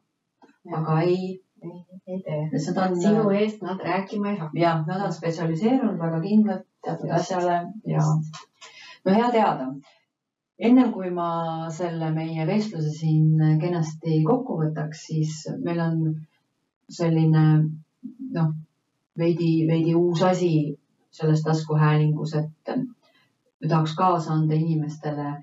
aga 0.79 1.01
ei. 1.03 1.37
ei, 1.65 1.77
ei 2.07 2.23
tee. 2.25 2.41
On... 2.71 2.97
sinu 3.03 3.29
eest 3.35 3.63
nad 3.67 3.83
rääkima 3.91 4.33
ei 4.33 4.41
hakka. 4.41 4.61
jah, 4.63 4.83
nad 4.87 5.05
on 5.09 5.15
spetsialiseerunud 5.15 6.01
väga 6.01 6.23
kindlalt 6.25 6.67
teatud 6.87 7.15
asjale 7.21 7.61
ja 7.91 8.05
no 9.05 9.15
hea 9.15 9.31
teada 9.35 9.73
ennem 10.59 10.93
kui 10.93 11.11
ma 11.15 11.31
selle 11.75 12.11
meie 12.15 12.47
vestluse 12.47 12.91
siin 12.95 13.59
kenasti 13.63 14.23
kokku 14.27 14.59
võtaks, 14.63 15.05
siis 15.11 15.35
meil 15.65 15.83
on 15.83 16.01
selline 16.99 17.45
noh, 18.35 18.51
veidi, 19.19 19.53
veidi 19.69 19.95
uus 19.99 20.23
asi 20.27 20.53
selles 21.21 21.43
taskuhäälingus, 21.47 22.35
et 22.39 22.75
me 23.61 23.69
tahaks 23.69 23.95
kaasa 23.99 24.33
anda 24.33 24.55
inimestele 24.55 25.35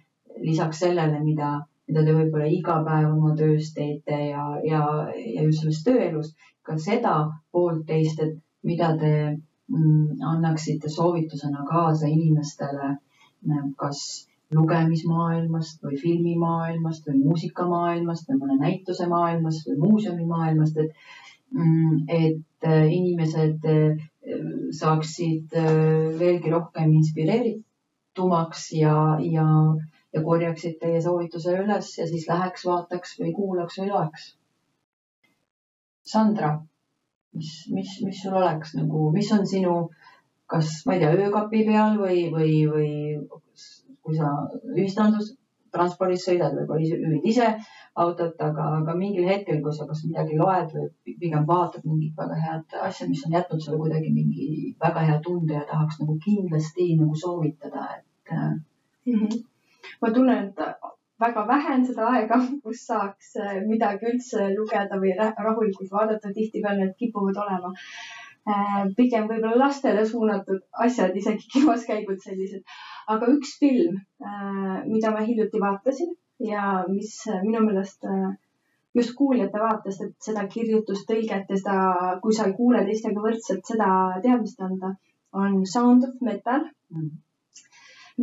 lisaks 0.42 0.80
sellele, 0.80 1.20
mida, 1.24 1.52
mida 1.88 2.04
te 2.06 2.14
võib-olla 2.16 2.48
iga 2.52 2.80
päev 2.86 3.12
oma 3.12 3.34
töös 3.40 3.72
teete 3.76 4.20
ja, 4.30 4.46
ja, 4.68 4.84
ja 5.16 5.44
just 5.48 5.64
selles 5.64 5.84
tööelus, 5.88 6.32
ka 6.66 6.78
seda 6.82 7.16
poolt 7.52 7.86
teist, 7.88 8.22
et 8.24 8.38
mida 8.66 8.92
te 9.00 9.12
mm, 9.32 10.22
annaksite 10.36 10.90
soovitusena 10.92 11.66
kaasa 11.70 12.10
inimestele, 12.12 12.96
kas 13.80 14.00
lugemismaailmast 14.56 15.84
või 15.86 16.00
filmimaailmast 16.02 17.08
või 17.10 17.22
muusikamaailmast 17.24 18.28
või 18.30 18.42
mõne 18.42 18.58
näituse 18.62 19.08
maailmast 19.10 19.70
või 19.70 19.78
muuseumimaailmast, 19.84 20.78
et, 20.84 21.08
mm, 21.54 22.04
et 22.08 22.70
äh, 22.70 22.86
inimesed 22.94 23.66
saaksid 24.80 25.54
äh, 25.58 25.74
veelgi 26.20 26.52
rohkem 26.54 26.94
inspireeritumaks 27.00 28.72
ja, 28.80 28.96
ja, 29.22 29.46
ja 30.14 30.24
korjaksid 30.26 30.80
teie 30.82 31.02
soovituse 31.04 31.58
üles 31.62 31.92
ja 32.00 32.08
siis 32.10 32.28
läheks, 32.30 32.66
vaataks 32.66 33.18
või 33.22 33.34
kuulaks 33.38 33.80
või 33.82 33.92
loeks. 33.92 34.32
Sandra, 36.06 36.52
mis, 37.34 37.54
mis, 37.74 37.96
mis 38.06 38.22
sul 38.22 38.38
oleks 38.38 38.76
nagu, 38.78 39.10
mis 39.14 39.32
on 39.34 39.46
sinu, 39.50 39.78
kas 40.50 40.84
ma 40.86 40.96
ei 40.96 41.02
tea, 41.04 41.16
öökapi 41.26 41.64
peal 41.70 41.98
või, 42.02 42.28
või, 42.34 42.54
või 42.70 42.92
kui 44.06 44.18
sa 44.18 44.36
ühistranspordis, 44.76 45.34
transpordis 45.76 46.26
sõidad, 46.28 46.56
võib-olla 46.58 46.88
juhid 46.90 47.28
ise 47.32 47.50
autot, 48.04 48.42
aga, 48.48 48.66
aga 48.80 48.96
mingil 49.00 49.28
hetkel, 49.30 49.62
kui 49.64 49.76
sa 49.76 49.88
kas 49.90 50.04
midagi 50.08 50.40
loed 50.40 50.74
või 50.76 51.16
pigem 51.22 51.46
vaatad 51.52 51.86
mingit 51.88 52.18
väga 52.20 52.40
head 52.48 52.78
asja, 52.88 53.08
mis 53.12 53.24
on 53.28 53.38
jätnud 53.38 53.64
sulle 53.64 53.80
kuidagi 53.84 54.12
mingi 54.16 54.50
väga 54.82 55.06
hea 55.10 55.22
tunde 55.28 55.56
ja 55.60 55.64
tahaks 55.70 56.02
nagu 56.02 56.18
kindlasti 56.26 56.90
nagu 57.00 57.22
soovitada, 57.24 57.88
et 58.00 58.36
mm. 58.36 58.60
-hmm. 59.14 59.40
ma 60.02 60.12
tunnen, 60.18 60.50
et 60.50 60.92
väga 61.26 61.48
vähe 61.48 61.78
on 61.78 61.88
seda 61.92 62.12
aega, 62.18 62.42
kus 62.66 62.84
saaks 62.92 63.34
midagi 63.72 64.12
üldse 64.12 64.52
lugeda 64.58 65.00
või 65.06 65.16
rahulikult 65.22 65.92
vaadata, 65.98 66.36
tihtipeale 66.36 66.84
need 66.84 66.96
kipuvad 67.00 67.44
olema 67.46 67.74
Äh, 68.46 68.82
pigem 68.94 69.24
võib-olla 69.26 69.58
lastele 69.58 70.04
suunatud 70.06 70.60
asjad, 70.86 71.16
isegi 71.18 71.48
kinoskäigud 71.54 72.20
sellised. 72.22 72.62
Aga 73.14 73.30
üks 73.34 73.58
film, 73.62 74.00
äh, 74.24 74.78
mida 74.90 75.12
ma 75.14 75.26
hiljuti 75.26 75.62
vaatasin 75.62 76.16
ja 76.52 76.84
mis 76.88 77.12
minu 77.44 77.62
meelest 77.66 78.08
äh, 78.10 78.32
just 78.96 79.16
kuuljate 79.20 79.62
vaatest, 79.62 80.06
et 80.08 80.30
seda 80.30 80.46
kirjutustõlget 80.56 81.52
ja 81.52 81.60
seda, 81.60 81.78
kui 82.24 82.34
sa 82.36 82.48
ei 82.50 82.56
kuule 82.58 82.86
teistega 82.88 83.28
võrdselt, 83.28 83.66
seda 83.68 83.90
teadmist 84.24 84.62
anda, 84.70 84.96
on 85.36 85.62
Sound 85.68 86.10
of 86.10 86.26
Metal 86.30 86.68
mm 86.94 87.14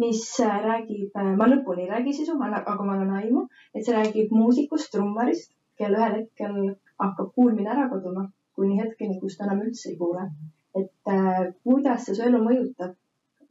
mis 0.00 0.22
räägib, 0.40 1.16
ma 1.36 1.48
lõpuni 1.48 1.84
ei 1.84 1.90
räägi 1.90 2.14
sisu, 2.16 2.38
aga 2.40 2.84
ma 2.84 2.94
annan 2.94 3.16
aimu, 3.18 3.42
et 3.74 3.84
see 3.84 3.92
räägib 3.96 4.32
muusikust, 4.32 4.88
trummarist, 4.94 5.50
kel 5.76 5.96
ühel 5.98 6.14
hetkel 6.20 6.54
hakkab 7.02 7.32
kuulmine 7.36 7.72
ära 7.74 7.88
kaduma 7.90 8.24
kuni 8.56 8.78
hetkeni, 8.80 9.18
kus 9.20 9.36
ta 9.36 9.46
enam 9.48 9.62
üldse 9.66 9.90
ei 9.90 9.98
kuule. 10.00 10.30
et 10.80 11.12
äh, 11.12 11.52
kuidas 11.64 12.06
see 12.06 12.14
su 12.16 12.22
elu 12.24 12.38
mõjutab, 12.40 12.94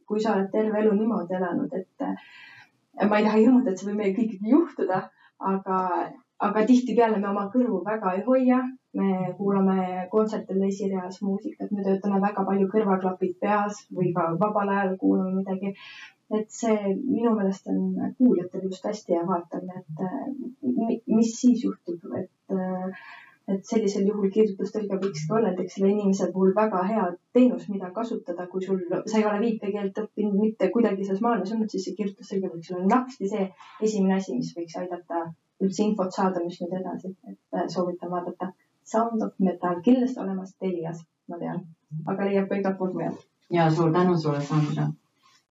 kui 0.08 0.20
sa 0.20 0.34
oled 0.36 0.50
terve 0.52 0.80
elu 0.82 0.92
niimoodi 0.98 1.38
elanud, 1.38 1.72
et 1.80 2.06
äh, 2.06 3.08
ma 3.08 3.18
ei 3.18 3.26
taha 3.26 3.40
hirmutada, 3.40 3.72
et 3.72 3.80
see 3.80 3.90
võib 3.90 4.02
meil 4.02 4.14
kõigil 4.18 4.52
juhtuda, 4.54 5.00
aga, 5.52 5.80
aga 6.48 6.64
tihtipeale 6.68 7.18
me 7.20 7.30
oma 7.32 7.48
kõrvu 7.54 7.82
väga 7.88 8.16
ei 8.18 8.24
hoia. 8.28 8.62
me 8.92 9.30
kuulame 9.38 10.02
kontsertidel 10.12 10.66
esireas 10.66 11.22
muusikat, 11.24 11.70
me 11.72 11.80
töötame 11.84 12.18
väga 12.20 12.42
palju 12.44 12.66
kõrvaklapid 12.74 13.38
peas 13.40 13.78
või 13.98 14.10
ka 14.12 14.26
vabal 14.42 14.68
ajal 14.68 14.98
kuulame 15.00 15.38
midagi 15.38 15.70
et 16.38 16.52
see 16.52 16.92
minu 16.96 17.32
meelest 17.36 17.66
on 17.72 18.12
kuuljatel 18.18 18.68
just 18.68 18.86
hästi 18.88 19.16
hea 19.16 19.24
vaatamine, 19.28 19.80
et 19.82 20.04
äh, 20.06 20.92
mis 21.16 21.32
siis 21.40 21.64
juhtub, 21.64 22.04
et 22.20 22.56
äh, 22.56 23.02
et 23.50 23.64
sellisel 23.66 24.06
juhul 24.06 24.30
kirjutustõlge 24.34 24.98
võikski 25.02 25.34
olla 25.34 25.50
näiteks 25.50 25.76
selle 25.76 25.90
inimese 25.92 26.28
puhul 26.34 26.52
väga 26.56 26.82
hea 26.88 27.06
teenus, 27.36 27.68
mida 27.72 27.90
kasutada, 27.96 28.46
kui 28.52 28.62
sul, 28.64 28.80
sa 29.06 29.18
ei 29.18 29.26
ole 29.28 29.40
viipekeelt 29.42 29.98
õppinud 30.04 30.38
mitte 30.40 30.68
kuidagi 30.74 31.06
selles 31.06 31.22
maailmas 31.24 31.54
olnud, 31.54 31.70
siis 31.72 31.88
see 31.88 31.96
kirjutustõlge 31.98 32.52
võiks 32.52 32.72
olla 32.74 32.90
naksti 32.94 33.30
see 33.32 33.46
esimene 33.88 34.18
asi, 34.20 34.36
mis 34.38 34.52
võiks 34.56 34.78
aidata 34.82 35.24
üldse 35.62 35.86
infot 35.86 36.14
saada, 36.14 36.42
mis 36.44 36.58
nüüd 36.62 36.74
edasi, 36.80 37.14
et 37.30 37.58
äh, 37.58 37.68
soovitan 37.74 38.10
vaadata. 38.14 38.52
Sound 38.92 39.22
of 39.22 39.34
Metal 39.38 39.78
kindlasti 39.84 40.18
olemas 40.22 40.56
Telias, 40.58 41.04
ma 41.30 41.38
tean, 41.38 41.62
aga 42.10 42.26
leiab 42.26 42.48
ka 42.50 42.58
igalt 42.58 42.78
poolt 42.80 42.96
mujalt. 42.98 43.22
ja 43.50 43.68
suur 43.70 43.92
tänu 43.94 44.16
sulle, 44.18 44.40
Sandra. 44.42 44.88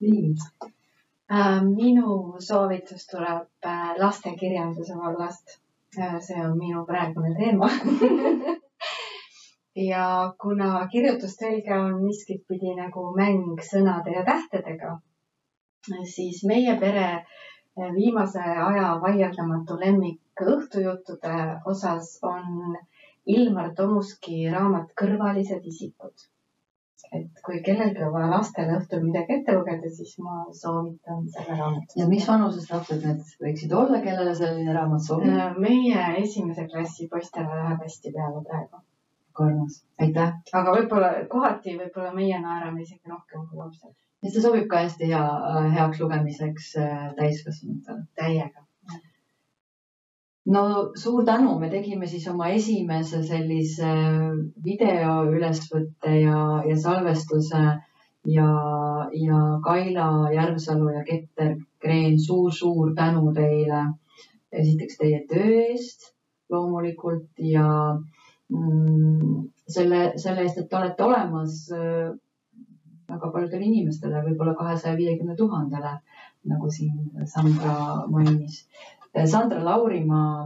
Liiv 0.01 0.43
äh,. 0.63 1.61
minu 1.63 2.35
soovitus 2.39 3.07
tuleb 3.07 3.67
äh, 3.73 3.93
lastekirjanduse 3.99 4.97
vallast 5.03 5.60
see 5.95 6.41
on 6.41 6.57
minu 6.57 6.85
praegune 6.87 7.35
teema. 7.37 7.69
Ja 9.79 10.33
kuna 10.41 10.81
kirjutustõlge 10.91 11.71
on 11.71 12.01
miskit 12.03 12.41
pidi 12.47 12.73
nagu 12.75 13.05
mäng 13.15 13.61
sõnade 13.63 14.11
ja 14.11 14.23
tähtedega, 14.27 14.97
siis 16.13 16.41
meie 16.43 16.73
pere 16.81 17.05
viimase 17.95 18.43
aja 18.43 18.89
vaieldamatu 19.05 19.79
lemmik 19.79 20.43
õhtujuttude 20.43 21.37
osas 21.71 22.17
on 22.33 22.75
Ilmar 23.37 23.71
Tomuski 23.79 24.43
raamat 24.51 24.91
Kõrvalised 24.99 25.63
isikud 25.71 26.27
et 27.17 27.41
kui 27.45 27.59
kellelgi 27.65 28.03
on 28.05 28.13
vaja 28.13 28.29
lastele 28.31 28.77
õhtul 28.77 29.01
midagi 29.05 29.35
ette 29.37 29.55
lugeda, 29.55 29.89
siis 29.97 30.13
ma 30.23 30.37
soovitan 30.59 31.25
selle 31.33 31.57
raamatu. 31.59 31.99
ja 31.99 32.07
mis 32.11 32.27
vanusest 32.29 32.71
lapsed 32.73 33.03
need 33.07 33.33
võiksid 33.45 33.75
olla, 33.81 33.99
kellele 34.05 34.35
selline 34.37 34.75
raamat 34.77 35.05
sobib? 35.07 35.59
meie 35.65 36.05
esimese 36.23 36.67
klassi 36.71 37.09
poistele 37.11 37.59
läheb 37.63 37.83
hästi 37.87 38.13
peale 38.15 38.45
praegu. 38.47 38.83
armas, 39.41 39.81
aitäh. 40.05 40.33
aga 40.61 40.77
võib-olla 40.77 41.11
kohati 41.35 41.75
võib-olla 41.83 42.15
meie 42.15 42.39
naerame 42.39 42.87
isegi 42.87 43.15
rohkem 43.15 43.47
kui 43.49 43.59
lapsed. 43.63 43.93
ja 44.23 44.31
see 44.33 44.47
sobib 44.47 44.67
ka 44.71 44.85
hästi 44.85 45.11
hea, 45.13 45.23
heaks 45.77 46.03
lugemiseks 46.05 46.73
täiskasvanutele. 47.19 48.07
täiega 48.23 48.67
no 50.45 50.91
suur 50.95 51.25
tänu, 51.25 51.59
me 51.59 51.69
tegime 51.69 52.07
siis 52.07 52.27
oma 52.27 52.49
esimese 52.55 53.21
sellise 53.23 53.91
video 54.65 55.21
ülesvõtte 55.29 56.15
ja, 56.17 56.37
ja 56.67 56.77
salvestuse 56.77 57.61
ja, 58.25 58.47
ja 59.13 59.41
Kaila 59.65 60.07
Järvsalu 60.33 60.89
ja 60.95 61.03
Keter 61.05 61.57
Kreen 61.81 62.19
suur,, 62.19 62.51
suur-suur 62.51 62.95
tänu 62.95 63.33
teile. 63.33 63.85
esiteks 64.51 64.97
teie 64.99 65.21
töö 65.29 65.61
eest 65.61 66.09
loomulikult 66.51 67.39
ja 67.39 67.67
mm, 68.51 69.45
selle, 69.67 70.01
selle 70.19 70.43
eest, 70.43 70.57
et 70.59 70.67
te 70.69 70.75
olete 70.75 71.05
olemas 71.05 71.61
äh, 71.71 72.09
väga 73.11 73.29
paljudele 73.31 73.63
inimestele, 73.67 74.23
võib-olla 74.25 74.55
kahesaja 74.59 74.97
viiekümne 74.99 75.37
tuhandele, 75.39 75.93
nagu 76.51 76.71
siin 76.71 77.25
Sandra 77.31 77.77
mainis 78.11 78.65
Sandra 79.11 79.59
Laurimaa, 79.65 80.45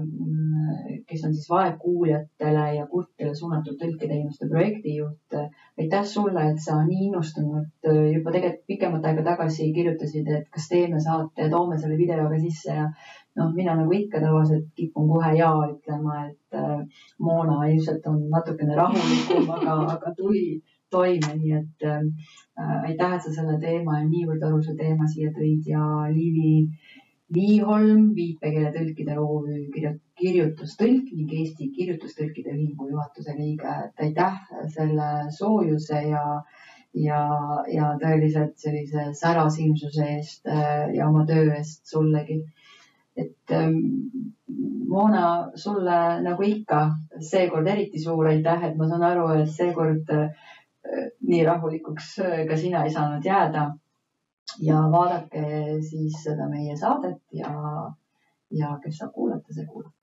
kes 1.06 1.26
on 1.28 1.34
siis 1.36 1.50
vaegkuuljatele 1.50 2.64
ja 2.76 2.88
kurtidele 2.90 3.36
suunatud 3.38 3.78
tõlketeenuste 3.82 4.48
projektijuht. 4.50 5.36
aitäh 5.80 6.08
sulle, 6.10 6.48
et 6.52 6.64
sa 6.64 6.80
nii 6.88 7.06
innustunud 7.10 7.90
juba 8.14 8.34
tegelikult 8.34 8.66
pikemat 8.72 9.06
aega 9.06 9.28
tagasi 9.28 9.70
kirjutasid, 9.76 10.32
et 10.40 10.50
kas 10.50 10.68
teeme 10.72 11.04
saate 11.04 11.46
ja 11.46 11.52
toome 11.54 11.78
selle 11.78 12.00
video 12.00 12.26
ka 12.32 12.42
sisse 12.42 12.80
ja 12.80 12.88
noh, 13.36 13.52
mina 13.56 13.76
nagu 13.76 13.94
ikka 13.94 14.22
tavaliselt 14.24 14.70
kipun 14.80 15.10
kohe 15.12 15.34
ja 15.38 15.52
ütlema, 15.68 16.22
et 16.30 16.60
äh, 16.60 17.04
Moona 17.20 17.66
ilmselt 17.72 18.08
on 18.12 18.24
natukene 18.32 18.78
rahulikum, 18.80 19.50
aga, 19.58 19.76
aga 19.96 20.14
tuli 20.18 20.62
toime, 20.92 21.34
nii 21.42 21.56
et 21.60 21.88
äh, 21.90 22.02
aitäh, 22.90 23.18
et 23.18 23.26
sa 23.26 23.34
selle 23.36 23.58
teema 23.62 24.00
ja 24.00 24.08
niivõrd 24.08 24.46
oluline 24.50 24.78
teema 24.80 25.10
siia 25.12 25.34
tõid 25.36 25.68
ja 25.68 25.84
Liivi 26.14 26.56
Liiholm, 27.34 28.12
viipekeeletõlkide 28.14 29.16
OÜ 29.18 29.64
kirjutustõlk 30.20 31.08
ning 31.10 31.32
Eesti 31.34 31.72
Kirjutustõlkide 31.74 32.54
Ühingu 32.54 32.90
juhatuse 32.92 33.34
liige. 33.38 33.72
et 33.88 34.04
aitäh 34.06 34.36
selle 34.76 35.08
soojuse 35.38 36.02
ja, 36.12 36.22
ja, 36.94 37.22
ja 37.74 37.88
tõeliselt 38.04 38.54
sellise 38.62 39.08
särasilmsuse 39.22 40.06
eest 40.18 40.46
äh, 40.46 40.94
ja 40.94 41.10
oma 41.10 41.26
töö 41.26 41.50
eest 41.56 41.86
sullegi. 41.90 42.44
et 43.18 43.52
ähm, 43.52 43.82
Moona, 44.88 45.52
sulle 45.56 46.22
nagu 46.22 46.44
ikka, 46.46 46.82
seekord 47.20 47.68
eriti 47.68 48.00
suur 48.00 48.28
aitäh, 48.30 48.68
et 48.70 48.76
ma 48.78 48.88
saan 48.88 49.04
aru, 49.04 49.26
et 49.42 49.50
seekord 49.50 50.14
äh, 50.14 50.30
nii 51.26 51.42
rahulikuks 51.44 52.20
äh, 52.22 52.46
ka 52.48 52.58
sina 52.58 52.86
ei 52.86 52.94
saanud 52.94 53.26
jääda 53.26 53.72
ja 54.60 54.76
vaadake 54.92 55.46
siis 55.90 56.24
seda 56.24 56.50
meie 56.50 56.78
saadet 56.78 57.22
ja, 57.34 57.52
ja 58.52 58.80
kes 58.84 58.98
saab 58.98 59.14
kuulata, 59.14 59.54
see 59.54 59.66
kuulab. 59.66 59.94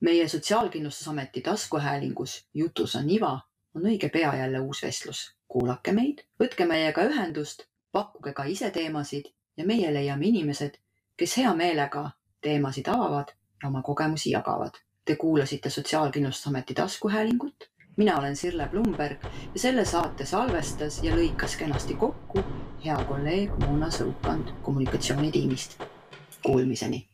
meie 0.00 0.28
Sotsiaalkindlustusameti 0.28 1.40
taskuhäälingus 1.40 2.46
Jutus 2.54 2.96
on 2.96 3.10
iva 3.10 3.38
on 3.74 3.82
õige 3.82 4.08
pea 4.08 4.34
jälle 4.36 4.60
uus 4.60 4.82
vestlus. 4.82 5.36
kuulake 5.48 5.92
meid, 5.92 6.22
võtke 6.42 6.66
meiega 6.66 7.02
ühendust, 7.02 7.64
pakkuge 7.92 8.32
ka 8.32 8.44
ise 8.44 8.70
teemasid 8.70 9.32
ja 9.56 9.66
meie 9.66 9.94
leiame 9.94 10.26
inimesed, 10.26 10.76
kes 11.16 11.36
hea 11.36 11.54
meelega 11.54 12.10
teemasid 12.40 12.88
avavad 12.88 13.32
ja 13.62 13.68
oma 13.68 13.82
kogemusi 13.82 14.30
jagavad. 14.30 14.78
Te 15.04 15.16
kuulasite 15.16 15.70
Sotsiaalkindlustusameti 15.70 16.74
taskuhäälingut 16.74 17.70
mina 18.00 18.18
olen 18.18 18.36
Sirle 18.36 18.68
Blumberg 18.68 19.24
ja 19.54 19.60
selle 19.60 19.84
saate 19.84 20.24
salvestas 20.24 21.02
ja 21.04 21.12
lõikas 21.12 21.58
kenasti 21.60 21.98
kokku 22.00 22.40
hea 22.84 22.96
kolleeg 23.04 23.52
Moona 23.60 23.92
Sõukand 23.92 24.54
kommunikatsioonitiimist. 24.64 25.76
Kuulmiseni 26.40 27.09